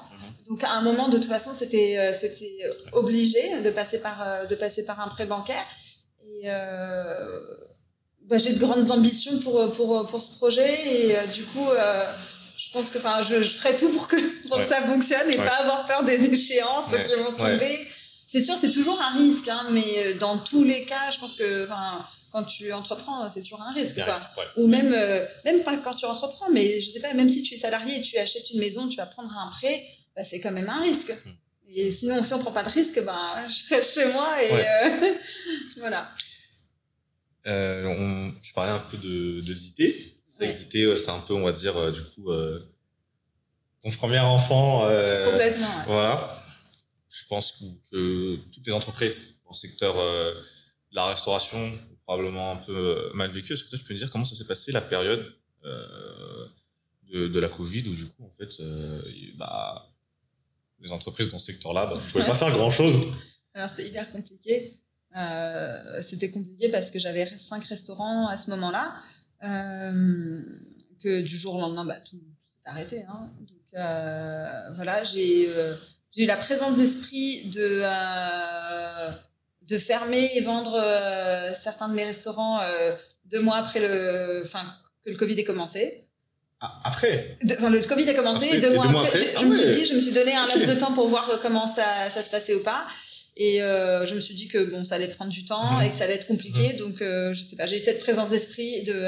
Donc 0.48 0.64
à 0.64 0.72
un 0.72 0.82
moment, 0.82 1.08
de 1.08 1.18
toute 1.18 1.28
façon, 1.28 1.52
c'était 1.56 1.96
euh, 1.98 2.12
c'était 2.18 2.58
obligé 2.92 3.60
de 3.62 3.70
passer 3.70 4.00
par 4.00 4.18
euh, 4.26 4.44
de 4.44 4.54
passer 4.56 4.84
par 4.84 5.00
un 5.00 5.08
prêt 5.08 5.24
bancaire. 5.24 5.64
Et 6.26 6.42
euh, 6.46 7.14
bah, 8.28 8.38
j'ai 8.38 8.52
de 8.54 8.58
grandes 8.58 8.90
ambitions 8.90 9.38
pour 9.38 9.72
pour 9.72 10.06
pour 10.08 10.20
ce 10.20 10.32
projet 10.36 10.72
et 10.94 11.16
euh, 11.16 11.26
du 11.26 11.44
coup. 11.44 11.66
Je 12.54 12.70
pense 12.70 12.90
que, 12.90 12.98
enfin, 12.98 13.22
je, 13.22 13.42
je 13.42 13.54
ferai 13.56 13.74
tout 13.74 13.88
pour 13.88 14.06
que, 14.06 14.16
pour 14.46 14.58
Ouais. 14.58 14.62
que 14.62 14.68
ça 14.68 14.82
fonctionne 14.82 15.28
et 15.30 15.38
Ouais. 15.38 15.44
pas 15.44 15.56
avoir 15.64 15.84
peur 15.84 16.04
des 16.04 16.22
échéances 16.26 16.92
Ouais. 16.92 17.02
qui 17.02 17.14
vont 17.16 17.32
tomber. 17.32 17.80
C'est 18.32 18.40
sûr, 18.40 18.56
c'est 18.56 18.70
toujours 18.70 18.98
un 18.98 19.18
risque, 19.18 19.48
hein, 19.48 19.66
mais 19.72 19.84
euh, 19.98 20.14
dans 20.18 20.38
tous 20.38 20.64
les 20.64 20.84
cas, 20.84 21.10
je 21.10 21.18
pense 21.18 21.34
que, 21.36 21.64
enfin, 21.64 22.02
quand 22.32 22.44
tu 22.44 22.72
entreprends, 22.72 23.28
c'est 23.28 23.42
toujours 23.42 23.62
un 23.62 23.72
risque, 23.74 23.96
quoi. 24.02 24.14
ouais. 24.38 24.48
Ou 24.56 24.66
même, 24.68 24.90
euh, 24.94 25.26
même 25.44 25.62
pas 25.62 25.76
quand 25.76 25.92
tu 25.94 26.06
entreprends, 26.06 26.48
mais 26.50 26.80
je 26.80 26.90
sais 26.92 27.00
pas, 27.00 27.12
même 27.12 27.28
si 27.28 27.42
tu 27.42 27.52
es 27.52 27.56
salarié 27.58 27.98
et 27.98 28.00
tu 28.00 28.16
achètes 28.16 28.48
une 28.52 28.60
maison, 28.60 28.88
tu 28.88 28.96
vas 28.96 29.04
prendre 29.04 29.30
un 29.36 29.50
prêt, 29.50 29.84
bah, 30.16 30.24
c'est 30.24 30.40
quand 30.40 30.50
même 30.50 30.70
un 30.70 30.80
risque. 30.80 31.10
Mm. 31.12 31.30
Et 31.74 31.90
sinon, 31.90 32.24
si 32.24 32.32
on 32.32 32.38
prend 32.38 32.52
pas 32.52 32.62
de 32.62 32.70
risque, 32.70 33.02
ben, 33.04 33.18
je 33.48 33.74
reste 33.74 33.94
chez 34.00 34.10
moi 34.14 34.42
et 34.42 34.52
Ouais. 34.54 34.66
euh, 34.84 35.14
voilà. 35.80 36.10
Euh, 37.46 37.84
on, 37.86 38.32
tu 38.40 38.52
parlais 38.54 38.72
un 38.72 38.78
peu 38.78 38.96
de, 38.96 39.40
de 39.40 39.52
Zité. 39.52 39.94
C'est 40.26 40.46
Ouais. 40.46 40.56
Zité, 40.56 40.96
c'est 40.96 41.10
un 41.10 41.18
peu, 41.20 41.34
on 41.34 41.42
va 41.44 41.52
dire, 41.52 41.76
euh, 41.76 41.90
du 41.90 42.00
coup, 42.02 42.30
euh, 42.30 42.60
ton 43.82 43.90
premier 43.90 44.20
enfant. 44.20 44.86
euh, 44.86 45.30
Complètement, 45.30 45.66
ouais. 45.66 45.84
Voilà. 45.86 46.32
Je 47.12 47.26
pense 47.26 47.52
que, 47.90 48.36
toutes 48.52 48.66
les 48.66 48.72
entreprises 48.72 49.18
dans 49.44 49.50
le 49.50 49.56
secteur 49.56 49.98
euh, 49.98 50.32
de 50.32 50.96
la 50.96 51.06
restauration 51.06 51.58
ont 51.58 51.96
probablement 52.06 52.52
un 52.52 52.56
peu 52.56 52.74
euh, 52.74 53.12
mal 53.12 53.30
vécu. 53.30 53.52
Est-ce 53.52 53.64
que 53.64 53.76
tu 53.76 53.84
peux 53.84 53.92
me 53.92 53.98
dire 53.98 54.10
comment 54.10 54.24
ça 54.24 54.34
s'est 54.34 54.46
passé 54.46 54.72
la 54.72 54.80
période 54.80 55.22
euh, 55.64 56.46
de, 57.12 57.38
la 57.38 57.50
Covid 57.50 57.86
où, 57.86 57.94
du 57.94 58.06
coup, 58.06 58.24
en 58.24 58.32
fait, 58.38 58.62
bah, 59.36 59.92
les 60.80 60.90
entreprises 60.90 61.28
dans 61.28 61.38
ce 61.38 61.52
secteur-là 61.52 61.84
bah, 61.84 61.96
ne 61.96 62.10
pouvaient 62.10 62.24
pas 62.24 62.34
faire 62.34 62.50
grand-chose? 62.50 62.98
Alors 63.54 63.68
c'était 63.68 63.88
hyper 63.88 64.10
compliqué. 64.10 64.80
C'était 66.00 66.30
compliqué 66.30 66.70
parce 66.70 66.90
que 66.90 66.98
j'avais 66.98 67.26
cinq 67.36 67.66
restaurants 67.66 68.28
à 68.28 68.38
ce 68.38 68.48
moment-là, 68.52 68.96
que 69.42 71.20
du 71.20 71.36
jour 71.36 71.56
au 71.56 71.60
lendemain, 71.60 71.84
bah, 71.84 72.00
tout, 72.00 72.18
s'est 72.46 72.60
arrêté. 72.64 73.04
Hein. 73.04 73.28
Donc 73.40 74.74
voilà, 74.74 75.04
j'ai 75.04 75.50
j'ai 76.14 76.24
eu 76.24 76.26
la 76.26 76.36
présence 76.36 76.76
d'esprit 76.76 77.44
de 77.46 77.80
euh, 77.82 79.10
de 79.62 79.78
fermer 79.78 80.30
et 80.34 80.40
vendre 80.40 80.74
euh, 80.82 81.50
certains 81.58 81.88
de 81.88 81.94
mes 81.94 82.04
restaurants 82.04 82.60
euh, 82.60 82.92
deux 83.26 83.40
mois 83.40 83.56
après 83.56 83.80
le, 83.80 84.42
enfin 84.44 84.62
que 85.04 85.10
le 85.10 85.16
Covid 85.16 85.38
ait 85.40 85.44
commencé. 85.44 86.04
Ah, 86.60 86.80
Après 86.84 87.36
De- 87.42 87.54
Enfin, 87.56 87.70
le 87.70 87.80
Covid 87.80 88.08
a 88.10 88.14
commencé 88.14 88.48
Ah, 88.52 88.56
et 88.56 88.60
deux 88.60 88.72
et 88.72 88.74
mois 88.74 88.86
deux 88.86 88.92
mois 88.92 89.02
après, 89.04 89.18
Ah 89.34 89.40
je 89.40 89.44
me 89.46 89.54
suis 89.56 89.64
ouais. 89.66 89.74
dit, 89.74 89.84
je 89.86 89.94
me 89.94 90.00
suis 90.00 90.12
donné 90.12 90.34
un 90.34 90.46
laps 90.46 90.66
de 90.68 90.74
temps 90.74 90.92
pour 90.92 91.08
voir 91.08 91.28
comment 91.40 91.66
ça, 91.66 91.86
ça 92.10 92.22
se 92.22 92.30
passait 92.30 92.54
ou 92.54 92.62
pas. 92.62 92.86
Et 93.36 93.58
je 93.60 94.14
me 94.14 94.20
suis 94.20 94.34
dit 94.34 94.48
que 94.48 94.58
bon, 94.58 94.84
ça 94.84 94.96
allait 94.96 95.08
prendre 95.08 95.30
du 95.32 95.44
temps 95.44 95.76
Mhm. 95.78 95.82
et 95.82 95.90
que 95.90 95.96
ça 95.96 96.04
allait 96.04 96.14
être 96.16 96.26
compliqué. 96.26 96.74
Donc, 96.74 96.96
je 97.00 97.34
sais 97.48 97.56
pas, 97.56 97.66
j'ai 97.66 97.78
eu 97.78 97.80
cette 97.80 98.00
présence 98.00 98.30
d'esprit 98.30 98.82
de 98.84 99.06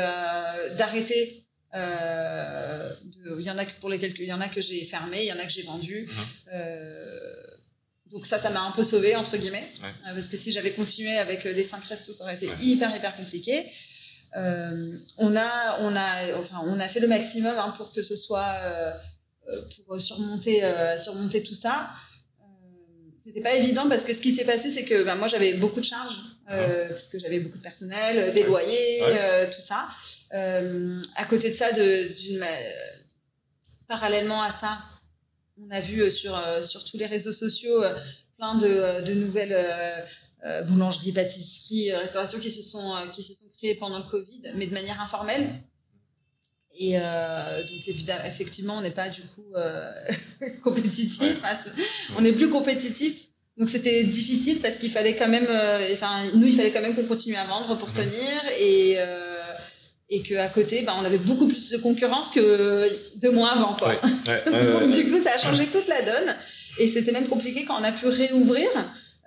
d'arrêter. 0.76 1.43
Euh, 1.74 2.92
de- 3.04 3.36
Il 3.40 3.44
y 3.46 3.50
en 3.50 3.58
a 3.58 3.64
que 3.64 3.72
pour 3.80 3.88
lesquels 3.90 4.12
il 4.18 4.26
y 4.26 4.32
en 4.32 4.40
a 4.40 4.48
que 4.48 4.60
j'ai 4.60 4.84
fermé, 4.84 5.22
il 5.24 5.26
y 5.26 5.32
en 5.32 5.38
a 5.38 5.44
que 5.44 5.50
j'ai 5.50 5.62
vendu. 5.62 6.08
Euh, 6.52 7.20
donc 8.06 8.26
ça, 8.26 8.38
ça 8.38 8.50
m'a 8.50 8.60
un 8.62 8.70
peu 8.70 8.84
sauvé 8.84 9.16
entre 9.16 9.36
guillemets, 9.36 9.68
Ouais. 9.82 9.88
Euh, 10.10 10.14
parce 10.14 10.28
que 10.28 10.36
si 10.36 10.52
j'avais 10.52 10.70
continué 10.72 11.16
avec 11.18 11.44
les 11.44 11.64
cinq 11.64 11.82
restos, 11.84 12.12
ça 12.12 12.24
aurait 12.24 12.34
été 12.36 12.46
Ouais. 12.48 12.54
hyper 12.60 12.94
hyper 12.94 13.16
compliqué. 13.16 13.66
Euh, 14.36 14.92
on 15.18 15.34
a, 15.36 15.78
on 15.80 15.94
a, 15.96 16.38
enfin, 16.38 16.60
on 16.64 16.78
a 16.80 16.88
fait 16.88 17.00
le 17.00 17.08
maximum 17.08 17.56
hein, 17.58 17.72
pour 17.76 17.92
que 17.92 18.02
ce 18.02 18.16
soit, 18.16 18.54
pour 19.86 20.00
surmonter, 20.00 20.62
surmonter 20.98 21.42
tout 21.42 21.54
ça. 21.54 21.90
C'était 23.24 23.40
pas 23.40 23.54
évident 23.54 23.88
parce 23.88 24.04
que 24.04 24.12
ce 24.12 24.20
qui 24.20 24.32
s'est 24.32 24.44
passé, 24.44 24.70
c'est 24.70 24.84
que 24.84 25.02
ben, 25.02 25.14
moi 25.14 25.28
j'avais 25.28 25.54
beaucoup 25.54 25.80
de 25.80 25.84
charges 25.84 26.18
euh, 26.50 26.88
parce 26.90 27.08
que 27.08 27.18
j'avais 27.18 27.40
beaucoup 27.40 27.56
de 27.56 27.62
personnel, 27.62 28.18
euh, 28.18 28.30
des 28.30 28.42
loyers, 28.42 29.00
Ouais. 29.02 29.16
euh, 29.18 29.46
tout 29.50 29.62
ça. 29.62 29.88
Euh, 30.34 31.00
à 31.16 31.24
côté 31.24 31.48
de 31.48 31.54
ça, 31.54 31.72
de, 31.72 32.10
parallèlement 33.88 34.42
à 34.42 34.50
ça, 34.50 34.78
on 35.58 35.70
a 35.70 35.80
vu 35.80 36.10
sur, 36.10 36.38
sur 36.62 36.84
tous 36.84 36.98
les 36.98 37.06
réseaux 37.06 37.32
sociaux 37.32 37.82
plein 38.36 38.56
de, 38.56 39.02
de 39.04 39.14
nouvelles 39.14 39.56
boulangeries, 40.66 41.12
pâtisseries, 41.12 41.92
restaurations 41.92 42.40
qui 42.40 42.50
se 42.50 42.62
sont 42.62 42.94
qui 43.12 43.22
se 43.22 43.34
sont 43.34 43.46
créées 43.56 43.76
pendant 43.76 43.98
le 43.98 44.04
Covid, 44.04 44.42
mais 44.56 44.66
de 44.66 44.74
manière 44.74 45.00
informelle. 45.00 45.48
Et 46.76 46.94
euh, 46.96 47.62
donc 47.62 47.86
évidemment, 47.86 48.24
effectivement, 48.26 48.76
on 48.78 48.80
n'est 48.80 48.90
pas 48.90 49.08
du 49.08 49.22
coup 49.22 49.44
euh, 49.56 49.90
compétitif. 50.62 51.40
On 52.16 52.22
n'est 52.22 52.32
plus 52.32 52.48
compétitif. 52.48 53.28
Donc 53.56 53.68
c'était 53.68 54.02
difficile 54.02 54.58
parce 54.60 54.78
qu'il 54.78 54.90
fallait 54.90 55.14
quand 55.14 55.28
même, 55.28 55.46
euh, 55.48 55.88
enfin 55.92 56.24
nous, 56.34 56.48
il 56.48 56.56
fallait 56.56 56.72
quand 56.72 56.80
même 56.80 56.94
qu'on 56.94 57.04
continue 57.04 57.36
à 57.36 57.44
vendre 57.44 57.76
pour 57.78 57.92
tenir 57.92 58.42
et 58.60 58.98
et 60.10 60.20
qu'à 60.20 60.48
côté, 60.48 60.82
ben, 60.82 60.92
on 61.00 61.04
avait 61.04 61.18
beaucoup 61.18 61.48
plus 61.48 61.70
de 61.70 61.78
concurrence 61.78 62.30
que 62.30 62.86
deux 63.16 63.30
mois 63.30 63.52
avant, 63.52 63.72
quoi. 63.72 63.88
Ouais, 63.88 63.96
ouais, 64.26 64.52
ouais, 64.52 64.52
ouais, 64.74 64.80
Donc, 64.80 64.90
du 64.90 65.10
coup, 65.10 65.16
ça 65.16 65.30
a 65.34 65.38
changé 65.38 65.66
toute 65.66 65.88
la 65.88 66.02
donne. 66.02 66.36
Et 66.78 66.88
c'était 66.88 67.10
même 67.10 67.26
compliqué 67.26 67.64
quand 67.64 67.80
on 67.80 67.82
a 67.82 67.90
pu 67.90 68.06
réouvrir, 68.06 68.68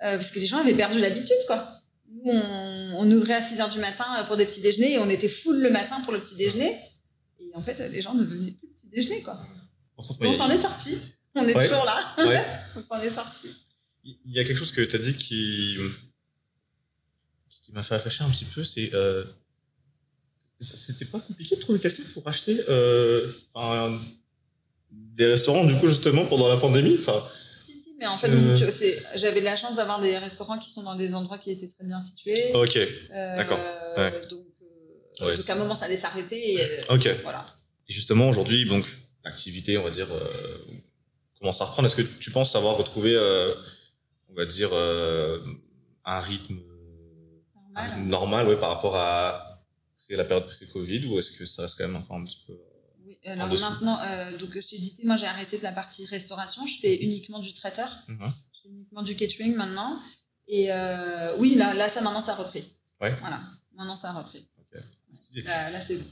parce 0.00 0.30
que 0.30 0.38
les 0.38 0.46
gens 0.46 0.58
avaient 0.58 0.74
perdu 0.74 1.00
l'habitude, 1.00 1.36
quoi. 1.48 1.68
On, 2.24 2.40
on 2.98 3.10
ouvrait 3.10 3.34
à 3.34 3.42
6 3.42 3.60
heures 3.60 3.68
du 3.68 3.80
matin 3.80 4.04
pour 4.28 4.36
des 4.36 4.44
petits 4.44 4.60
déjeuners 4.60 4.92
et 4.92 4.98
on 4.98 5.10
était 5.10 5.28
full 5.28 5.60
le 5.60 5.70
matin 5.70 5.96
pour 6.04 6.12
le 6.12 6.20
petit 6.20 6.36
déjeuner. 6.36 6.78
Et 7.52 7.56
en 7.56 7.62
fait, 7.62 7.78
les 7.90 8.00
gens 8.00 8.14
ne 8.14 8.24
venaient 8.24 8.52
plus 8.52 8.68
petit 8.68 8.88
déjeuner, 8.88 9.20
quoi. 9.22 9.38
On 9.96 10.34
s'en 10.34 10.48
est 10.50 10.56
sorti. 10.58 10.98
On 11.34 11.46
est 11.46 11.54
Ouais. 11.54 11.68
toujours 11.68 11.84
là. 11.84 12.14
ouais. 12.18 12.44
On 12.76 12.80
s'en 12.80 13.00
est 13.00 13.10
sorti. 13.10 13.48
Il 14.04 14.32
y 14.32 14.38
a 14.38 14.44
quelque 14.44 14.56
chose 14.56 14.72
que 14.72 14.80
tu 14.82 14.96
as 14.96 14.98
dit 14.98 15.14
qui, 15.16 15.76
qui 17.62 17.72
m'a 17.72 17.82
fait 17.82 17.94
réfléchir 17.96 18.24
un 18.26 18.30
petit 18.30 18.44
peu, 18.46 18.64
c'est 18.64 18.94
euh, 18.94 19.24
c'était 20.60 21.04
pas 21.04 21.20
compliqué 21.20 21.56
de 21.56 21.60
trouver 21.60 21.78
quelqu'un 21.78 22.02
pour 22.14 22.26
acheter 22.26 22.58
euh, 22.68 23.30
des 24.90 25.26
restaurants 25.26 25.64
du 25.64 25.76
coup 25.76 25.88
justement 25.88 26.24
pendant 26.24 26.48
la 26.48 26.56
pandémie. 26.56 26.96
Enfin, 26.98 27.22
Si, 27.54 27.74
si, 27.74 27.90
mais 27.98 28.06
en 28.06 28.16
fait, 28.16 28.28
Euh. 28.30 28.56
j'avais 29.16 29.40
la 29.40 29.56
chance 29.56 29.76
d'avoir 29.76 30.00
des 30.00 30.16
restaurants 30.16 30.58
qui 30.58 30.70
sont 30.70 30.82
dans 30.84 30.94
des 30.94 31.12
endroits 31.14 31.38
qui 31.38 31.50
étaient 31.50 31.68
très 31.68 31.84
bien 31.84 32.00
situés. 32.00 32.52
ok, 32.54 32.76
Euh, 32.76 33.36
d'accord. 33.36 33.58
Ouais. 33.96 34.26
Donc, 34.30 34.40
euh, 35.20 35.26
Ouais, 35.26 35.36
donc 35.36 35.48
à 35.48 35.52
un 35.52 35.56
moment, 35.56 35.74
ça 35.74 35.86
allait 35.86 35.96
s'arrêter. 35.96 36.54
Et, 36.54 36.62
euh, 36.62 36.94
ok. 36.94 37.08
Voilà. 37.22 37.44
Et 37.88 37.92
justement 37.92 38.28
aujourd'hui 38.28 38.66
donc 38.66 38.84
l'activité 39.24 39.78
on 39.78 39.84
va 39.84 39.90
dire 39.90 40.08
euh, 40.12 40.58
commence 41.40 41.60
à 41.60 41.64
reprendre. 41.64 41.88
Est-ce 41.88 41.96
que 41.96 42.02
tu 42.02 42.30
penses 42.30 42.54
avoir 42.54 42.76
retrouvé 42.76 43.14
euh, 43.14 43.54
on 44.28 44.34
va 44.34 44.44
dire 44.44 44.70
euh, 44.72 45.40
un 46.04 46.20
rythme 46.20 46.58
un 47.74 47.96
Normal. 47.98 48.48
ouais, 48.48 48.56
par 48.56 48.70
rapport 48.70 48.96
à 48.96 49.64
la 50.10 50.24
période 50.24 50.46
pré-Covid 50.46 51.06
ou 51.06 51.18
est-ce 51.18 51.32
que 51.32 51.44
ça 51.44 51.62
reste 51.62 51.76
quand 51.78 51.86
même 51.86 51.96
encore 51.96 52.16
un 52.16 52.24
petit 52.24 52.42
peu 52.46 52.58
Oui, 53.04 53.18
alors 53.24 53.46
En 53.46 53.56
maintenant, 53.56 54.00
donc 54.40 54.60
chez 54.60 54.78
Dité, 54.78 55.02
moi 55.04 55.16
j'ai 55.16 55.26
arrêté 55.26 55.58
de 55.58 55.62
la 55.62 55.70
partie 55.70 56.04
restauration. 56.06 56.66
Je 56.66 56.78
fais 56.80 56.96
uniquement 56.96 57.38
du 57.38 57.54
traiteur. 57.54 57.88
Mhm. 58.08 58.32
Je 58.52 58.60
fais 58.62 58.68
uniquement 58.68 59.02
du 59.02 59.14
catering 59.14 59.54
maintenant. 59.54 60.00
Et 60.48 60.70
oui, 61.36 61.54
là, 61.54 61.74
là, 61.74 61.88
ça 61.88 62.00
maintenant, 62.00 62.22
ça 62.22 62.32
a 62.32 62.36
repris. 62.36 62.64
Ouais. 63.00 63.14
Voilà, 63.20 63.40
maintenant, 63.76 63.96
ça 63.96 64.10
a 64.10 64.12
repris. 64.14 64.48
Stylé. 65.12 65.42
Là, 65.42 65.70
là, 65.70 65.80
c'est 65.80 65.96
bon. 65.96 66.04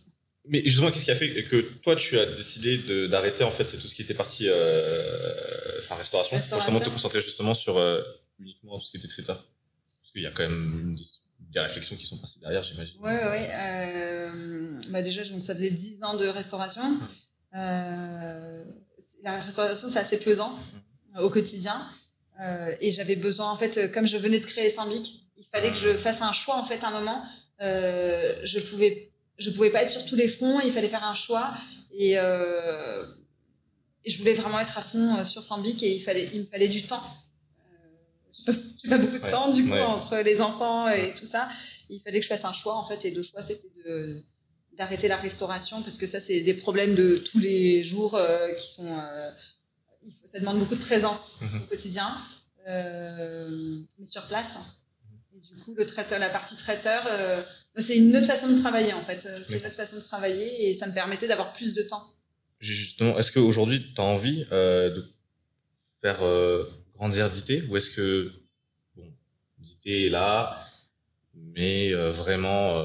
Mais 0.49 0.63
justement, 0.65 0.93
qu'est-ce 0.93 1.05
qui 1.07 1.11
a 1.11 1.17
fait 1.17 1.43
que 1.45 1.61
toi, 1.83 1.97
tu 1.97 2.19
as 2.19 2.27
décidé 2.27 2.79
d'arrêter 3.09 3.43
en 3.43 3.51
fait 3.51 3.65
tout 3.79 3.89
ce 3.89 3.95
qui 3.97 4.03
était 4.03 4.15
parti, 4.15 4.47
euh, 4.49 5.79
enfin 5.81 5.97
restauration, 5.97 6.31
pour 6.37 6.41
Restauration. 6.43 6.71
justement 6.73 6.85
te 6.89 6.91
concentrer 6.95 7.21
justement 7.21 7.55
sur 7.55 7.79
euh, 7.79 8.01
uniquement 8.39 8.79
tout 8.79 8.85
ce 8.87 8.93
qui 8.93 8.97
était 8.99 9.09
traiteur 9.09 9.37
Parce 10.03 10.13
qu'il 10.13 10.23
y 10.23 10.27
a 10.27 10.31
quand 10.31 10.45
même 10.45 10.95
des, 10.97 11.03
des 11.51 11.59
réflexions 11.61 11.97
qui 11.97 12.07
sont 12.07 12.19
passées 12.19 12.39
derrière, 12.41 12.63
j'imagine. 12.63 12.95
Ouais. 13.01 13.11
ouais, 13.13 13.51
euh, 13.55 14.81
bah 14.91 15.03
déjà, 15.03 15.25
donc, 15.25 15.43
ça 15.43 15.53
faisait 15.55 15.71
10 15.71 16.05
ans 16.05 16.17
de 16.17 16.29
restauration. 16.29 16.97
C'est- 18.99 19.23
la 19.25 19.41
restauration, 19.41 19.89
c'est 19.89 19.99
assez 19.99 20.19
pesant 20.19 20.57
euh, 21.17 21.23
au 21.23 21.31
quotidien. 21.31 21.87
Et 22.81 22.93
j'avais 22.93 23.17
besoin, 23.17 23.51
en 23.51 23.57
fait, 23.57 23.91
comme 23.93 24.07
je 24.07 24.19
venais 24.19 24.39
de 24.39 24.45
créer 24.45 24.69
Sambic, 24.69 25.25
il 25.39 25.45
fallait 25.45 25.71
que 25.71 25.77
je 25.79 25.97
fasse 25.97 26.21
un 26.23 26.33
choix, 26.35 26.57
en 26.59 26.65
fait, 26.65 26.85
à 26.85 26.89
un 26.89 26.91
moment. 26.91 27.25
Euh, 27.61 28.35
je 28.45 28.59
pouvais, 28.61 29.11
je 29.39 29.51
pouvais 29.51 29.71
pas 29.71 29.83
être 29.83 29.91
sur 29.91 30.05
tous 30.07 30.17
les 30.17 30.29
fronts, 30.29 30.61
il 30.61 30.73
fallait 30.73 30.89
faire 30.89 31.05
un 31.05 31.15
choix. 31.15 31.51
Et, 31.99 32.15
euh, 32.19 33.05
et 34.05 34.11
je 34.11 34.19
voulais 34.19 34.35
vraiment 34.35 34.61
être 34.61 34.77
à 34.79 34.83
fond 34.83 35.17
euh, 35.17 35.25
sur 35.25 35.45
Sambic 35.45 35.83
et 35.83 35.95
il, 35.95 36.01
fallait, 36.01 36.29
il 36.35 36.41
me 36.43 36.47
fallait 36.47 36.69
du 36.69 36.83
temps. 36.87 37.03
Euh, 38.49 38.53
J'ai 38.83 38.89
pas 38.91 38.99
beaucoup 38.99 39.19
de 39.19 39.23
Ouais, 39.23 39.31
temps, 39.31 39.51
du 39.51 39.65
coup, 39.65 39.71
ouais. 39.73 39.81
entre 39.81 40.17
les 40.19 40.41
enfants 40.41 40.89
et 40.89 41.15
tout 41.15 41.27
ça. 41.27 41.49
Il 41.89 42.01
fallait 42.01 42.19
que 42.19 42.25
je 42.25 42.29
fasse 42.29 42.45
un 42.45 42.53
choix, 42.53 42.75
en 42.77 42.85
fait, 42.85 43.05
et 43.05 43.11
le 43.11 43.23
choix, 43.23 43.43
c'était 43.43 43.71
de 43.85 44.23
d'arrêter 44.77 45.09
la 45.09 45.17
restauration 45.17 45.81
parce 45.81 45.97
que 45.97 46.07
ça 46.07 46.21
c'est 46.21 46.43
des 46.43 46.53
problèmes 46.53 46.95
de 46.95 47.17
tous 47.17 47.39
les 47.39 47.83
jours 47.83 48.21
qui 48.59 48.67
sont 48.75 48.95
ça 50.27 50.39
demande 50.39 50.59
beaucoup 50.59 50.75
de 50.75 50.81
présence 50.83 51.39
Mhm. 51.41 51.63
au 51.63 51.67
quotidien 51.67 52.15
mais 52.67 54.05
sur 54.05 54.21
place 54.27 54.59
du 55.57 55.63
coup 55.63 55.75
le 55.75 56.19
la 56.19 56.29
partie 56.29 56.57
traiteur 56.57 57.03
euh, 57.09 57.43
c'est 57.77 57.97
une 57.97 58.17
autre 58.17 58.27
façon 58.27 58.53
de 58.53 58.59
travailler 58.59 58.93
en 58.93 59.03
fait 59.03 59.27
Euh, 59.27 59.31
c'est 59.31 59.37
une 59.37 59.53
D'accord. 59.55 59.67
autre 59.69 59.77
façon 59.77 59.97
de 59.97 60.03
travailler 60.03 60.69
et 60.69 60.75
ça 60.75 60.87
me 60.87 60.93
permettait 60.93 61.29
d'avoir 61.29 61.53
plus 61.53 61.75
de 61.75 61.83
temps 61.83 62.05
Justement, 62.59 63.19
est-ce 63.19 63.33
qu'aujourd'hui, 63.33 63.83
tu 63.95 64.01
as 64.01 64.05
envie 64.05 64.47
euh, 64.51 64.89
de 64.89 65.05
faire 66.03 66.21
grandir 66.95 67.29
d'idées 67.29 67.63
ou 67.69 67.77
est-ce 67.77 67.91
que 67.91 68.33
bon, 68.97 69.05
d'idées 69.59 70.07
est 70.07 70.09
là, 70.09 70.65
mais 71.35 71.93
vraiment, 71.93 72.83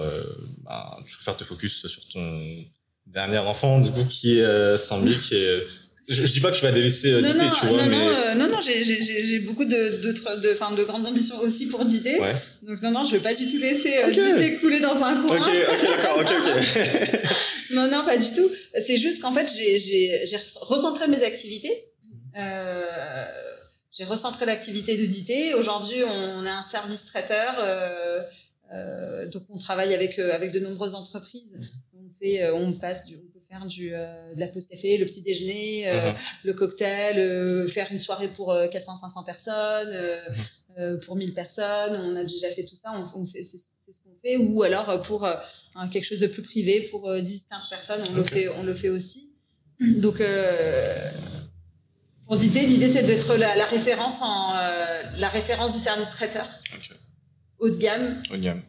bah, 0.58 0.98
tu 1.06 1.16
préfères 1.16 1.38
te 1.38 1.46
focus 1.46 1.88
sur 1.88 2.06
ton 2.10 2.66
dernier 3.06 3.38
enfant 3.38 3.80
du 3.80 3.92
coup 3.92 4.04
qui 4.04 4.40
est 4.40 4.78
Sambi 4.78 5.18
qui 5.20 5.36
est 5.36 5.66
je, 6.08 6.26
je, 6.26 6.32
dis 6.32 6.40
pas 6.40 6.52
que 6.52 6.58
tu 6.58 6.64
vas 6.64 6.72
délaisser 6.72 7.12
euh, 7.12 7.22
non, 7.22 7.50
tu 7.50 7.66
vois, 7.68 7.78
non, 7.78 7.86
mais... 7.86 7.98
Non, 7.98 8.10
euh, 8.10 8.36
non, 8.36 8.48
non 8.50 8.62
j'ai 8.62 9.40
beaucoup 9.40 9.66
de, 9.66 10.02
de, 10.02 10.12
de, 10.38 10.54
fin, 10.54 10.74
de 10.74 10.84
grandes 10.84 11.06
ambitions 11.06 11.40
aussi 11.40 11.68
pour. 11.68 11.82
Ouais. 11.82 12.36
Donc 12.64 12.82
non, 12.82 12.92
non, 12.92 13.06
je 13.06 13.12
vais 13.16 13.22
pas 13.22 13.34
du 13.34 13.48
tout 13.48 13.58
laisser 13.58 13.98
euh, 13.98 14.10
Didé 14.10 14.58
couler 14.58 14.80
dans 14.80 15.02
un 15.04 15.22
coin. 15.22 15.38
Ok, 15.38 15.48
ok, 15.48 15.82
d'accord, 15.98 16.18
ok, 16.20 16.32
ok. 16.32 17.20
non, 17.72 17.90
non, 17.90 18.04
pas 18.04 18.18
du 18.18 18.34
tout. 18.34 18.48
C'est 18.80 18.98
juste 18.98 19.22
qu'en 19.22 19.32
fait, 19.32 19.50
j'ai 19.56 20.24
recentré 20.62 21.08
mes 21.08 21.24
activités. 21.24 21.86
Euh, 22.38 23.26
j'ai 23.92 24.04
recentré 24.04 24.46
l'activité 24.46 24.98
de 24.98 25.06
Didé. 25.06 25.54
Aujourd'hui, 25.54 26.04
on 26.04 26.46
a 26.46 26.52
un 26.52 26.64
service 26.64 27.06
traiteur. 27.06 27.56
Euh, 27.60 29.28
donc 29.28 29.44
on 29.50 29.58
travaille 29.58 29.94
avec, 29.94 30.18
avec 30.18 30.52
de 30.52 30.60
nombreuses 30.60 30.96
entreprises. 30.96 31.60
On, 31.94 32.10
fait, 32.20 32.50
on 32.52 32.74
passe 32.74 33.06
du 33.06 33.18
faire 33.52 33.66
du, 33.66 33.92
euh, 33.94 34.34
de 34.34 34.40
la 34.40 34.48
pause 34.48 34.66
café, 34.66 34.98
le 34.98 35.06
petit 35.06 35.22
déjeuner, 35.22 35.88
euh, 35.88 36.00
uh-huh. 36.00 36.16
le 36.46 36.54
cocktail, 36.54 37.20
euh, 37.20 37.68
faire 37.68 37.92
une 37.92 38.00
soirée 38.00 38.30
pour 38.30 38.54
400-500 38.54 39.26
personnes, 39.26 39.94
uh-huh. 40.78 41.00
pour 41.06 41.16
1000 41.16 41.34
personnes. 41.34 41.96
On 41.96 42.16
a 42.16 42.24
déjà 42.24 42.50
fait 42.50 42.64
tout 42.64 42.76
ça, 42.76 42.94
on, 43.14 43.26
fait, 43.26 43.44
c'est, 43.44 43.58
ce 43.58 44.02
qu'on 44.04 44.16
fait. 44.24 44.38
Ou 44.38 44.64
alors 44.64 45.02
pour 45.02 45.28
quelque 45.92 46.06
chose 46.06 46.20
de 46.20 46.28
plus 46.28 46.44
privé, 46.44 46.88
pour 46.92 47.10
10-15 47.10 47.70
personnes, 47.70 48.02
on, 48.10 48.16
le 48.16 48.24
fait, 48.24 48.48
on 48.48 48.64
le 48.64 48.74
fait 48.74 48.90
aussi. 48.90 49.34
Donc, 49.98 50.22
pour 52.26 52.36
l'idée, 52.36 52.66
l'idée 52.66 52.90
c'est 52.90 53.04
d'être 53.04 53.36
la, 53.36 53.56
la, 53.56 53.66
référence 53.66 54.22
en 54.22 54.54
la 54.54 55.30
référence 55.30 55.74
du 55.74 55.80
service 55.80 56.10
traiteur, 56.10 56.48
haut 57.60 57.70
de 57.70 57.78
gamme, 57.78 58.22
haut 58.32 58.38
de 58.38 58.42
gamme. 58.42 58.62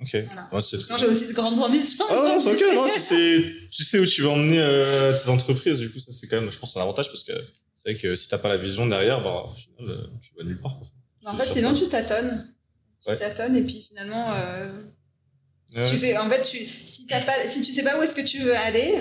Ok. 0.00 0.16
Voilà. 0.50 0.98
j'ai 0.98 1.06
aussi 1.06 1.26
de 1.28 1.32
grandes 1.32 1.58
ambitions. 1.60 2.04
Ah 2.10 2.14
non, 2.14 2.40
c'est 2.40 2.52
ok, 2.52 2.74
non, 2.74 2.88
tu 2.92 2.98
sais, 2.98 3.44
tu 3.70 3.84
sais 3.84 3.98
où 3.98 4.06
tu 4.06 4.22
vas 4.22 4.30
emmener 4.30 4.58
euh, 4.58 5.12
tes 5.12 5.28
entreprises, 5.28 5.78
du 5.78 5.90
coup, 5.90 5.98
ça 5.98 6.12
c'est 6.12 6.26
quand 6.26 6.40
même, 6.40 6.50
je 6.50 6.58
pense, 6.58 6.76
un 6.76 6.82
avantage 6.82 7.08
parce 7.08 7.22
que 7.22 7.32
c'est 7.76 7.92
vrai 7.92 8.00
que 8.00 8.16
si 8.16 8.28
t'as 8.28 8.38
pas 8.38 8.48
la 8.48 8.56
vision 8.56 8.86
derrière, 8.86 9.22
bah, 9.22 9.44
au 9.46 9.54
final, 9.54 9.90
euh, 9.90 10.06
tu 10.20 10.30
vas 10.36 10.44
nulle 10.44 10.60
part. 10.60 10.80
En 11.24 11.36
fait, 11.36 11.48
sinon, 11.48 11.72
tu 11.72 11.88
tâtonnes. 11.88 12.46
Tu 13.06 13.16
tâtonnes 13.16 13.56
et 13.56 13.62
puis 13.62 13.82
finalement, 13.86 14.32
euh, 14.34 15.84
tu 15.84 15.96
fais, 15.96 16.16
en 16.16 16.28
fait, 16.28 16.42
tu, 16.42 16.66
si 16.66 17.06
t'as 17.06 17.20
pas, 17.20 17.42
si 17.48 17.62
tu 17.62 17.72
sais 17.72 17.82
pas 17.82 17.98
où 17.98 18.02
est-ce 18.02 18.14
que 18.14 18.22
tu 18.22 18.38
veux 18.38 18.56
aller, 18.56 18.94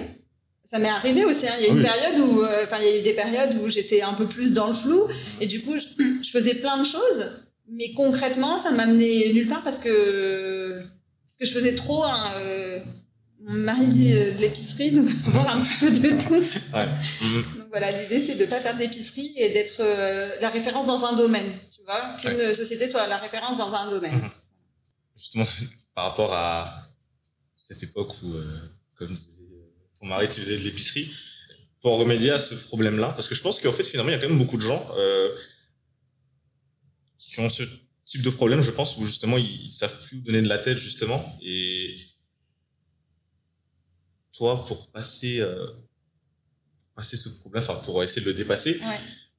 ça 0.65 0.79
m'est 0.79 0.89
arrivé 0.89 1.25
aussi. 1.25 1.47
Hein. 1.47 1.53
Il 1.59 1.65
y 1.65 1.69
a 1.69 1.73
une 1.73 1.81
période 1.81 2.19
où, 2.19 2.43
euh, 2.43 2.63
enfin, 2.63 2.77
il 2.81 2.85
y 2.85 2.91
a 2.91 2.99
eu 2.99 3.01
des 3.01 3.13
périodes 3.13 3.55
où 3.61 3.67
j'étais 3.67 4.01
un 4.01 4.13
peu 4.13 4.25
plus 4.25 4.53
dans 4.53 4.67
le 4.67 4.73
flou 4.73 5.07
et 5.39 5.45
du 5.45 5.61
coup, 5.61 5.77
je, 5.77 5.85
je 6.23 6.29
faisais 6.29 6.55
plein 6.55 6.77
de 6.77 6.85
choses 6.85 7.29
mais 7.69 7.93
concrètement, 7.93 8.57
ça 8.57 8.71
m'a 8.71 8.83
amené 8.83 9.31
nulle 9.33 9.47
part 9.47 9.63
parce 9.63 9.79
que, 9.79 9.89
parce 11.33 11.49
que 11.49 11.57
je 11.57 11.59
faisais 11.59 11.73
trop 11.73 12.03
un, 12.03 12.31
euh, 12.35 12.79
mon 13.39 13.53
mari 13.53 13.87
dit 13.87 14.13
euh, 14.13 14.33
de 14.33 14.37
l'épicerie, 14.39 14.91
donc 14.91 15.09
avoir 15.27 15.49
un 15.49 15.61
petit 15.61 15.73
peu 15.79 15.89
de 15.89 16.21
tout. 16.21 16.35
Ouais. 16.35 16.85
Donc 17.57 17.67
voilà, 17.69 17.91
l'idée 17.91 18.23
c'est 18.23 18.35
de 18.35 18.41
ne 18.41 18.45
pas 18.45 18.61
faire 18.61 18.77
d'épicerie 18.77 19.33
et 19.37 19.49
d'être 19.49 19.79
euh, 19.79 20.29
la 20.41 20.49
référence 20.49 20.85
dans 20.85 21.03
un 21.05 21.15
domaine. 21.15 21.51
Tu 21.75 21.81
vois, 21.83 22.15
qu'une 22.21 22.53
société 22.53 22.87
soit 22.87 23.07
la 23.07 23.17
référence 23.17 23.57
dans 23.57 23.73
un 23.73 23.89
domaine. 23.89 24.13
Mhm. 24.13 24.29
Justement, 25.17 25.47
par 25.95 26.09
rapport 26.09 26.33
à 26.33 26.65
cette 27.57 27.81
époque 27.81 28.13
où, 28.23 28.35
comme 28.95 29.07
disait 29.07 29.41
ton 29.99 30.05
mari, 30.05 30.29
tu 30.29 30.39
faisais 30.39 30.57
de 30.57 30.63
l'épicerie, 30.63 31.11
pour 31.81 31.97
remédier 31.97 32.29
à 32.29 32.39
ce 32.39 32.53
problème-là, 32.53 33.07
parce 33.15 33.27
que 33.27 33.33
je 33.33 33.41
pense 33.41 33.59
qu'en 33.59 33.71
fait, 33.71 33.83
finalement, 33.83 34.11
il 34.11 34.13
y 34.13 34.17
a 34.17 34.21
quand 34.21 34.29
même 34.29 34.37
beaucoup 34.37 34.57
de 34.57 34.61
gens 34.61 34.87
qui 37.17 37.39
ont 37.39 37.49
ce 37.49 37.63
type 38.13 38.21
de 38.21 38.29
problème, 38.29 38.61
je 38.61 38.69
pense, 38.69 38.95
où 38.97 39.05
justement 39.05 39.39
ils, 39.39 39.71
savent 39.71 39.99
plus 40.05 40.17
donner 40.17 40.43
de 40.43 40.47
la 40.47 40.59
tête 40.59 40.77
justement. 40.77 41.35
Et 41.41 41.97
toi, 44.31 44.63
pour 44.67 44.91
passer, 44.91 45.39
euh, 45.39 45.65
passer 46.93 47.17
ce 47.17 47.29
problème, 47.29 47.63
enfin 47.63 47.73
pour 47.83 48.03
essayer 48.03 48.21
de 48.21 48.27
le 48.27 48.35
dépasser, 48.35 48.79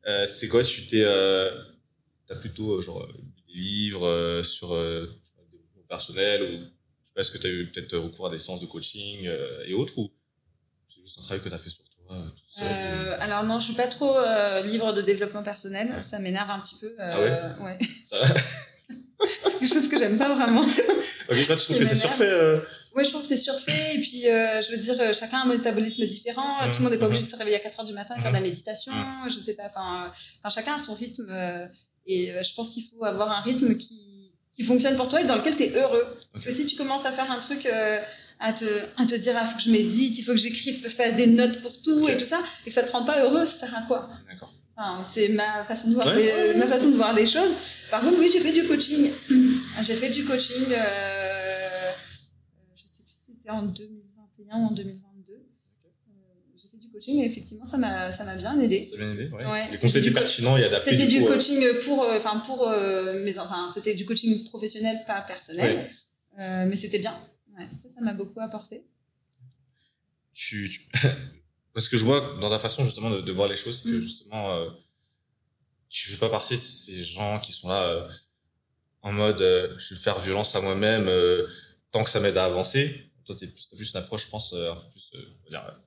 euh, 0.09 0.27
c'est 0.27 0.49
quoi 0.49 0.65
Tu 0.65 0.89
t'es, 0.89 1.05
euh, 1.05 1.57
as 2.31 2.35
plutôt 2.35 2.81
genre 2.81 3.07
des 3.47 3.53
livres 3.55 4.43
sur 4.43 4.75
le 4.75 5.09
développement 5.53 5.83
personnel 5.89 6.43
ou 6.43 6.47
je 6.49 7.07
sais 7.07 7.13
pas, 7.15 7.21
est-ce 7.21 7.31
que 7.31 7.39
tu 7.39 7.47
as 7.47 7.51
eu 7.51 7.71
peut-être 7.71 7.97
recours 7.97 8.27
à 8.27 8.31
des 8.31 8.41
séances 8.41 8.61
de 8.61 8.67
coaching 8.67 9.31
et 9.67 9.73
autres 9.73 9.97
ou 9.99 10.13
c'est 10.93 11.01
juste 11.01 11.17
un 11.21 11.23
travail 11.23 11.45
que 11.45 11.49
tu 11.49 11.55
as 11.55 11.59
fait 11.59 11.71
sur 11.71 11.85
euh, 12.63 13.17
alors 13.21 13.43
non, 13.45 13.59
je 13.59 13.67
suis 13.67 13.75
pas 13.75 13.89
trop 13.89 14.17
euh, 14.17 14.63
livre 14.63 14.93
de 14.93 15.03
développement 15.03 15.43
personnel. 15.43 15.93
Ça 16.03 16.19
m'énerve 16.19 16.51
un 16.51 16.61
petit 16.61 16.77
peu. 16.81 16.95
Euh, 17.01 17.49
ah 17.59 17.63
ouais. 17.63 17.79
c'est 19.43 19.59
quelque 19.59 19.75
chose 19.75 19.89
que 19.89 19.99
j'aime 19.99 20.19
pas 20.19 20.33
vraiment. 20.35 20.61
ok, 21.31 21.47
toi 21.47 21.57
tu 21.57 21.65
trouves 21.65 21.79
que 21.79 21.87
c'est 21.87 21.95
surfait 21.95 22.61
Oui, 22.95 23.05
je 23.05 23.11
trouve 23.11 23.23
que 23.23 23.29
c'est 23.29 23.37
surfait. 23.37 23.97
Et 23.97 24.01
puis, 24.01 24.23
je 24.23 24.71
veux 24.71 24.79
dire, 24.79 25.15
chacun 25.15 25.39
a 25.39 25.43
un 25.43 25.47
métabolisme 25.47 26.07
différent. 26.07 26.59
Tout 26.67 26.79
le 26.79 26.83
monde 26.85 26.93
n'est 26.93 26.99
pas 26.99 27.07
obligé 27.07 27.25
de 27.25 27.29
se 27.29 27.37
réveiller 27.37 27.57
à 27.57 27.61
4 27.61 27.81
heures 27.81 27.87
du 27.87 27.95
matin 27.95 28.15
et 28.17 28.21
faire 28.21 28.31
de 28.31 28.37
la 28.37 28.43
méditation. 28.43 28.93
Je 29.29 29.35
sais 29.35 29.55
pas. 29.55 29.65
Enfin, 29.67 30.13
chacun 30.51 30.75
a 30.75 30.79
son 30.79 30.95
rythme. 30.95 31.33
et 32.07 32.33
je 32.43 32.55
pense 32.55 32.71
qu'il 32.71 32.85
faut 32.85 33.05
avoir 33.05 33.31
un 33.31 33.41
rythme 33.41 33.77
qui, 33.77 34.33
qui 34.53 34.63
fonctionne 34.63 34.97
pour 34.97 35.09
toi 35.09 35.21
et 35.21 35.25
dans 35.25 35.37
lequel 35.37 35.57
tu 35.57 35.65
es 35.65 35.71
heureux. 35.71 36.07
Parce 36.33 36.45
que 36.45 36.53
si 36.53 36.67
tu 36.67 36.77
commences 36.77 37.07
à 37.07 37.13
faire 37.13 37.31
un 37.33 37.41
truc 37.41 37.67
à 38.45 38.53
te, 38.53 38.67
à 38.99 39.07
te 39.07 39.15
dire, 39.15 39.33
il 39.33 39.39
ah, 39.41 39.47
faut 39.47 39.57
que 39.57 39.63
je 39.63 39.71
médite, 39.71 40.19
il 40.19 40.23
faut 40.23 40.33
que 40.33 40.39
j'écrive, 40.39 40.87
fasse 40.91 41.17
des 41.17 41.27
notes 41.27 41.63
pour 41.63 41.81
tout 41.81 42.07
et 42.11 42.19
tout 42.19 42.27
ça, 42.27 42.41
et 42.67 42.69
que 42.69 42.75
ça 42.75 42.83
te 42.83 42.93
rend 42.93 43.03
pas 43.03 43.25
heureux, 43.25 43.47
ça 43.47 43.67
sert 43.67 43.75
à 43.75 43.83
quoi? 43.83 44.11
Enfin, 44.77 45.03
C'est 45.11 45.29
ma 45.29 45.65
façon 45.65 45.89
de 45.89 45.95
voir 45.95 46.15
les, 46.15 46.55
ma 46.55 46.67
façon 46.67 46.91
de 46.91 46.97
voir 46.97 47.15
les 47.15 47.25
choses. 47.25 47.53
Par 47.91 48.03
contre, 48.03 48.19
oui, 48.19 48.29
j'ai 48.31 48.41
fait 48.41 48.53
du 48.53 48.65
coaching. 48.67 49.11
j'ai 49.81 49.95
fait 49.95 50.11
du 50.11 50.25
coaching. 50.27 50.67
Euh, 50.69 51.91
je 52.77 52.83
sais 52.83 53.03
plus 53.05 53.15
si 53.15 53.33
c'était 53.33 53.51
en 53.51 53.63
2021 53.63 54.59
ou 54.59 54.67
en 54.67 54.71
2022. 54.73 55.33
Euh, 55.33 55.39
j'ai 56.57 56.69
fait 56.69 56.77
du 56.77 56.91
coaching 56.91 57.23
et 57.23 57.27
effectivement, 57.27 57.65
ça 57.65 57.79
m'a 57.79 58.13
ça 58.13 58.25
m'a 58.25 58.35
bien 58.35 58.61
aidé. 58.61 58.83
Ça 58.83 58.99
m'a 58.99 59.05
bien 59.05 59.25
aidé. 59.25 59.33
Ouais. 59.33 59.71
les 59.73 59.79
conseils 59.79 60.03
étaient 60.03 60.11
pertinents 60.11 60.59
et 60.59 60.65
adaptés. 60.65 60.91
C'était 60.91 61.07
du, 61.07 61.21
du, 61.21 61.25
coaching 61.25 61.65
pour, 61.85 62.03
euh, 62.03 62.17
enfin 62.19 62.43
pour 62.45 62.69
mes, 63.25 63.39
enfin 63.39 63.71
c'était 63.73 63.95
du 63.95 64.05
coaching 64.05 64.45
professionnel, 64.45 64.99
pas 65.07 65.23
personnel, 65.23 65.89
mais 66.37 66.77
c'était 66.77 66.99
bien 66.99 67.15
ça, 67.57 67.89
ça 67.89 68.01
m'a 68.01 68.13
beaucoup 68.13 68.41
apporté. 68.41 68.85
Tu, 70.33 70.89
Parce 71.75 71.89
que 71.89 71.97
je 71.97 72.05
vois 72.05 72.21
dans 72.41 72.49
ta 72.49 72.59
façon 72.59 72.85
justement 72.85 73.11
de, 73.11 73.33
voir 73.33 73.49
les 73.49 73.57
choses, 73.57 73.83
c'est 73.83 73.91
que 73.91 73.97
mm. 73.97 74.01
justement, 74.01 74.55
euh, 74.55 74.71
tu 75.89 76.09
fais 76.11 76.17
pas 76.17 76.31
partie 76.31 76.55
de 76.55 76.61
ces 76.61 77.03
gens 77.05 77.41
qui 77.41 77.53
sont 77.53 77.69
là 77.69 77.83
euh, 77.83 78.09
en 79.03 79.13
mode 79.13 79.41
euh, 79.43 79.77
je 79.77 79.95
vais 79.95 80.01
faire 80.01 80.19
violence 80.21 80.55
à 80.55 80.61
moi-même 80.61 81.11
tant 81.91 82.05
que 82.05 82.11
ça 82.11 82.21
m'aide 82.21 82.37
à 82.37 82.45
avancer. 82.45 83.11
Toi, 83.25 83.35
tu 83.35 83.45
as 83.45 83.77
plus 83.77 83.91
une 83.91 83.97
approche, 83.99 84.27
je 84.27 84.31
pense, 84.31 84.53
un 84.53 84.75
peu 84.75 84.91
plus 84.91 85.13
dire, 85.51 85.81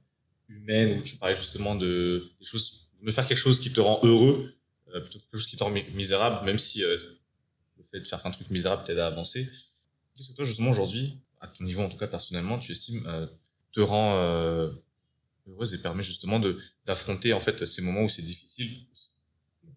humaine 0.50 1.00
où 1.00 1.02
tu 1.02 1.16
parlais 1.18 1.36
justement 1.36 1.76
de 1.76 2.32
des 2.40 2.46
choses, 2.46 2.90
de 3.02 3.12
faire 3.12 3.28
quelque 3.28 3.38
chose 3.38 3.60
qui 3.60 3.72
te 3.72 3.80
rend 3.80 4.00
heureux 4.04 4.54
plutôt 4.86 5.20
que 5.20 5.24
quelque 5.24 5.38
chose 5.38 5.48
qui 5.48 5.58
te 5.58 5.64
rend 5.64 5.70
misérable, 5.70 6.46
même 6.46 6.58
si 6.58 6.80
le 6.80 7.84
fait 7.92 8.00
de 8.00 8.08
faire 8.08 8.26
un 8.26 8.32
truc 8.32 8.50
misérable 8.50 8.84
t'aide 8.84 9.00
à 9.00 9.08
avancer. 9.08 9.50
Qu'est-ce 10.16 10.30
que 10.30 10.34
toi, 10.34 10.46
justement, 10.46 10.72
aujourd'hui, 10.72 11.22
à 11.40 11.48
ton 11.48 11.64
niveau 11.64 11.82
en 11.82 11.90
tout 11.90 11.98
cas 11.98 12.08
personnellement, 12.08 12.58
tu 12.58 12.72
estimes 12.72 13.04
euh, 13.08 13.28
te 13.72 13.80
rend 13.80 14.16
euh, 14.18 14.72
heureuse 15.48 15.74
et 15.74 15.78
permet 15.78 16.04
justement 16.04 16.40
de 16.40 16.58
d'affronter 16.86 17.34
en 17.34 17.40
fait 17.40 17.66
ces 17.66 17.82
moments 17.82 18.04
où 18.04 18.10
c'est 18.10 18.22
difficile, 18.22 18.70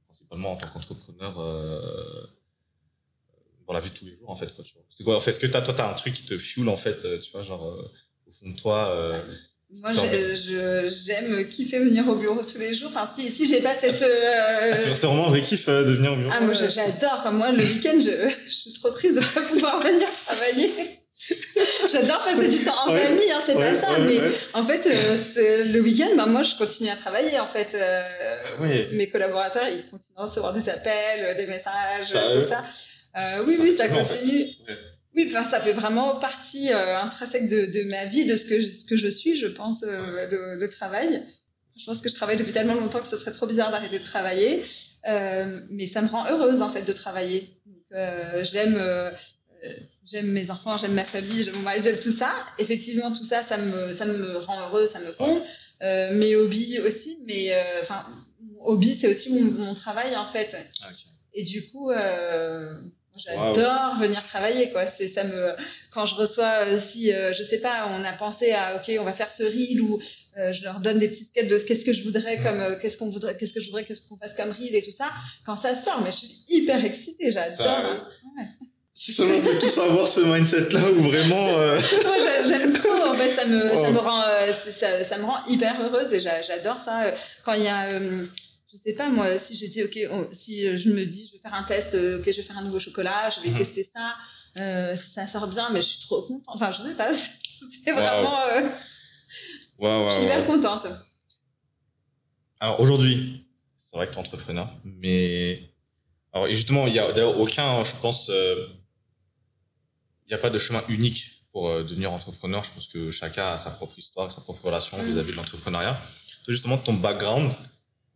principalement 0.07 0.53
en 0.53 0.57
tant 0.57 0.69
qu'entrepreneur 0.69 1.39
euh, 1.39 2.27
dans 3.67 3.73
la 3.73 3.81
vie 3.81 3.91
de 3.91 3.95
tous 3.95 4.07
les 4.07 4.17
jours 4.17 4.31
en 4.31 4.37
fait 4.37 4.55
quoi. 4.55 4.65
C'est 4.91 5.05
quoi 5.05 5.17
en 5.17 5.21
fait 5.21 5.31
Est-ce 5.31 5.41
que 5.41 5.47
t'as 5.47 5.63
toi 5.63 5.75
t'as 5.75 5.91
un 5.91 5.95
truc 5.95 6.15
qui 6.15 6.25
te 6.25 6.39
fuel 6.39 6.69
en 6.69 6.77
fait, 6.77 7.07
tu 7.21 7.31
vois 7.33 7.43
genre 7.43 7.63
au 8.27 8.31
fond 8.31 8.49
de 8.49 8.57
toi 8.57 9.23
moi, 9.73 9.93
j'aime 9.93 11.49
kiffer 11.49 11.79
venir 11.79 12.09
au 12.09 12.17
bureau 12.17 12.43
tous 12.43 12.59
les 12.59 12.75
jours. 12.75 12.91
Enfin, 12.93 13.09
si, 13.15 13.31
si 13.31 13.47
j'ai 13.47 13.61
pas 13.61 13.73
cette. 13.73 14.03
Euh... 14.03 14.73
Ah, 14.73 14.75
c'est 14.75 15.07
vraiment 15.07 15.29
un 15.29 15.31
vrai 15.31 15.43
kiff 15.43 15.69
de 15.69 15.93
venir 15.93 16.13
au 16.13 16.17
bureau. 16.17 16.31
Ah, 16.35 16.41
moi, 16.41 16.53
j'adore. 16.53 17.15
Enfin, 17.19 17.31
moi, 17.31 17.53
le 17.53 17.63
week-end, 17.63 17.95
je, 18.01 18.35
je, 18.47 18.51
suis 18.51 18.73
trop 18.73 18.91
triste 18.91 19.15
de 19.15 19.21
pas 19.21 19.43
pouvoir 19.43 19.81
venir 19.81 20.09
travailler. 20.27 21.00
J'adore 21.93 22.23
passer 22.23 22.49
du 22.49 22.65
temps 22.65 22.87
en 22.87 22.97
famille, 22.97 23.31
hein, 23.33 23.41
c'est 23.45 23.55
pas 23.55 23.75
ça. 23.75 23.99
mais 23.99 24.21
en 24.55 24.65
fait, 24.65 24.87
euh, 24.87 25.65
le 25.65 25.81
week-end, 25.81 26.09
bah, 26.17 26.27
moi, 26.27 26.43
je 26.43 26.55
continue 26.55 26.91
à 26.91 26.97
travailler. 26.97 27.39
En 27.39 27.47
fait, 27.47 27.75
euh, 27.75 28.87
mes 28.93 29.09
collaborateurs, 29.09 29.69
ils 29.69 29.85
continuent 29.87 30.19
à 30.19 30.25
recevoir 30.25 30.53
des 30.53 30.69
appels, 30.69 31.37
des 31.37 31.47
messages, 31.47 32.11
tout 32.11 32.49
ça. 32.49 32.65
Euh, 33.17 33.45
oui, 33.47 33.59
oui, 33.61 33.73
ça 33.73 33.89
continue. 33.89 34.47
Oui, 35.17 35.27
enfin, 35.29 35.45
ça 35.45 35.61
fait 35.61 35.73
vraiment 35.73 36.17
partie 36.17 36.71
intrinsèque 36.73 37.49
de, 37.49 37.67
de, 37.67 37.83
ma 37.91 38.05
vie, 38.05 38.25
de 38.25 38.37
ce 38.37 38.45
que 38.45 38.61
je, 38.61 38.69
ce 38.69 38.85
que 38.85 38.97
je 38.97 39.09
suis, 39.09 39.37
je 39.37 39.49
pense, 39.49 39.85
le, 39.85 40.55
le, 40.55 40.69
travail. 40.69 41.23
Je 41.77 41.85
pense 41.85 42.01
que 42.01 42.09
je 42.09 42.15
travaille 42.15 42.37
depuis 42.37 42.53
tellement 42.53 42.75
longtemps 42.75 43.01
que 43.01 43.09
ce 43.09 43.17
serait 43.17 43.33
trop 43.33 43.47
bizarre 43.47 43.71
d'arrêter 43.71 43.99
de 43.99 44.05
travailler. 44.05 44.63
mais 45.71 45.87
ça 45.87 46.03
me 46.03 46.09
rend 46.09 46.27
heureuse, 46.31 46.63
en 46.63 46.71
fait, 46.71 46.83
de 46.83 46.93
travailler. 46.93 47.49
J'aime 48.43 48.79
j'aime 50.11 50.27
mes 50.27 50.51
enfants, 50.51 50.77
j'aime 50.77 50.95
ma 50.95 51.05
famille, 51.05 51.45
j'aime 51.45 51.55
mon 51.57 51.63
mari, 51.63 51.81
j'aime 51.83 52.01
tout 52.01 52.11
ça. 52.11 52.35
Effectivement, 52.59 53.13
tout 53.13 53.25
ça, 53.25 53.43
ça 53.43 53.57
me, 53.57 53.93
ça 53.93 54.07
me 54.07 54.39
rend 54.39 54.61
heureux, 54.69 54.87
ça 54.87 55.01
me 55.01 55.13
compte. 55.13 55.43
Euh, 55.83 56.13
mes 56.15 56.37
hobbies 56.37 56.79
aussi, 56.81 57.19
mais 57.27 57.53
euh, 57.53 57.81
enfin, 57.81 58.05
hobby, 58.61 58.95
c'est 58.95 59.09
aussi 59.09 59.33
mon, 59.33 59.65
mon, 59.65 59.75
travail 59.75 60.15
en 60.17 60.27
fait. 60.27 60.57
Ah. 60.83 60.89
Et 61.33 61.43
du 61.43 61.67
coup, 61.69 61.91
euh, 61.91 62.75
j'adore 63.17 63.97
venir 63.97 64.25
travailler 64.25 64.71
quoi. 64.71 64.87
C'est 64.87 65.09
ça 65.09 65.25
me 65.25 65.53
quand 65.91 66.07
je 66.07 66.15
reçois 66.15 66.67
euh, 66.67 66.79
si 66.79 67.13
euh, 67.13 67.33
je 67.33 67.43
sais 67.43 67.61
pas, 67.61 67.89
on 67.89 68.05
a 68.05 68.13
pensé 68.13 68.53
à 68.53 68.77
ok, 68.77 68.93
on 69.01 69.05
va 69.05 69.13
faire 69.13 69.31
ce 69.31 69.43
reel 69.43 69.81
ou 69.81 70.01
euh, 70.39 70.53
je 70.53 70.65
leur 70.65 70.81
donne 70.81 70.99
des 70.99 71.09
petits 71.09 71.25
sketchs 71.25 71.49
de 71.49 71.59
qu'est-ce 71.59 71.85
que 71.85 71.93
je 71.93 72.03
voudrais 72.03 72.39
comme 72.39 72.61
euh, 72.61 72.77
qu'est-ce 72.81 72.97
qu'on 72.97 73.09
voudrait 73.09 73.37
qu'est-ce 73.37 73.53
que 73.53 73.61
je 73.61 73.67
voudrais 73.67 73.85
qu'est-ce 73.85 74.03
qu'on 74.03 74.17
fasse 74.17 74.35
comme 74.35 74.51
reel 74.51 74.75
et 74.75 74.83
tout 74.83 74.91
ça. 74.91 75.11
Quand 75.45 75.57
ça 75.57 75.75
sort, 75.75 76.03
mais 76.03 76.13
je 76.13 76.19
suis 76.19 76.45
hyper 76.49 76.85
excitée, 76.85 77.33
j'adore. 77.33 78.07
Ça. 79.01 79.05
Si 79.07 79.13
seulement 79.15 79.37
on 79.37 79.41
peut 79.41 79.59
tous 79.59 79.79
avoir 79.79 80.07
ce 80.07 80.21
mindset-là 80.21 80.91
où 80.91 81.03
vraiment. 81.05 81.59
euh, 81.59 81.81
Moi, 82.05 82.19
j'a- 82.19 82.47
j'aime 82.47 82.73
trop. 82.75 82.91
En 83.09 83.15
fait, 83.15 83.33
ça 83.33 83.47
me, 83.47 83.69
ça 83.71 83.75
Wow. 83.89 83.93
me 83.93 83.99
rend, 83.99 84.23
euh, 84.23 84.53
ça, 84.53 85.03
ça 85.05 85.17
me 85.19 85.25
rend 85.25 85.43
hyper 85.49 85.81
heureuse 85.81 86.13
et 86.13 86.21
j'a- 86.21 86.43
j'adore 86.43 86.79
ça. 86.79 87.05
Quand 87.45 87.55
il 87.55 87.63
y 87.65 87.69
a, 87.69 87.85
euh, 87.93 88.27
je 88.71 88.77
sais 88.77 88.93
pas 88.93 89.09
moi, 89.09 89.39
si 89.39 89.55
j'ai 89.57 89.69
dit 89.69 89.83
ok, 89.83 89.99
si 90.33 90.77
je 90.77 90.91
me 90.91 91.05
dis 91.07 91.27
je 91.29 91.33
vais 91.33 91.39
faire 91.43 91.55
un 91.55 91.63
test, 91.63 91.95
ok, 91.95 92.25
je 92.27 92.37
vais 92.37 92.43
faire 92.43 92.59
un 92.59 92.63
nouveau 92.65 92.79
chocolat, 92.79 93.31
je 93.35 93.41
vais 93.43 93.49
Mhm. 93.51 93.57
tester 93.59 93.85
ça. 93.91 94.15
Euh, 94.59 94.95
ça 94.97 95.27
sort 95.27 95.47
bien, 95.47 95.71
mais 95.73 95.81
je 95.81 95.87
suis 95.87 96.01
trop 96.01 96.21
contente. 96.23 96.45
Enfin, 96.49 96.71
je 96.71 96.83
sais 96.89 96.95
pas, 96.95 97.09
c'est 97.15 97.31
c'est 97.85 97.93
Wow. 97.93 97.99
vraiment, 98.01 98.39
euh, 98.53 100.11
je 100.11 100.15
suis 100.15 100.25
hyper 100.25 100.45
contente. 100.47 100.87
Alors 102.61 102.81
aujourd'hui, 102.81 103.47
c'est 103.79 103.97
vrai 103.97 104.07
que 104.07 104.13
tu 104.13 104.17
es 104.19 104.21
entrepreneur, 104.21 104.69
mais. 104.85 105.63
Alors 106.33 106.49
justement, 106.49 106.87
il 106.87 106.95
y 106.95 106.99
a 106.99 107.11
d'ailleurs 107.13 107.41
aucun, 107.41 107.83
je 107.83 107.91
pense, 108.01 108.29
euh, 108.31 108.55
n'y 110.31 110.35
a 110.35 110.39
pas 110.39 110.51
de 110.51 110.59
chemin 110.59 110.83
unique 110.89 111.47
pour 111.53 111.69
euh, 111.69 111.83
devenir 111.83 112.13
entrepreneur. 112.13 112.63
Je 112.65 112.71
pense 112.71 112.87
que 112.89 113.11
chacun 113.11 113.47
a 113.55 113.59
sa 113.59 113.71
propre 113.71 113.99
histoire, 113.99 114.31
sa 114.31 114.41
propre 114.41 114.65
relation 114.67 114.99
Mm. 114.99 115.07
vis-à-vis 115.07 115.33
de 115.33 115.37
l'entrepreneuriat. 115.37 115.95
Toi, 116.45 116.53
justement, 116.55 116.79
ton 116.79 116.95
background, 116.95 117.51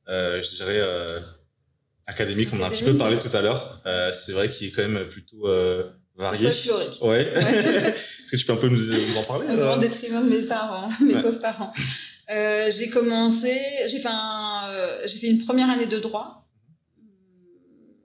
euh, 0.09 0.43
je 0.43 0.51
dirais 0.57 0.79
euh, 0.81 1.21
académique, 2.07 2.49
on 2.53 2.61
en 2.61 2.65
a 2.65 2.67
un 2.67 2.71
petit 2.71 2.85
peu 2.85 2.97
parlé 2.97 3.19
tout 3.19 3.35
à 3.37 3.41
l'heure, 3.43 3.81
euh, 3.87 4.13
c'est 4.13 4.33
vrai 4.33 4.49
qu'il 4.51 4.69
est 4.69 4.71
quand 4.71 4.87
même 4.89 5.05
plutôt 5.07 5.49
varié. 6.17 6.51
folklorique. 6.53 7.03
Ouais. 7.03 7.23
Est-ce 7.35 8.31
que 8.31 8.37
tu 8.37 8.45
peux 8.47 8.53
un 8.53 8.57
peu 8.57 8.69
nous, 8.69 8.79
nous 8.93 9.17
en 9.17 9.25
parler 9.25 9.49
Au 9.53 9.57
grand 9.57 9.77
détriment 9.79 10.25
de 10.25 10.31
mes 10.37 10.43
parents, 10.43 10.89
mes 11.01 11.15
Ouais. 11.15 11.23
pauvres 11.23 11.41
parents. 11.41 11.73
J'ai 12.29 12.89
commencé, 12.91 13.61
j'ai 13.89 13.99
fait 13.99 14.09
un, 14.11 14.71
j'ai 15.07 15.19
fait 15.19 15.27
une 15.29 15.45
première 15.45 15.69
année 15.71 15.87
de 15.87 15.99
droit 15.99 16.49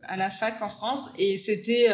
à 0.04 0.18
la 0.18 0.30
fac 0.32 0.60
en 0.62 0.70
France 0.70 1.02
et 1.20 1.38
c'était, 1.38 1.88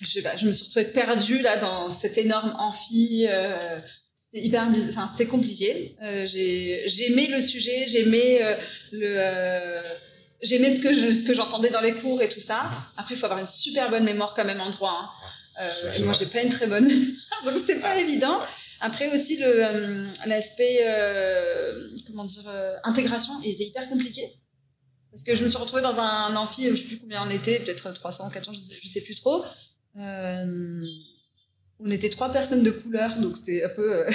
je 0.00 0.46
me 0.46 0.52
suis 0.52 0.64
retrouvée 0.66 0.86
perdue 0.86 1.40
là 1.40 1.56
dans 1.56 1.90
cet 1.90 2.18
énorme 2.18 2.54
amphi. 2.58 3.26
euh, 3.28 3.56
c'était 4.30 4.46
hyper, 4.46 4.66
enfin 4.90 5.08
c'était 5.08 5.26
compliqué. 5.26 5.96
Euh, 6.02 6.26
j'ai, 6.26 6.82
j'aimais 6.86 7.28
le 7.28 7.40
sujet, 7.40 7.86
j'aimais 7.86 8.42
euh, 8.42 8.54
le, 8.92 9.14
euh, 9.18 9.82
j'aimais 10.42 10.74
ce 10.74 10.80
que 10.80 10.92
je, 10.92 11.10
ce 11.10 11.22
que 11.24 11.32
j'entendais 11.32 11.70
dans 11.70 11.80
les 11.80 11.94
cours 11.94 12.20
et 12.20 12.28
tout 12.28 12.40
ça. 12.40 12.70
Après, 12.96 13.14
il 13.14 13.18
faut 13.18 13.26
avoir 13.26 13.40
une 13.40 13.46
super 13.46 13.88
bonne 13.90 14.04
mémoire 14.04 14.34
quand 14.34 14.44
même 14.44 14.60
en 14.60 14.70
droit. 14.70 14.98
hein. 15.00 15.62
Euh, 15.62 15.92
et 15.94 16.02
moi, 16.02 16.12
j'ai 16.12 16.26
pas 16.26 16.42
une 16.42 16.50
très 16.50 16.66
bonne 16.66 16.84
mémoire, 16.88 17.44
donc 17.44 17.54
c'était 17.56 17.80
pas 17.80 17.98
évident. 17.98 18.40
Après 18.80 19.08
aussi 19.10 19.38
le 19.38 19.64
l'aspect 20.26 20.84
comment 22.06 22.24
dire 22.24 22.44
intégration, 22.84 23.32
il 23.42 23.52
était 23.52 23.64
hyper 23.64 23.88
compliqué 23.88 24.22
parce 25.10 25.24
que 25.24 25.34
je 25.34 25.42
me 25.44 25.48
suis 25.48 25.56
retrouvée 25.56 25.80
dans 25.80 25.98
un 25.98 26.36
amphi, 26.36 26.68
je 26.68 26.74
sais 26.76 26.82
plus 26.84 26.98
combien 26.98 27.22
on 27.26 27.30
était, 27.30 27.58
peut-être 27.60 27.90
300 27.90 28.26
ou 28.26 28.30
400, 28.30 28.52
je 28.52 28.58
sais, 28.60 28.74
je 28.82 28.86
sais 28.86 29.00
plus 29.00 29.14
trop. 29.16 29.42
Euh, 29.98 30.84
on 31.80 31.90
était 31.90 32.10
trois 32.10 32.30
personnes 32.32 32.62
de 32.62 32.70
couleur, 32.70 33.16
donc 33.16 33.36
c'était 33.36 33.64
un 33.64 33.68
peu 33.70 33.92
euh, 33.94 34.10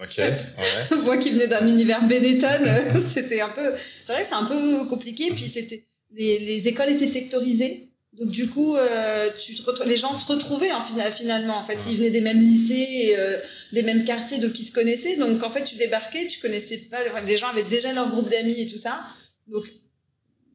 Ok, 0.00 0.18
ouais. 0.18 0.96
moi 1.04 1.16
qui 1.18 1.30
venais 1.30 1.46
d'un 1.46 1.66
univers 1.68 2.02
Benetton, 2.06 2.64
c'était 3.08 3.40
un 3.40 3.48
peu, 3.48 3.72
c'est 4.02 4.12
vrai 4.12 4.22
que 4.22 4.28
c'est 4.28 4.34
un 4.34 4.44
peu 4.44 4.84
compliqué. 4.86 5.30
Puis 5.30 5.44
c'était, 5.44 5.86
les, 6.12 6.38
les 6.40 6.68
écoles 6.68 6.90
étaient 6.90 7.06
sectorisées. 7.06 7.90
Donc 8.12 8.28
du 8.30 8.48
coup, 8.48 8.76
euh, 8.76 9.28
tu 9.40 9.54
te 9.56 9.82
les 9.88 9.96
gens 9.96 10.14
se 10.14 10.24
retrouvaient 10.26 10.70
en 10.72 10.80
fina- 10.80 11.10
finalement. 11.10 11.56
En 11.58 11.64
fait, 11.64 11.78
ils 11.90 11.96
venaient 11.96 12.10
des 12.10 12.20
mêmes 12.20 12.40
lycées, 12.40 13.14
euh, 13.18 13.36
des 13.72 13.82
mêmes 13.82 14.04
quartiers, 14.04 14.38
donc 14.38 14.58
ils 14.58 14.64
se 14.64 14.70
connaissaient. 14.72 15.16
Donc 15.16 15.42
en 15.42 15.50
fait, 15.50 15.64
tu 15.64 15.74
débarquais, 15.76 16.26
tu 16.28 16.40
connaissais 16.40 16.78
pas. 16.78 16.98
enfin, 17.10 17.20
les 17.26 17.36
gens 17.36 17.48
avaient 17.48 17.64
déjà 17.64 17.92
leur 17.92 18.08
groupe 18.08 18.30
d'amis 18.30 18.60
et 18.60 18.68
tout 18.68 18.78
ça. 18.78 19.00
Donc 19.48 19.64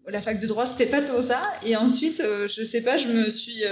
la 0.07 0.21
fac 0.21 0.39
de 0.39 0.47
droit, 0.47 0.65
c'était 0.65 0.85
pas 0.85 1.01
trop 1.01 1.21
ça. 1.21 1.41
Et 1.65 1.75
ensuite, 1.75 2.21
euh, 2.21 2.47
je 2.47 2.63
sais 2.63 2.81
pas, 2.81 2.95
je 2.97 3.07
me 3.09 3.29
suis, 3.29 3.65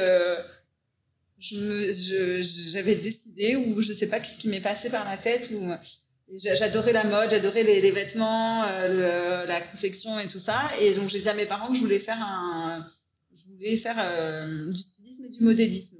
euh, 1.54 1.92
je 1.94 2.42
je- 2.42 2.72
j'avais 2.72 2.96
décidé 2.96 3.56
ou 3.56 3.80
je 3.82 3.94
sais 3.94 4.08
pas 4.08 4.20
qu'est-ce 4.20 4.38
qui 4.38 4.48
m'est 4.48 4.60
passé 4.62 4.90
par 4.90 5.06
la 5.06 5.18
tête 5.18 5.52
ou 5.54 5.72
J'adorais 6.36 6.92
la 6.92 7.06
mode, 7.06 7.30
j'adorais 7.30 7.64
les, 7.64 7.80
les 7.80 7.92
vêtements, 7.92 8.64
euh, 8.66 9.44
le- 9.44 9.48
la 9.48 9.62
confection 9.62 10.20
et 10.20 10.28
tout 10.28 10.40
ça. 10.40 10.60
Et 10.82 10.94
donc 10.94 11.10
j'ai 11.10 11.22
dit 11.22 11.30
à 11.30 11.34
mes 11.34 11.46
parents 11.46 11.70
que 11.70 11.76
je 11.76 11.80
voulais 11.80 12.00
faire 12.00 12.22
un, 12.22 12.86
je 13.34 13.46
voulais 13.54 13.78
faire 13.78 13.96
euh, 13.98 14.70
du 14.72 14.82
stylisme 14.82 15.24
et 15.26 15.30
du 15.30 15.40
modélisme. 15.42 15.98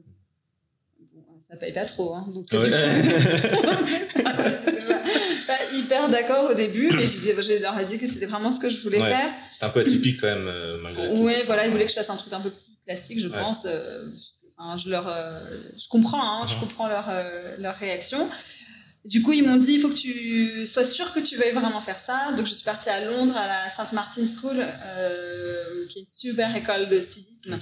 Bon, 1.14 1.24
ça 1.40 1.56
paye 1.56 1.72
pas 1.72 1.86
trop, 1.86 2.14
hein. 2.16 2.26
Donc 2.34 2.44
Ouais. 2.52 2.60
coup, 2.60 4.22
pas, 4.22 4.34
pas 5.48 5.60
hyper 5.74 6.10
d'accord 6.10 6.50
au 6.52 6.54
début, 6.54 6.90
mais 6.94 7.08
je, 7.08 7.20
je 7.42 7.62
leur 7.62 7.80
ai 7.80 7.86
dit 7.86 7.98
que 7.98 8.08
c'était 8.08 8.26
vraiment 8.26 8.52
ce 8.52 8.60
que 8.60 8.68
je 8.68 8.82
voulais 8.82 9.00
Ouais. 9.02 9.10
faire. 9.10 9.32
C'est 9.58 9.64
un 9.66 9.70
peu 9.70 9.80
atypique 9.80 10.20
quand 10.20 10.28
même, 10.28 10.48
euh, 10.48 10.78
malgré 10.82 11.08
tout. 11.08 11.24
Ouais, 11.24 11.44
voilà, 11.46 11.66
ils 11.66 11.72
voulaient 11.72 11.86
que 11.86 11.92
je 11.92 11.96
fasse 11.96 12.10
un 12.10 12.18
truc 12.18 12.34
un 12.34 12.42
peu 12.42 12.50
plus 12.50 12.64
classique, 12.86 13.20
je 13.22 13.30
Ouais. 13.30 13.40
pense. 13.40 13.66
euh, 13.66 14.06
enfin, 14.58 14.78
je 14.78 14.90
leur, 14.90 15.08
euh, 15.08 15.40
je 15.78 15.88
comprends, 15.88 16.42
hein, 16.44 16.48
je 16.48 16.54
Mhm. 16.56 16.60
comprends 16.62 16.88
leur, 16.88 17.06
euh, 17.10 17.56
leur 17.60 17.76
réaction. 17.76 18.30
Du 19.06 19.22
coup, 19.24 19.32
ils 19.32 19.44
m'ont 19.48 19.56
dit, 19.56 19.74
il 19.74 19.80
faut 19.80 19.88
que 19.90 19.94
tu 19.94 20.68
sois 20.68 20.84
sûr 20.84 21.14
que 21.14 21.22
tu 21.22 21.38
veuilles 21.38 21.54
vraiment 21.54 21.80
faire 21.80 22.00
ça. 22.00 22.32
Donc, 22.36 22.46
je 22.46 22.54
suis 22.54 22.66
partie 22.66 22.90
à 22.90 23.00
Londres, 23.06 23.38
à 23.38 23.48
la 23.48 23.70
St. 23.70 23.94
Martin's 23.94 24.36
School, 24.36 24.58
euh, 24.60 25.86
qui 25.90 26.00
est 26.00 26.02
une 26.02 26.08
super 26.08 26.54
école 26.56 26.90
de 26.90 27.00
stylisme. 27.00 27.58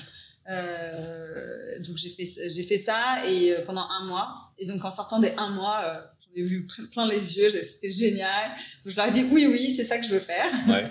Euh, 0.50 1.80
donc, 1.80 1.98
j'ai 1.98 2.10
fait, 2.10 2.28
j'ai 2.50 2.64
fait 2.64 2.78
ça 2.78 3.18
et 3.28 3.52
euh, 3.54 3.62
pendant 3.66 3.88
un 3.90 4.06
mois. 4.06 4.52
Et 4.58 4.66
donc, 4.66 4.84
en 4.86 4.92
sortant 4.92 5.20
des 5.20 5.34
un 5.38 5.50
mois, 5.50 6.04
j'en 6.22 6.42
ai 6.42 6.44
vu 6.44 6.66
plein 6.92 7.08
les 7.08 7.38
yeux. 7.38 7.50
C'était 7.50 7.92
génial. 7.92 8.50
Donc, 8.84 8.94
je 8.94 8.96
leur 8.96 9.08
ai 9.08 9.12
dit, 9.12 9.26
oui, 9.32 9.46
oui, 9.48 9.72
c'est 9.76 9.84
ça 9.86 9.98
que 10.00 10.06
je 10.06 10.12
veux 10.12 10.20
faire. 10.20 10.52
Ouais. 10.68 10.90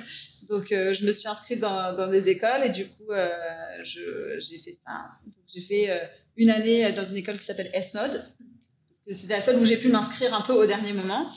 Donc, 0.49 0.73
euh, 0.73 0.93
je 0.93 1.05
me 1.05 1.13
suis 1.13 1.29
inscrite 1.29 1.61
dans, 1.61 1.95
dans 1.95 2.07
des 2.07 2.29
écoles 2.29 2.65
et 2.65 2.71
du 2.71 2.87
coup, 2.87 3.11
euh, 3.11 3.29
j'ai 3.83 4.59
fait 4.59 4.73
ça. 4.73 5.07
J'ai 5.53 5.61
fait 5.61 5.91
euh, 5.91 5.99
une 6.37 6.51
année 6.51 6.91
dans 6.93 7.05
une 7.05 7.17
école 7.17 7.39
qui 7.39 7.45
s'appelle 7.45 7.71
S-Mode, 7.73 8.25
parce 8.89 9.01
que 9.07 9.15
c'était 9.15 9.35
la 9.35 9.43
seule 9.43 9.57
où 9.57 9.65
j'ai 9.65 9.77
pu 9.77 9.89
m'inscrire 9.89 10.35
un 10.35 10.43
peu 10.43 10.53
au 10.53 10.67
dernier 10.67 10.93
moment. 10.93 11.31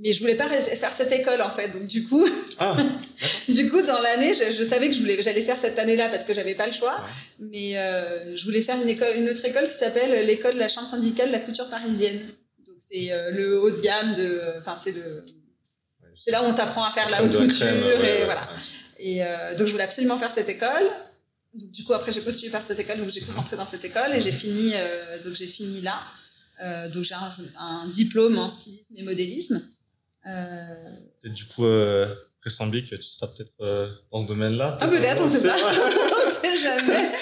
Mais 0.00 0.12
je 0.12 0.20
voulais 0.20 0.36
pas 0.36 0.48
faire 0.48 0.92
cette 0.92 1.10
école 1.12 1.42
en 1.42 1.50
fait. 1.50 1.68
Donc, 1.70 1.86
du 1.86 2.06
coup, 2.06 2.24
Ah, 2.58 2.76
du 3.48 3.68
coup, 3.70 3.82
dans 3.82 4.00
l'année, 4.00 4.32
je, 4.32 4.52
je 4.52 4.62
savais 4.62 4.88
que 4.88 4.94
je 4.94 5.00
voulais, 5.00 5.20
j'allais 5.22 5.42
faire 5.42 5.56
cette 5.56 5.78
année-là 5.78 6.08
parce 6.08 6.24
que 6.24 6.34
j'avais 6.34 6.54
pas 6.54 6.66
le 6.66 6.72
choix. 6.72 7.04
Mais 7.40 7.72
je 7.72 8.44
voulais 8.44 8.62
faire 8.62 8.80
une, 8.80 8.88
école, 8.88 9.16
une 9.16 9.28
autre 9.28 9.44
école 9.44 9.66
qui 9.66 9.74
s'appelle 9.74 10.26
l'école 10.26 10.54
de 10.54 10.60
la 10.60 10.68
chambre 10.68 10.86
syndicale 10.86 11.28
de 11.28 11.32
la 11.32 11.40
couture 11.40 11.68
parisienne. 11.68 12.20
Donc, 12.64 12.76
c'est 12.78 13.10
le 13.32 13.60
haut 13.60 13.70
de 13.70 13.80
gamme 13.80 14.14
de. 14.14 14.40
Enfin, 14.58 14.76
c'est 14.76 14.92
le. 14.92 15.24
C'est 16.24 16.30
là 16.32 16.42
où 16.42 16.46
on 16.46 16.54
t'apprend 16.54 16.84
à 16.84 16.90
faire 16.90 17.08
la 17.10 17.22
haute 17.22 17.32
couture 17.36 17.66
crème, 17.66 17.82
ouais, 17.82 18.20
et 18.20 18.24
voilà. 18.24 18.48
Et 18.98 19.22
euh, 19.24 19.54
donc 19.56 19.66
je 19.68 19.72
voulais 19.72 19.84
absolument 19.84 20.18
faire 20.18 20.30
cette 20.30 20.48
école. 20.48 20.84
Donc 21.54 21.70
du 21.70 21.84
coup 21.84 21.94
après 21.94 22.12
j'ai 22.12 22.20
postulé 22.20 22.50
par 22.50 22.62
cette 22.62 22.78
école, 22.80 22.98
donc 22.98 23.10
j'ai 23.10 23.20
pu 23.20 23.30
rentrer 23.30 23.56
dans 23.56 23.64
cette 23.66 23.84
école 23.84 24.12
et 24.14 24.20
j'ai 24.20 24.32
fini. 24.32 24.72
euh, 24.74 25.22
donc 25.22 25.34
j'ai 25.34 25.46
fini 25.46 25.80
là. 25.80 26.00
Euh, 26.62 26.88
donc 26.88 27.04
j'ai 27.04 27.14
un, 27.14 27.30
un 27.60 27.86
diplôme 27.86 28.36
en 28.38 28.50
stylisme 28.50 28.94
et 28.96 29.02
modélisme. 29.02 29.62
Peut-être 30.24 31.34
du 31.34 31.46
coup, 31.46 31.64
euh, 31.64 32.06
Pressambic, 32.40 32.86
tu 32.88 33.02
seras 33.02 33.28
peut-être 33.28 33.54
dans 34.10 34.22
ce 34.22 34.26
domaine-là. 34.26 34.78
ah 34.80 34.88
peut-être, 34.88 35.22
on 35.22 35.28
sait 35.28 35.38
C'est 35.38 35.48
pas. 35.48 35.56
on 36.26 36.30
sait 36.30 36.56
jamais. 36.56 37.12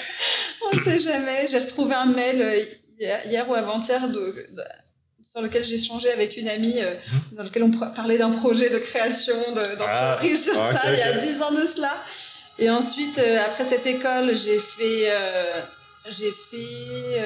On 0.61 0.83
sait 0.83 0.99
jamais. 0.99 1.47
J'ai 1.47 1.59
retrouvé 1.59 1.93
un 1.95 2.05
mail 2.07 2.67
hier, 2.99 3.19
hier 3.27 3.49
ou 3.49 3.53
avant-hier 3.53 4.07
de- 4.09 4.13
de- 4.51 4.63
sur 5.29 5.41
lequel 5.41 5.63
j'ai 5.63 5.75
échangé 5.75 6.11
avec 6.11 6.37
une 6.37 6.47
amie, 6.47 6.79
euh, 6.79 6.93
dans 7.33 7.43
lequel 7.43 7.63
on 7.63 7.71
parlait 7.71 8.17
d'un 8.17 8.31
projet 8.31 8.69
de 8.69 8.77
création 8.77 9.35
de- 9.55 9.75
d'entreprise 9.77 10.45
sur 10.45 10.59
ah, 10.61 10.73
ça 10.73 10.81
il 10.93 10.99
y 10.99 11.01
a 11.01 11.17
ok. 11.17 11.23
dix 11.23 11.41
ans 11.41 11.51
de 11.51 11.67
cela. 11.75 11.93
Et 12.59 12.69
ensuite, 12.69 13.17
euh, 13.19 13.37
après 13.45 13.65
cette 13.65 13.85
école, 13.85 14.35
j'ai 14.35 14.57
fait, 14.59 15.09
euh, 15.11 15.61
j'ai 16.09 16.31
fait, 16.31 17.21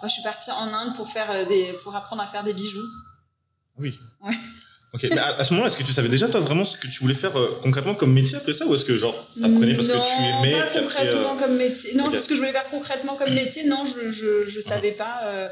moi, 0.00 0.08
je 0.08 0.12
suis 0.12 0.22
partie 0.22 0.50
en 0.50 0.72
Inde 0.74 0.94
pour 0.96 1.08
faire 1.08 1.46
des, 1.46 1.72
pour 1.82 1.94
apprendre 1.94 2.22
à 2.22 2.26
faire 2.26 2.42
des 2.42 2.52
bijoux. 2.52 2.86
Oui. 3.78 3.98
Ouais. 4.24 4.34
Ok, 4.94 5.06
mais 5.10 5.16
à, 5.18 5.42
ce 5.42 5.54
moment-là, 5.54 5.70
est-ce 5.70 5.78
que 5.78 5.84
tu 5.84 5.92
savais 5.92 6.08
déjà, 6.10 6.28
toi, 6.28 6.40
vraiment 6.40 6.66
ce 6.66 6.76
que 6.76 6.86
tu 6.86 7.00
voulais 7.00 7.14
faire 7.14 7.34
euh, 7.38 7.58
concrètement 7.62 7.94
comme 7.94 8.12
métier 8.12 8.36
après 8.36 8.52
ça 8.52 8.66
Ou 8.66 8.74
est-ce 8.74 8.84
que, 8.84 8.94
genre, 8.98 9.14
t'apprenais 9.40 9.74
parce 9.74 9.88
non, 9.88 10.00
que 10.02 10.06
tu 10.06 10.22
aimais 10.22 10.58
pas 10.58 10.64
après, 10.66 10.80
concrètement 10.82 11.34
euh, 11.34 11.38
comme 11.38 11.56
métier. 11.56 11.94
Non, 11.94 12.08
ok. 12.08 12.18
ce 12.18 12.28
que 12.28 12.34
je 12.34 12.40
voulais 12.40 12.52
faire 12.52 12.68
concrètement 12.68 13.14
comme 13.14 13.32
métier, 13.32 13.64
non, 13.66 13.86
je 13.86 14.10
je, 14.12 14.46
je 14.46 14.60
savais 14.60 14.90
pas. 14.92 15.20
euh, 15.24 15.48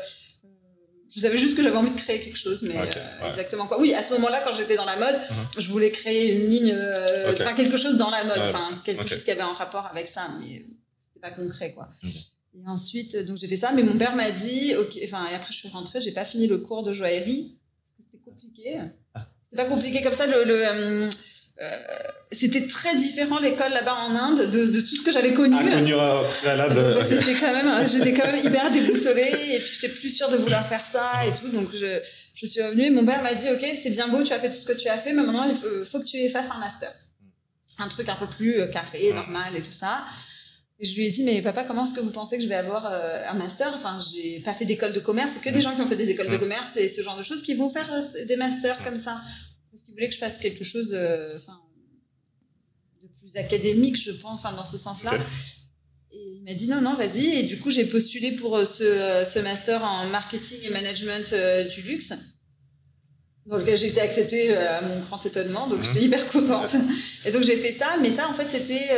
je 1.15 1.21
savais 1.21 1.37
juste 1.39 1.57
que 1.57 1.63
j'avais 1.63 1.77
envie 1.77 1.91
de 1.91 1.97
créer 2.01 2.21
quelque 2.21 2.39
chose, 2.39 2.63
mais 2.63 2.77
euh, 2.77 2.85
ouais. 2.85 3.29
exactement 3.29 3.67
quoi. 3.67 3.81
Oui, 3.81 3.93
à 3.95 4.03
ce 4.03 4.13
moment-là, 4.15 4.41
quand 4.45 4.55
j'étais 4.55 4.77
dans 4.77 4.85
la 4.85 4.97
mode, 4.97 5.15
Mhm. 5.31 5.47
je 5.63 5.69
voulais 5.71 5.91
créer 5.91 6.33
une 6.35 6.49
ligne, 6.51 6.73
euh, 6.73 7.33
Ok. 7.33 7.39
enfin 7.41 7.55
quelque 7.55 7.77
chose 7.77 7.97
dans 7.97 8.11
la 8.11 8.25
mode, 8.25 8.39
enfin 8.39 8.81
quelque 8.85 9.07
chose 9.07 9.25
qui 9.25 9.31
avait 9.31 9.41
un 9.43 9.53
rapport 9.53 9.87
avec 9.87 10.07
ça, 10.09 10.29
mais 10.41 10.65
c'était 10.99 11.21
pas 11.21 11.31
concret 11.33 11.73
quoi. 11.73 11.89
Et 12.05 12.67
ensuite, 12.67 13.17
donc 13.27 13.37
j'ai 13.39 13.47
fait 13.49 13.57
ça, 13.57 13.73
mais 13.73 13.83
mon 13.83 13.97
père 13.97 14.15
m'a 14.17 14.31
dit, 14.31 14.75
ok, 14.77 14.99
enfin 15.05 15.27
et 15.31 15.35
après 15.35 15.53
je 15.53 15.59
suis 15.59 15.69
rentrée, 15.69 16.01
j'ai 16.01 16.13
pas 16.13 16.25
fini 16.25 16.47
le 16.47 16.59
cours 16.59 16.83
de 16.83 16.93
joaillerie 16.93 17.57
parce 17.85 17.93
que 17.97 18.03
c'était 18.05 18.23
compliqué. 18.25 18.79
Ah. 19.15 19.27
C'est 19.51 19.57
pas 19.57 19.65
compliqué 19.65 20.03
comme 20.03 20.15
ça 20.15 20.27
le, 20.27 20.45
le, 20.45 20.63
euh, 20.67 21.11
c'était 22.33 22.67
très 22.67 22.97
différent 22.97 23.39
l'école 23.39 23.73
là-bas 23.73 23.95
en 23.95 24.15
Inde 24.15 24.51
de, 24.51 24.67
de, 24.67 24.81
tout 24.81 24.97
ce 24.97 25.03
que 25.03 25.13
j'avais 25.13 25.35
connu. 25.35 25.57
Ah, 25.59 25.71
connu 25.71 25.95
au 25.95 26.25
préalable. 26.29 26.95
Donc, 26.95 27.03
c'était 27.03 27.35
quand 27.35 27.53
même, 27.53 27.89
j'étais 27.89 28.13
quand 28.15 28.27
même 28.27 28.45
hyper 28.45 28.71
déboussolée 28.71 29.33
et 29.53 29.59
puis 29.59 29.69
j'étais 29.73 29.93
plus 29.93 30.11
sûre 30.11 30.31
de 30.31 30.37
vouloir 30.37 30.67
faire 30.67 30.85
ça 30.85 31.27
et 31.27 31.39
tout. 31.39 31.49
Donc 31.49 31.69
je, 31.75 32.01
je 32.35 32.47
suis 32.47 32.63
revenue 32.63 32.85
et 32.85 32.91
mon 32.91 33.05
père 33.05 33.23
m'a 33.23 33.35
dit 33.35 33.49
ok 33.51 33.67
c'est 33.77 33.91
bien 33.91 34.09
beau 34.09 34.23
tu 34.23 34.33
as 34.33 34.39
fait 34.39 34.49
tout 34.49 34.57
ce 34.57 34.67
que 34.67 34.73
tu 34.73 34.89
as 34.89 34.99
fait 34.99 35.13
mais 35.13 35.23
maintenant 35.23 35.45
il 35.45 35.57
faut, 35.57 35.67
faut 35.91 36.01
que 36.01 36.07
tu 36.07 36.29
fasses 36.31 36.51
un 36.51 36.59
master, 36.59 36.91
un 37.79 37.89
truc 37.89 38.09
un 38.09 38.17
peu 38.17 38.27
plus 38.27 38.63
carré, 38.71 39.13
normal 39.13 39.57
et 39.57 39.63
tout 39.63 39.73
ça. 39.73 40.05
Et 40.83 40.87
je 40.87 40.95
lui 40.95 41.07
ai 41.07 41.11
dit, 41.11 41.25
mais 41.25 41.43
papa, 41.43 41.65
comment 41.65 41.85
est-ce 41.85 41.93
que 41.93 42.01
vous 42.01 42.11
pensez 42.11 42.39
que 42.39 42.43
je 42.43 42.49
vais 42.49 42.55
avoir 42.55 42.89
euh, 42.91 43.23
un 43.29 43.35
master? 43.35 43.71
Enfin, 43.75 43.99
j'ai 44.01 44.41
pas 44.41 44.55
fait 44.55 44.65
d'école 44.65 44.95
de 44.95 45.01
commerce, 45.01 45.33
c'est 45.35 45.43
que 45.43 45.55
des 45.55 45.61
gens 45.61 45.75
qui 45.75 45.83
ont 45.83 45.87
fait 45.87 45.95
des 45.95 46.09
écoles 46.09 46.31
de 46.31 46.39
commerce 46.39 46.79
et 46.79 46.89
ce 46.89 47.03
genre 47.03 47.19
de 47.19 47.23
choses 47.23 47.43
qui 47.43 47.53
vont 47.53 47.69
faire 47.69 47.93
euh, 47.93 48.25
des 48.25 48.37
masters 48.37 48.83
comme 48.83 48.99
ça. 48.99 49.21
Parce 49.71 49.83
qu'il 49.83 49.95
voulait 49.95 50.09
que 50.09 50.15
je 50.15 50.19
fasse 50.19 50.39
quelque 50.39 50.65
chose 50.65 50.93
euh, 50.95 51.39
de 53.03 53.09
plus 53.21 53.37
académique, 53.37 54.01
je 54.01 54.13
pense, 54.13 54.43
dans 54.43 54.65
ce 54.65 54.79
sens-là. 54.79 55.13
Et 56.13 56.37
il 56.37 56.43
m'a 56.43 56.55
dit, 56.55 56.67
non, 56.67 56.81
non, 56.81 56.95
vas-y. 56.95 57.27
Et 57.27 57.43
du 57.45 57.59
coup, 57.59 57.71
j'ai 57.71 57.85
postulé 57.85 58.33
pour 58.33 58.59
ce, 58.67 59.25
ce, 59.25 59.39
master 59.39 59.85
en 59.85 60.07
marketing 60.07 60.59
et 60.65 60.71
management 60.71 61.35
du 61.73 61.83
luxe 61.83 62.13
dans 63.47 63.57
lequel 63.57 63.79
j'ai 63.79 63.89
été 63.89 64.01
acceptée 64.01 64.57
à 64.57 64.81
mon 64.81 65.01
grand 65.01 65.25
étonnement, 65.25 65.67
donc 65.67 65.83
j'étais 65.83 66.03
hyper 66.03 66.29
contente. 66.29 66.77
Et 67.25 67.33
donc 67.33 67.43
j'ai 67.43 67.57
fait 67.57 67.73
ça, 67.73 67.97
mais 68.01 68.11
ça 68.11 68.29
en 68.29 68.35
fait 68.35 68.49
c'était, 68.49 68.91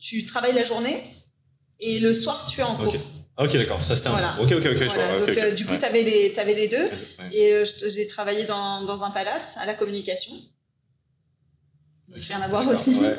tu 0.00 0.24
travailles 0.24 0.54
la 0.54 0.64
journée 0.64 1.02
et 1.80 1.98
le 1.98 2.14
soir 2.14 2.46
tu 2.46 2.60
es 2.60 2.62
en 2.62 2.76
cours. 2.76 2.94
Ok, 3.36 3.56
d'accord, 3.56 3.82
ça 3.82 3.96
c'était 3.96 4.08
un. 4.08 4.38
Ok, 4.38 4.52
ok, 4.52 4.64
ok. 4.64 4.82
Voilà. 4.88 5.18
donc 5.18 5.28
okay, 5.28 5.52
du 5.52 5.66
coup 5.66 5.76
tu 5.76 5.84
avais 5.84 6.02
les, 6.02 6.38
avais 6.38 6.54
les 6.54 6.68
deux, 6.68 6.88
et 7.32 7.62
j'ai 7.88 8.06
travaillé 8.06 8.44
dans, 8.44 8.82
dans 8.82 9.02
un 9.02 9.10
palace 9.10 9.56
à 9.60 9.66
la 9.66 9.74
communication. 9.74 10.32
Rien 12.14 12.40
à 12.40 12.48
voir 12.48 12.68
aussi. 12.68 13.00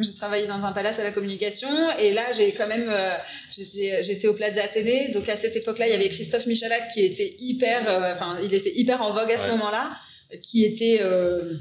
J'ai 0.00 0.14
travaillé 0.14 0.46
dans 0.46 0.62
un 0.64 0.70
palace 0.70 1.00
à 1.00 1.04
la 1.04 1.10
communication. 1.10 1.68
Et 1.98 2.12
là 2.12 2.30
j'ai 2.32 2.52
quand 2.52 2.68
même 2.68 2.88
euh, 2.88 3.14
j'étais 3.50 4.02
j'étais 4.02 4.28
au 4.28 4.34
Plaza 4.34 4.62
Athénée. 4.62 5.08
Donc 5.08 5.28
à 5.28 5.36
cette 5.36 5.56
époque-là 5.56 5.88
il 5.88 5.90
y 5.90 5.94
avait 5.94 6.08
Christophe 6.08 6.46
Michalak 6.46 6.88
qui 6.92 7.04
était 7.04 7.34
hyper 7.40 7.88
euh, 7.88 8.12
enfin 8.12 8.36
il 8.44 8.54
était 8.54 8.72
hyper 8.76 9.02
en 9.02 9.12
vogue 9.12 9.32
à 9.32 9.38
ce 9.38 9.48
moment-là 9.48 9.90
qui 10.42 10.64
était 10.64 11.00
euh, 11.02 11.52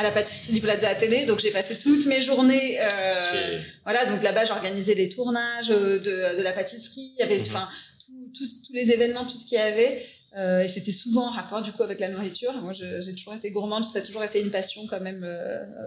à 0.00 0.02
la 0.02 0.10
pâtisserie 0.10 0.54
du 0.54 0.60
Plaza 0.60 0.88
Athénée 0.88 1.26
donc 1.26 1.40
j'ai 1.40 1.50
passé 1.50 1.78
toutes 1.78 2.06
mes 2.06 2.20
journées 2.20 2.78
voilà 3.84 4.06
donc 4.06 4.22
là-bas 4.22 4.44
j'organisais 4.44 4.94
les 4.94 5.08
tournages 5.08 5.68
de, 5.68 5.98
de 6.36 6.42
la 6.42 6.52
pâtisserie 6.52 7.12
il 7.16 7.20
y 7.20 7.22
avait 7.22 7.38
mhm. 7.38 7.42
enfin 7.42 7.68
tous, 8.36 8.62
tous 8.62 8.72
les 8.72 8.90
événements 8.90 9.24
tout 9.24 9.36
ce 9.36 9.46
qu'il 9.46 9.58
y 9.58 9.60
avait 9.60 10.04
euh, 10.36 10.62
et 10.62 10.68
c'était 10.68 10.92
souvent 10.92 11.26
en 11.26 11.30
rapport 11.30 11.60
du 11.60 11.72
coup 11.72 11.82
avec 11.82 11.98
la 11.98 12.08
nourriture. 12.08 12.52
Moi, 12.62 12.72
j'ai 12.72 13.14
toujours 13.16 13.34
été 13.34 13.50
gourmande, 13.50 13.84
ça 13.84 13.98
a 13.98 14.02
toujours 14.02 14.22
été 14.22 14.40
une 14.40 14.50
passion 14.50 14.86
quand 14.88 15.00
même, 15.00 15.26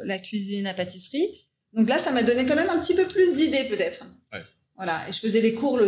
la 0.03 0.19
cuisine, 0.19 0.65
la 0.65 0.73
pâtisserie. 0.73 1.29
Donc 1.73 1.89
là, 1.89 1.97
ça 1.97 2.11
m'a 2.11 2.23
donné 2.23 2.45
quand 2.45 2.55
même 2.55 2.69
un 2.69 2.79
petit 2.79 2.95
peu 2.95 3.05
plus 3.05 3.33
d'idées 3.33 3.63
peut-être. 3.63 4.05
Ouais. 4.31 4.43
Voilà. 4.75 5.01
Et 5.07 5.11
je 5.11 5.19
faisais 5.19 5.41
les 5.41 5.53
cours 5.53 5.77
le, 5.77 5.87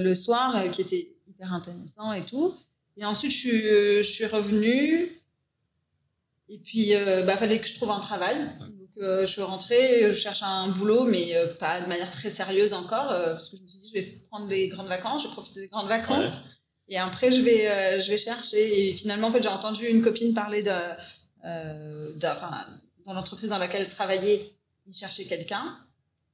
le, 0.00 0.14
soir, 0.14 0.56
euh, 0.56 0.68
qui 0.68 0.80
étaient 0.80 1.08
hyper 1.28 1.52
intéressants 1.52 2.12
et 2.12 2.22
tout. 2.22 2.54
Et 2.96 3.04
ensuite, 3.04 3.30
je 3.30 3.36
suis, 3.36 3.62
je 3.62 4.02
suis 4.02 4.26
revenue. 4.26 5.08
Et 6.48 6.58
puis, 6.58 6.94
euh, 6.94 7.22
bah, 7.22 7.36
fallait 7.36 7.58
que 7.58 7.66
je 7.66 7.74
trouve 7.74 7.90
un 7.90 8.00
travail. 8.00 8.36
Donc, 8.60 8.88
euh, 8.98 9.22
je 9.22 9.26
suis 9.26 9.42
rentrée, 9.42 10.10
je 10.10 10.14
cherche 10.14 10.42
un 10.42 10.68
boulot, 10.68 11.04
mais 11.04 11.36
euh, 11.36 11.46
pas 11.46 11.80
de 11.80 11.86
manière 11.86 12.10
très 12.10 12.30
sérieuse 12.30 12.72
encore, 12.72 13.08
parce 13.08 13.50
que 13.50 13.56
je 13.56 13.62
me 13.62 13.68
suis 13.68 13.78
dit, 13.78 13.92
je 13.94 14.00
vais 14.00 14.06
prendre 14.30 14.46
des 14.46 14.68
grandes 14.68 14.88
vacances, 14.88 15.22
je 15.22 15.28
vais 15.28 15.34
profiter 15.34 15.60
des 15.60 15.68
grandes 15.68 15.88
vacances. 15.88 16.32
Et 16.88 16.98
après, 16.98 17.30
je 17.30 17.42
vais, 17.42 18.00
je 18.00 18.10
vais 18.10 18.16
chercher. 18.16 18.88
Et 18.88 18.92
finalement, 18.94 19.28
en 19.28 19.30
fait, 19.30 19.42
j'ai 19.42 19.48
entendu 19.48 19.86
une 19.86 20.02
copine 20.02 20.32
parler 20.32 20.62
de, 20.62 20.72
enfin, 22.24 22.64
dans 23.06 23.14
l'entreprise 23.14 23.50
dans 23.50 23.58
laquelle 23.58 23.82
elle 23.82 23.88
travaillait, 23.88 24.58
il 24.86 24.94
cherchait 24.94 25.24
quelqu'un. 25.24 25.78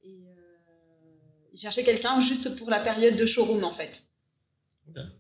Et 0.03 0.09
euh, 0.09 1.51
il 1.53 1.61
cherchait 1.61 1.85
quelqu'un 1.85 2.21
juste 2.21 2.57
pour 2.57 2.71
la 2.71 2.81
période 2.81 3.17
de 3.17 3.27
showroom, 3.27 3.65
en 3.65 3.71
fait. 3.71 4.05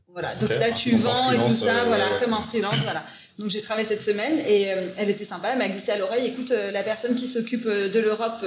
Voilà. 0.09 0.34
Donc 0.36 0.51
là, 0.51 0.70
tu 0.72 0.97
vends 0.97 1.32
et 1.32 1.40
tout 1.40 1.51
ça, 1.51 1.84
voilà, 1.84 2.20
comme 2.20 2.34
un 2.34 2.42
freelance, 2.42 2.78
voilà. 2.82 3.05
Donc 3.39 3.51
j'ai 3.51 3.61
travaillé 3.61 3.87
cette 3.87 4.03
semaine 4.03 4.39
et 4.49 4.72
euh, 4.72 4.89
elle 4.97 5.11
était 5.11 5.24
sympa. 5.24 5.51
Elle 5.53 5.59
m'a 5.59 5.68
glissé 5.68 5.93
à 5.93 5.99
l'oreille, 5.99 6.26
écoute, 6.26 6.51
la 6.51 6.82
personne 6.82 7.14
qui 7.14 7.26
s'occupe 7.26 7.66
de 7.66 8.01
l'Europe 8.01 8.45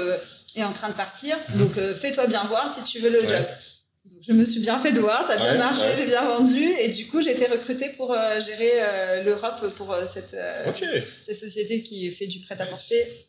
est 0.56 0.64
en 0.64 0.74
train 0.74 0.90
de 0.90 0.94
partir, 0.94 1.38
mhm. 1.50 1.60
donc 1.60 1.96
fais-toi 1.96 2.28
bien 2.28 2.44
voir 2.46 2.74
si 2.74 2.84
tu 2.84 3.00
veux 3.00 3.10
le 3.10 3.22
job. 3.22 3.46
Donc, 4.06 4.20
je 4.26 4.32
me 4.32 4.46
suis 4.46 4.62
bien 4.62 4.80
fait 4.80 4.92
voir, 4.92 5.26
ça 5.26 5.34
a 5.34 5.38
bien 5.38 5.58
marché, 5.58 5.84
j'ai 5.98 6.06
bien 6.06 6.24
vendu 6.24 6.64
et 6.80 6.90
du 6.90 7.08
coup 7.08 7.22
j'ai 7.22 7.32
été 7.32 7.46
recrutée 7.46 7.90
pour 7.90 8.16
gérer 8.40 9.24
l'Europe 9.24 9.74
pour 9.76 9.96
cette, 10.08 10.36
cette 11.24 11.38
société 11.38 11.84
qui 11.84 12.10
fait 12.12 12.28
du 12.28 12.40
prêt-à-porter 12.40 13.28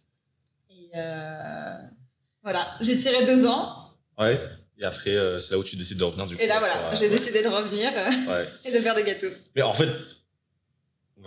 euh, 0.95 1.75
voilà, 2.43 2.67
j'ai 2.81 2.97
tiré 2.99 3.25
deux 3.25 3.47
ans. 3.47 3.95
Ouais. 4.19 4.39
Et 4.79 4.85
après, 4.85 5.11
euh, 5.11 5.39
c'est 5.39 5.53
là 5.53 5.59
où 5.59 5.65
tu 5.65 5.77
décides 5.77 5.99
de 5.99 6.05
revenir 6.05 6.27
du 6.27 6.37
coup. 6.37 6.43
Et 6.43 6.47
là, 6.47 6.61
voilà, 6.61 6.95
j'ai 6.95 7.09
décidé 7.09 7.43
de 7.43 7.49
revenir 7.49 7.91
euh, 7.97 8.45
et 8.65 8.71
de 8.71 8.79
faire 8.81 8.95
des 8.95 9.03
gâteaux. 9.03 9.31
Mais 9.57 9.63
en 9.63 9.75
fait, 9.75 9.89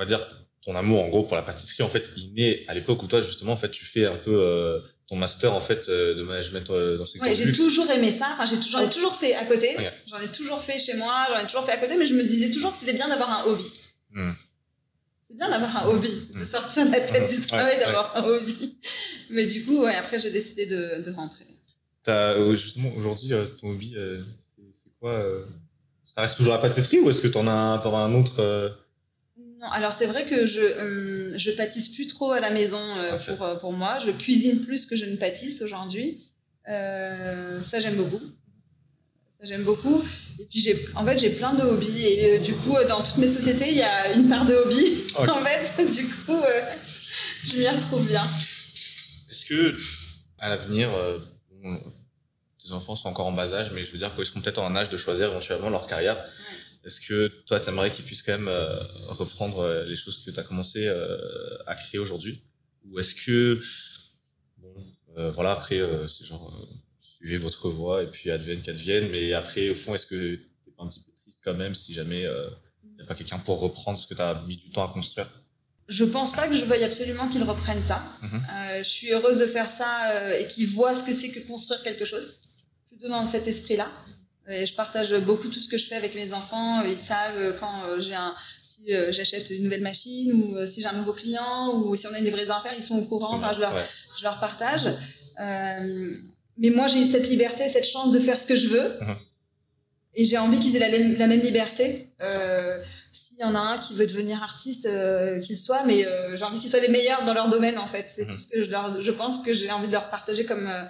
on 0.01 0.03
va 0.03 0.17
dire 0.17 0.25
ton 0.63 0.75
amour 0.75 1.03
en 1.03 1.09
gros 1.09 1.23
pour 1.23 1.35
la 1.35 1.41
pâtisserie, 1.41 1.83
en 1.83 1.89
fait, 1.89 2.11
il 2.17 2.33
naît 2.33 2.63
à 2.67 2.73
l'époque 2.73 3.01
où 3.01 3.07
toi 3.07 3.21
justement, 3.21 3.53
en 3.53 3.57
fait, 3.57 3.71
tu 3.71 3.85
fais 3.85 4.05
un 4.05 4.15
peu 4.15 4.81
ton 5.07 5.15
master 5.15 5.53
en 5.53 5.59
fait 5.59 5.89
de 5.89 6.21
management 6.23 6.71
dans 6.97 7.05
ces 7.05 7.19
ouais, 7.19 7.35
j'ai 7.35 7.51
toujours 7.51 7.89
aimé 7.89 8.11
ça. 8.11 8.29
Enfin, 8.33 8.45
j'ai 8.45 8.57
toujours, 8.57 8.79
j'en 8.79 8.87
ai 8.87 8.89
toujours 8.89 9.15
fait 9.15 9.35
à 9.35 9.45
côté. 9.45 9.75
J'en 10.07 10.19
ai 10.19 10.27
toujours 10.27 10.61
fait 10.61 10.79
chez 10.79 10.95
moi. 10.95 11.27
J'en 11.29 11.43
ai 11.43 11.47
toujours 11.47 11.65
fait 11.65 11.73
à 11.73 11.77
côté, 11.77 11.95
mais 11.97 12.05
je 12.05 12.13
me 12.13 12.23
disais 12.23 12.51
toujours 12.51 12.73
que 12.73 12.79
c'était 12.79 12.93
bien 12.93 13.07
d'avoir 13.07 13.41
un 13.41 13.49
hobby. 13.49 13.65
Hmm 14.11 14.31
c'est 15.31 15.37
bien 15.37 15.49
d'avoir 15.49 15.85
un 15.85 15.89
hobby, 15.89 16.09
de 16.33 16.39
mm. 16.39 16.45
sortir 16.45 16.89
la 16.89 16.99
tête 16.99 17.29
du 17.29 17.47
travail, 17.47 17.79
d'avoir 17.79 18.15
un 18.17 18.23
hobby. 18.23 18.77
Mais 19.29 19.45
du 19.45 19.63
coup, 19.63 19.83
ouais, 19.83 19.95
après, 19.95 20.19
j'ai 20.19 20.31
décidé 20.31 20.65
de, 20.65 21.01
de 21.03 21.11
rentrer. 21.11 21.45
As, 22.05 22.33
euh, 22.33 22.55
justement, 22.55 22.91
aujourd'hui, 22.97 23.31
euh, 23.33 23.45
ton 23.59 23.69
hobby, 23.69 23.93
euh, 23.95 24.21
c'est 24.73 24.91
quoi 24.99 25.23
Ça 26.13 26.21
reste 26.21 26.37
toujours 26.37 26.53
la 26.53 26.59
pâtisserie 26.59 26.99
ou 26.99 27.09
est-ce 27.09 27.19
que 27.19 27.27
tu 27.27 27.37
en, 27.37 27.47
as, 27.47 27.81
en 27.85 27.95
as 27.95 27.99
un 27.99 28.13
autre 28.13 28.75
Non, 29.61 29.69
alors 29.71 29.93
c'est 29.93 30.07
vrai 30.07 30.25
que 30.25 30.45
je, 30.45 31.33
je 31.37 31.51
pâtisse 31.51 31.89
plus 31.89 32.07
trop 32.07 32.31
à 32.31 32.39
la 32.39 32.49
maison 32.49 32.79
pour, 33.27 33.59
pour 33.59 33.73
moi. 33.73 33.99
Je 33.99 34.11
cuisine 34.11 34.61
plus 34.61 34.85
que 34.87 34.95
je 34.95 35.05
ne 35.05 35.15
pâtisse 35.15 35.61
aujourd'hui. 35.61 36.19
ça, 36.65 37.79
j'aime 37.79 37.95
beaucoup 37.95 38.21
j'aime 39.43 39.63
beaucoup. 39.63 40.03
Et 40.39 40.45
puis 40.45 40.59
j'ai, 40.59 40.85
en 40.95 41.05
fait, 41.05 41.17
j'ai 41.17 41.31
plein 41.31 41.53
de 41.53 41.63
hobbies 41.63 42.05
et 42.05 42.37
euh, 42.37 42.39
du 42.39 42.53
coup, 42.53 42.75
euh, 42.75 42.87
dans 42.87 43.01
toutes 43.01 43.17
mes 43.17 43.27
sociétés, 43.27 43.69
il 43.69 43.77
y 43.77 43.81
a 43.81 44.13
une 44.13 44.29
part 44.29 44.45
de 44.45 44.55
hobby. 44.55 45.03
En 45.17 45.43
fait, 45.43 45.85
du 45.89 46.07
coup, 46.07 46.41
euh, 46.41 46.61
je 47.45 47.57
m'y 47.57 47.67
retrouve 47.67 48.07
bien. 48.07 48.23
Est-ce 49.29 49.45
que 49.45 49.75
à 50.39 50.49
l'avenir, 50.49 50.89
tes 52.63 52.71
enfants 52.71 52.95
sont 52.95 53.09
encore 53.09 53.27
en 53.27 53.31
bas 53.31 53.53
âge, 53.53 53.71
mais 53.73 53.83
je 53.83 53.91
veux 53.91 53.97
dire 53.97 54.13
qu'ils 54.13 54.25
seront 54.25 54.41
peut-être 54.41 54.59
en 54.59 54.75
âge 54.75 54.89
de 54.89 54.97
choisir 54.97 55.29
éventuellement 55.29 55.69
leur 55.69 55.87
carrière? 55.87 56.17
Est-ce 56.83 57.01
que 57.01 57.27
toi, 57.45 57.59
tu 57.59 57.69
aimerais 57.69 57.91
qu'ils 57.91 58.05
puissent 58.05 58.23
quand 58.23 58.37
même 58.37 58.49
reprendre 59.07 59.85
les 59.87 59.95
choses 59.95 60.23
que 60.23 60.31
tu 60.31 60.39
as 60.39 60.43
commencé 60.43 60.87
à 61.67 61.75
créer 61.75 61.99
aujourd'hui? 61.99 62.41
Ou 62.85 62.99
est-ce 62.99 63.13
que, 63.13 63.61
bon, 64.57 64.73
voilà, 65.33 65.51
après, 65.51 65.79
c'est 66.07 66.25
genre 66.25 66.51
suivez 67.21 67.37
votre 67.37 67.69
voie 67.69 68.03
et 68.03 68.07
puis 68.07 68.31
advienne 68.31 68.61
qu'advienne. 68.61 69.09
Mais 69.11 69.33
après, 69.33 69.69
au 69.69 69.75
fond, 69.75 69.95
est-ce 69.95 70.05
que 70.05 70.35
t'es 70.35 70.71
pas 70.75 70.83
un 70.83 70.87
petit 70.87 71.01
peu 71.01 71.11
triste 71.11 71.39
quand 71.43 71.53
même 71.53 71.75
si 71.75 71.93
jamais 71.93 72.21
il 72.21 72.25
euh, 72.25 72.49
n'y 72.95 73.01
a 73.01 73.05
pas 73.05 73.15
quelqu'un 73.15 73.39
pour 73.39 73.59
reprendre 73.59 73.99
ce 73.99 74.07
que 74.07 74.13
tu 74.13 74.21
as 74.21 74.41
mis 74.47 74.57
du 74.57 74.71
temps 74.71 74.89
à 74.89 74.91
construire? 74.91 75.29
Je 75.87 76.05
pense 76.05 76.31
pas 76.31 76.47
que 76.47 76.55
je 76.55 76.65
veuille 76.65 76.83
absolument 76.83 77.27
qu'ils 77.27 77.43
reprennent 77.43 77.83
ça. 77.83 78.01
Mhm. 78.21 78.29
Euh, 78.33 78.83
je 78.83 78.89
suis 78.89 79.11
heureuse 79.11 79.39
de 79.39 79.45
faire 79.45 79.69
ça 79.69 80.11
euh, 80.11 80.39
et 80.39 80.47
qu'ils 80.47 80.67
voient 80.67 80.95
ce 80.95 81.03
que 81.03 81.13
c'est 81.13 81.29
que 81.29 81.39
construire 81.45 81.83
quelque 81.83 82.05
chose, 82.05 82.39
plutôt 82.87 83.09
dans 83.09 83.27
cet 83.27 83.47
esprit-là. 83.47 83.91
Et 84.51 84.65
je 84.65 84.73
partage 84.75 85.13
beaucoup 85.19 85.47
tout 85.47 85.59
ce 85.59 85.69
que 85.69 85.77
je 85.77 85.85
fais 85.85 85.95
avec 85.95 86.13
mes 86.15 86.33
enfants. 86.33 86.83
Ils 86.83 86.97
savent 86.97 87.55
quand 87.59 87.71
j'ai 87.99 88.15
un, 88.15 88.33
si 88.61 88.91
j'achète 89.09 89.49
une 89.49 89.63
nouvelle 89.63 89.81
machine 89.81 90.33
ou 90.33 90.67
si 90.67 90.81
j'ai 90.81 90.87
un 90.87 90.93
nouveau 90.93 91.13
client 91.13 91.73
ou 91.75 91.95
si 91.95 92.07
on 92.07 92.13
a 92.13 92.19
une 92.19 92.25
livraison 92.25 92.53
à 92.53 92.61
faire, 92.61 92.73
ils 92.77 92.83
sont 92.83 92.97
au 92.97 93.05
courant. 93.05 93.37
Enfin, 93.37 93.53
je 93.53 93.59
leur, 93.59 93.73
je 94.17 94.23
leur 94.23 94.39
partage. 94.39 94.87
Mais 96.57 96.69
moi, 96.69 96.87
j'ai 96.87 96.99
eu 96.99 97.05
cette 97.05 97.27
liberté, 97.27 97.67
cette 97.69 97.87
chance 97.87 98.11
de 98.11 98.19
faire 98.19 98.39
ce 98.39 98.45
que 98.45 98.55
je 98.55 98.67
veux. 98.67 98.97
Mhm. 99.01 99.17
Et 100.13 100.23
j'ai 100.25 100.37
envie 100.37 100.59
qu'ils 100.59 100.75
aient 100.75 101.17
la, 101.17 101.27
même 101.27 101.39
liberté. 101.39 102.13
Euh, 102.21 102.79
S'il 103.11 103.39
y 103.39 103.43
en 103.43 103.55
a 103.55 103.59
un 103.59 103.77
qui 103.77 103.93
veut 103.93 104.05
devenir 104.05 104.43
artiste, 104.43 104.85
euh, 104.85 105.39
qu'il 105.39 105.57
soit, 105.57 105.83
mais 105.85 106.05
euh, 106.05 106.35
j'ai 106.35 106.43
envie 106.43 106.59
qu'ils 106.59 106.69
soient 106.69 106.81
les 106.81 106.89
meilleurs 106.89 107.23
dans 107.23 107.33
leur 107.33 107.49
domaine, 107.49 107.77
en 107.77 107.87
fait. 107.87 108.09
C'est 108.09 108.25
mhm. 108.25 108.31
tout 108.31 108.39
ce 108.39 108.47
que 108.47 108.63
je 108.63 108.69
leur, 108.69 109.01
je 109.01 109.11
pense 109.11 109.39
que 109.39 109.53
j'ai 109.53 109.71
envie 109.71 109.87
de 109.87 109.93
leur 109.93 110.09
partager 110.09 110.45
comme, 110.45 110.67
euh, 110.67 110.83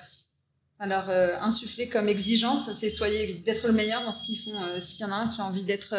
leur 0.87 1.09
euh, 1.09 1.35
insuffler 1.41 1.87
comme 1.87 2.09
exigence, 2.09 2.71
c'est 2.73 2.89
soyez 2.89 3.35
d'être 3.45 3.67
le 3.67 3.73
meilleur 3.73 4.03
dans 4.03 4.11
ce 4.11 4.23
qu'ils 4.23 4.39
font. 4.39 4.53
S'il 4.79 5.05
y 5.05 5.09
en 5.09 5.11
a 5.11 5.15
un 5.15 5.27
qui 5.27 5.41
a 5.41 5.45
envie 5.45 5.63
d'être 5.63 5.95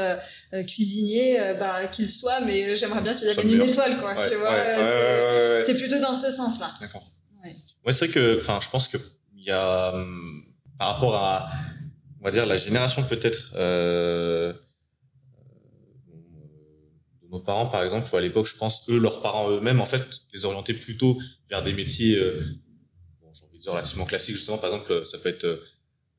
cuisinier, 0.66 1.39
bah 1.59 1.87
qu'il 1.87 2.11
soit, 2.11 2.41
mais 2.41 2.76
j'aimerais 2.76 3.01
bien 3.01 3.14
qu'il 3.14 3.28
ait 3.28 3.35
une 3.35 3.62
étoile, 3.62 3.99
quoi. 3.99 4.14
tu 4.28 4.37
vois, 4.37 4.57
c'est 5.64 5.76
plutôt 5.76 6.01
dans 6.01 6.14
ce 6.14 6.30
sens-là. 6.30 6.72
D'accord. 6.80 7.07
Ouais, 7.85 7.93
c'est 7.93 8.07
vrai 8.07 8.14
que, 8.14 8.39
enfin, 8.39 8.61
je 8.62 8.68
pense 8.68 8.87
que 8.87 8.97
il 9.37 9.45
y 9.45 9.51
a 9.51 9.93
hum, 9.93 10.45
par 10.78 10.95
rapport 10.95 11.16
à 11.16 11.51
on 12.22 12.24
va 12.24 12.30
dire 12.30 12.47
la 12.47 12.57
génération 12.57 13.03
peut-être 13.03 13.51
euh, 13.57 14.53
de 17.20 17.28
nos 17.28 17.41
parents, 17.41 17.66
par 17.66 17.83
exemple, 17.83 18.09
ou 18.12 18.16
à 18.16 18.20
l'époque, 18.20 18.47
je 18.47 18.57
pense, 18.57 18.89
eux, 18.89 18.99
leurs 18.99 19.20
parents 19.22 19.51
eux-mêmes, 19.51 19.80
en 19.80 19.87
fait, 19.87 20.05
les 20.33 20.45
orientaient 20.45 20.72
plutôt 20.72 21.18
vers 21.51 21.64
des 21.64 21.72
métiers, 21.72 22.16
euh, 23.66 23.72
relativement 23.72 24.04
classiques, 24.04 24.36
justement. 24.36 24.58
Par 24.58 24.72
exemple, 24.72 25.04
ça 25.06 25.18
peut 25.18 25.28
être 25.28 25.62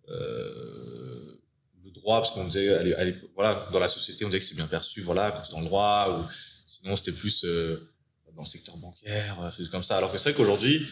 euh, 0.09 1.41
le 1.83 1.91
droit, 1.91 2.21
parce 2.21 2.31
qu'on 2.31 2.45
disait, 2.45 2.73
allez, 2.73 2.93
allez, 2.93 3.15
voilà, 3.35 3.67
dans 3.71 3.79
la 3.79 3.87
société, 3.87 4.25
on 4.25 4.29
disait 4.29 4.39
que 4.39 4.45
c'est 4.45 4.55
bien 4.55 4.67
perçu, 4.67 5.01
voilà, 5.01 5.31
quand 5.31 5.43
c'est 5.43 5.53
dans 5.53 5.61
le 5.61 5.65
droit, 5.65 6.19
ou 6.19 6.31
sinon, 6.65 6.95
c'était 6.95 7.11
plus 7.11 7.43
euh, 7.45 7.89
dans 8.35 8.41
le 8.41 8.47
secteur 8.47 8.77
bancaire, 8.77 9.53
c'est 9.55 9.69
comme 9.69 9.83
ça. 9.83 9.97
Alors 9.97 10.11
que 10.11 10.17
c'est 10.17 10.31
vrai 10.31 10.37
qu'aujourd'hui, 10.37 10.87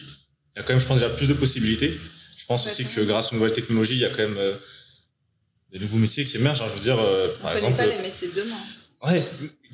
il 0.54 0.58
y 0.58 0.60
a 0.60 0.62
quand 0.62 0.72
même, 0.72 0.80
je 0.80 0.86
pense, 0.86 0.98
déjà 0.98 1.10
plus 1.10 1.26
de 1.26 1.34
possibilités. 1.34 1.98
Je 2.36 2.46
pense 2.46 2.66
aussi 2.66 2.84
que 2.84 3.00
grâce 3.02 3.32
aux 3.32 3.36
nouvelles 3.36 3.52
technologies, 3.52 3.94
il 3.94 4.00
y 4.00 4.04
a 4.04 4.10
quand 4.10 4.18
même 4.18 4.36
euh, 4.36 4.54
des 5.70 5.78
nouveaux 5.78 5.98
métiers 5.98 6.24
qui 6.24 6.36
émergent. 6.36 6.62
Hein. 6.62 6.66
Je 6.68 6.74
veux 6.74 6.80
dire, 6.80 6.98
euh, 6.98 7.28
par 7.40 7.52
on 7.52 7.56
exemple. 7.56 7.76
pas 7.76 7.86
les 7.86 8.02
métiers 8.02 8.28
de 8.28 8.34
demain. 8.34 8.60
Ouais. 9.02 9.24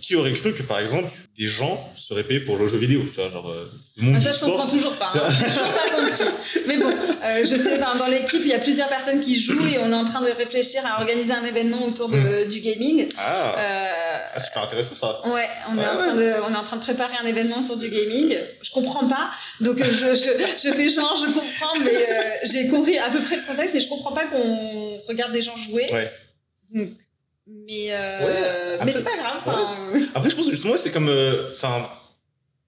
Qui 0.01 0.15
aurait 0.17 0.33
cru 0.33 0.55
que, 0.55 0.63
par 0.63 0.79
exemple, 0.79 1.09
des 1.37 1.47
gens 1.47 1.93
seraient 1.97 2.23
payés 2.23 2.41
pour 2.41 2.57
jouer 2.57 2.67
aux 2.67 2.69
jeux 2.69 2.79
vidéo 2.79 3.03
Tu 3.13 3.21
vois, 3.21 3.29
genre, 3.29 3.49
euh, 3.51 3.71
monde 3.97 4.15
ah, 4.17 4.21
ça, 4.21 4.33
je 4.33 4.41
comprends 4.41 4.67
toujours 4.67 4.95
pas. 4.97 5.07
Hein. 5.15 5.29
Pas. 5.29 6.25
Mais 6.67 6.77
bon, 6.79 6.89
euh, 6.91 7.41
je 7.43 7.57
sais, 7.57 7.79
dans 7.79 8.07
l'équipe, 8.07 8.41
il 8.43 8.49
y 8.49 8.53
a 8.55 8.59
plusieurs 8.59 8.89
personnes 8.89 9.21
qui 9.21 9.39
jouent 9.39 9.67
et 9.67 9.79
on 9.79 9.91
est 9.91 9.95
en 9.95 10.05
train 10.05 10.21
de 10.21 10.31
réfléchir 10.31 10.83
à 10.87 11.01
organiser 11.01 11.33
un 11.33 11.45
événement 11.45 11.85
autour 11.85 12.09
de, 12.09 12.17
Mm. 12.19 12.49
du 12.49 12.61
gaming. 12.61 13.09
Ah, 13.17 13.55
Euh, 13.59 14.19
ah, 14.35 14.41
super 14.41 14.63
intéressant 14.65 14.95
ça. 14.95 15.21
Ouais, 15.29 15.49
on 15.71 15.77
est, 15.77 15.81
Ouais, 15.81 15.87
en 15.89 15.97
train 15.97 16.15
de, 16.15 16.33
on 16.49 16.53
est 16.55 16.57
en 16.57 16.65
train 16.65 16.77
de 16.77 16.83
préparer 16.83 17.15
un 17.23 17.27
événement 17.27 17.57
autour 17.65 17.77
du 17.79 17.89
gaming. 17.89 18.37
Je 18.63 18.71
comprends 18.71 19.07
pas, 19.09 19.31
donc 19.61 19.81
euh, 19.81 19.85
je, 19.91 20.15
je, 20.15 20.31
je 20.69 20.75
fais 20.75 20.89
genre, 20.89 21.17
je 21.17 21.27
comprends, 21.33 21.79
mais 21.85 22.07
j'ai 22.45 22.69
compris 22.69 22.99
à 22.99 23.09
peu 23.11 23.19
près 23.21 23.37
le 23.37 23.43
contexte, 23.43 23.75
mais 23.75 23.81
je 23.81 23.89
comprends 23.89 24.13
pas 24.13 24.27
qu'on 24.27 25.01
regarde 25.09 25.33
des 25.33 25.43
gens 25.43 25.57
jouer. 25.57 25.87
Ouais. 25.93 26.11
Donc, 26.75 26.91
mais 27.49 27.89
euh, 27.91 28.27
Ouais, 28.27 28.85
mais 28.85 28.93
c'est 28.93 29.05
pas 29.05 29.17
grave. 29.17 29.57
Après, 30.15 30.31
je 30.31 30.37
pense 30.37 30.47
que 30.47 30.51
justement, 30.53 30.77
c'est 30.77 30.91
comme. 30.91 31.09
euh, 31.09 31.49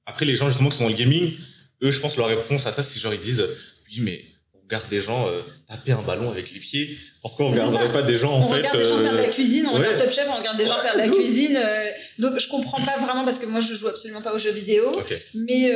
après, 0.07 0.25
les 0.25 0.35
gens 0.35 0.49
justement 0.49 0.71
qui 0.71 0.77
sont 0.77 0.85
dans 0.85 0.91
le 0.91 0.97
gaming, 0.97 1.37
eux, 1.83 1.91
je 1.91 2.01
pense 2.01 2.17
leur 2.17 2.27
réponse 2.27 2.67
à 2.67 2.73
ça, 2.73 2.83
c'est 2.83 2.99
genre, 2.99 3.15
ils 3.15 3.21
disent 3.21 3.45
Oui, 3.89 4.01
mais 4.01 4.25
on 4.55 4.61
regarde 4.63 4.89
des 4.89 5.01
gens 5.01 5.29
euh, 5.29 5.41
taper 5.69 5.93
un 5.93 6.03
ballon 6.03 6.31
avec 6.31 6.51
les 6.53 6.61
pieds. 6.61 6.97
Pourquoi 7.23 7.47
on 7.47 7.55
c'est 7.55 7.61
regarderait 7.61 7.93
pas 7.93 8.03
des 8.03 8.17
gens 8.17 8.33
en 8.33 8.39
on 8.39 8.49
fait 8.49 8.57
regarde 8.57 8.79
des 8.79 8.85
gens 8.85 8.99
faire 8.99 9.13
de 9.13 9.19
la 9.19 9.29
cuisine, 9.29 9.67
on 9.67 9.73
ouais. 9.73 9.79
regarde 9.79 9.99
Top 9.99 10.11
Chef, 10.11 10.27
on 10.31 10.39
regarde 10.39 10.57
des 10.57 10.67
gens 10.67 10.79
faire 10.81 10.95
de 10.95 10.99
la 10.99 11.09
cuisine. 11.09 11.59
donc 12.19 12.39
je 12.39 12.49
comprends 12.49 12.83
pas 12.83 12.97
vraiment 12.99 13.25
parce 13.25 13.39
que 13.39 13.47
moi 13.47 13.61
je 13.61 13.75
joue 13.75 13.89
absolument 13.89 14.23
pas 14.23 14.33
aux 14.33 14.39
jeux 14.39 14.53
vidéo. 14.53 14.91
Mais 15.35 15.71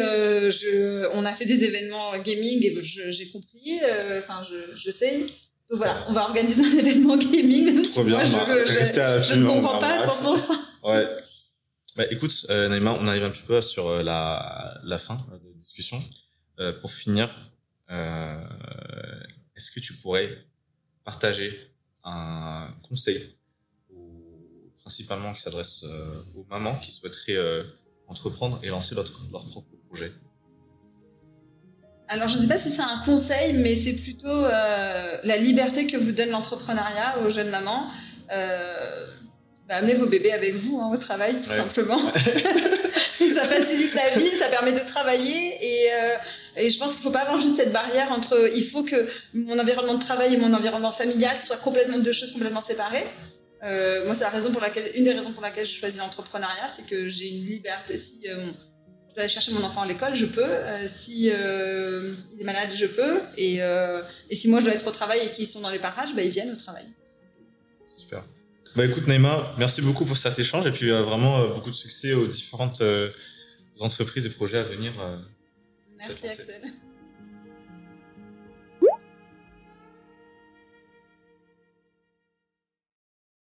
je, 0.51 1.07
on 1.15 1.25
a 1.27 1.33
fait 1.33 1.45
des 1.45 1.65
événements 1.65 2.17
gaming 2.19 2.65
et 2.65 2.75
j'ai 3.11 3.29
compris. 3.29 3.81
Enfin, 4.19 4.41
je, 4.49 4.75
je 4.77 4.91
sais. 4.91 5.27
Donc 5.71 5.79
voilà, 5.79 5.97
on 6.09 6.13
va 6.13 6.23
organiser 6.25 6.63
un 6.63 6.79
événement 6.79 7.17
gaming. 7.17 7.65
Même 7.67 7.85
si 7.85 8.03
bien, 8.05 8.17
moi, 8.17 8.25
je, 8.65 9.25
je, 9.25 9.35
ne 9.35 9.47
comprends 9.47 9.79
pas 9.79 9.89
à 9.89 10.03
arrêter. 10.03 10.13
100%. 10.13 10.53
Ouais. 10.85 11.09
Bah 11.97 12.05
écoute, 12.11 12.47
euh, 12.51 12.69
Naïma, 12.69 12.97
on 13.01 13.07
arrive 13.07 13.25
un 13.25 13.31
petit 13.31 13.43
peu 13.43 13.61
sur 13.63 13.87
euh, 13.89 14.03
la, 14.03 14.81
la 14.83 14.99
fin 14.99 15.15
euh, 15.33 15.39
de 15.39 15.49
la 15.49 15.55
discussion. 15.55 15.99
Euh, 16.61 16.73
pour 16.81 16.91
finir, 16.93 17.31
euh, 17.91 18.45
est-ce 19.57 19.71
que 19.71 19.81
tu 19.81 19.95
pourrais 19.95 20.29
partager 21.05 21.73
un 22.05 22.69
conseil, 22.89 23.37
principalement 24.81 25.33
qui 25.33 25.41
s'adresse 25.41 25.85
aux 26.35 26.45
mamans 26.51 26.77
qui 26.77 26.91
souhaiteraient 26.93 27.37
euh, 27.37 27.65
entreprendre 28.07 28.61
et 28.63 28.69
lancer 28.69 28.95
leur, 28.95 29.05
leur 29.33 29.47
propre 29.47 29.69
projet? 29.89 30.13
Alors, 32.09 32.29
je 32.29 32.37
ne 32.37 32.43
sais 32.43 32.49
pas 32.49 32.59
si 32.59 32.71
c'est 32.71 32.83
un 32.83 33.01
conseil, 33.05 33.55
mais 33.55 33.75
c'est 33.75 33.95
plutôt 33.95 34.29
euh, 34.29 35.17
la 35.25 35.37
liberté 35.39 35.87
que 35.87 35.97
vous 35.97 36.13
donne 36.13 36.31
l'entrepreneuriat 36.31 37.17
aux 37.25 37.31
jeunes 37.31 37.49
mamans. 37.51 37.87
Euh, 38.33 39.07
bah, 39.69 39.77
amenez 39.77 39.95
vos 39.95 40.07
bébés 40.07 40.33
avec 40.33 40.55
vous 40.55 40.79
hein, 40.81 40.91
au 40.93 40.99
travail, 40.99 41.41
tout 41.41 41.49
Ouais. 41.51 41.57
simplement. 41.57 41.99
ça 43.35 43.47
facilite 43.47 43.95
la 43.95 44.11
vie, 44.19 44.31
ça 44.39 44.49
permet 44.49 44.73
de 44.73 44.81
travailler. 44.87 45.57
Et, 45.61 45.89
euh, 45.93 46.15
et 46.63 46.71
je 46.71 46.79
pense 46.79 46.91
qu'il 46.93 47.01
ne 47.01 47.05
faut 47.05 47.11
pas 47.11 47.23
avoir 47.23 47.41
juste 47.41 47.57
cette 47.57 47.73
barrière 47.73 48.13
entre 48.13 48.51
il 48.55 48.65
faut 48.65 48.85
que 48.85 49.09
mon 49.33 49.59
environnement 49.59 49.95
de 49.95 50.03
travail 50.03 50.35
et 50.35 50.37
mon 50.37 50.53
environnement 50.53 50.93
familial 50.93 51.41
soient 51.41 51.57
complètement 51.57 51.99
deux 51.99 52.13
choses 52.13 52.33
complètement 52.33 52.61
séparées. 52.61 53.07
Moi, 54.07 54.15
c'est 54.15 54.25
la 54.25 54.31
raison 54.31 54.53
pour 54.53 54.61
laquelle, 54.61 54.91
une 54.95 55.05
des 55.05 55.13
raisons 55.13 55.33
pour 55.33 55.43
laquelle 55.43 55.65
j'ai 55.65 55.75
choisi 55.75 55.99
l'entrepreneuriat, 55.99 56.69
c'est 56.69 56.87
que 56.87 57.09
j'ai 57.09 57.29
une 57.29 57.47
liberté. 57.47 57.97
Si 57.97 58.21
je 59.15 59.19
dois 59.21 59.25
aller 59.27 59.33
chercher 59.33 59.53
mon 59.53 59.63
enfant 59.63 59.83
à 59.83 59.87
l'école, 59.87 60.17
je 60.17 60.27
peux. 60.27 60.43
Euh, 60.43 60.89
si 60.89 61.31
euh, 61.31 62.15
il 62.33 62.41
est 62.41 62.45
malade, 62.45 62.71
je 62.75 62.87
peux. 62.87 63.21
Et, 63.37 63.63
euh, 63.63 64.03
et 64.29 64.35
si 64.35 64.49
moi 64.49 64.59
je 64.59 64.65
dois 64.65 64.75
être 64.75 64.89
au 64.89 64.91
travail 64.91 65.21
et 65.25 65.31
qu'ils 65.31 65.47
sont 65.47 65.61
dans 65.61 65.71
les 65.71 65.79
parages, 65.79 66.13
bah, 66.17 66.23
ils 66.23 66.33
viennent 66.33 66.51
au 66.51 66.57
travail. 66.57 66.87
Super. 67.97 68.25
Bah 68.75 68.85
écoute 68.85 69.07
Naïma, 69.07 69.55
merci 69.57 69.83
beaucoup 69.83 70.05
pour 70.05 70.17
cet 70.17 70.37
échange 70.41 70.67
et 70.67 70.73
puis 70.73 70.91
euh, 70.91 71.03
vraiment 71.03 71.47
beaucoup 71.47 71.71
de 71.71 71.77
succès 71.77 72.13
aux 72.13 72.27
différentes 72.27 72.83
entreprises 73.79 74.27
et 74.27 74.31
projets 74.31 74.59
à 74.59 74.65
venir. 74.65 74.91
Merci. 75.97 76.27
Axel. 76.27 76.75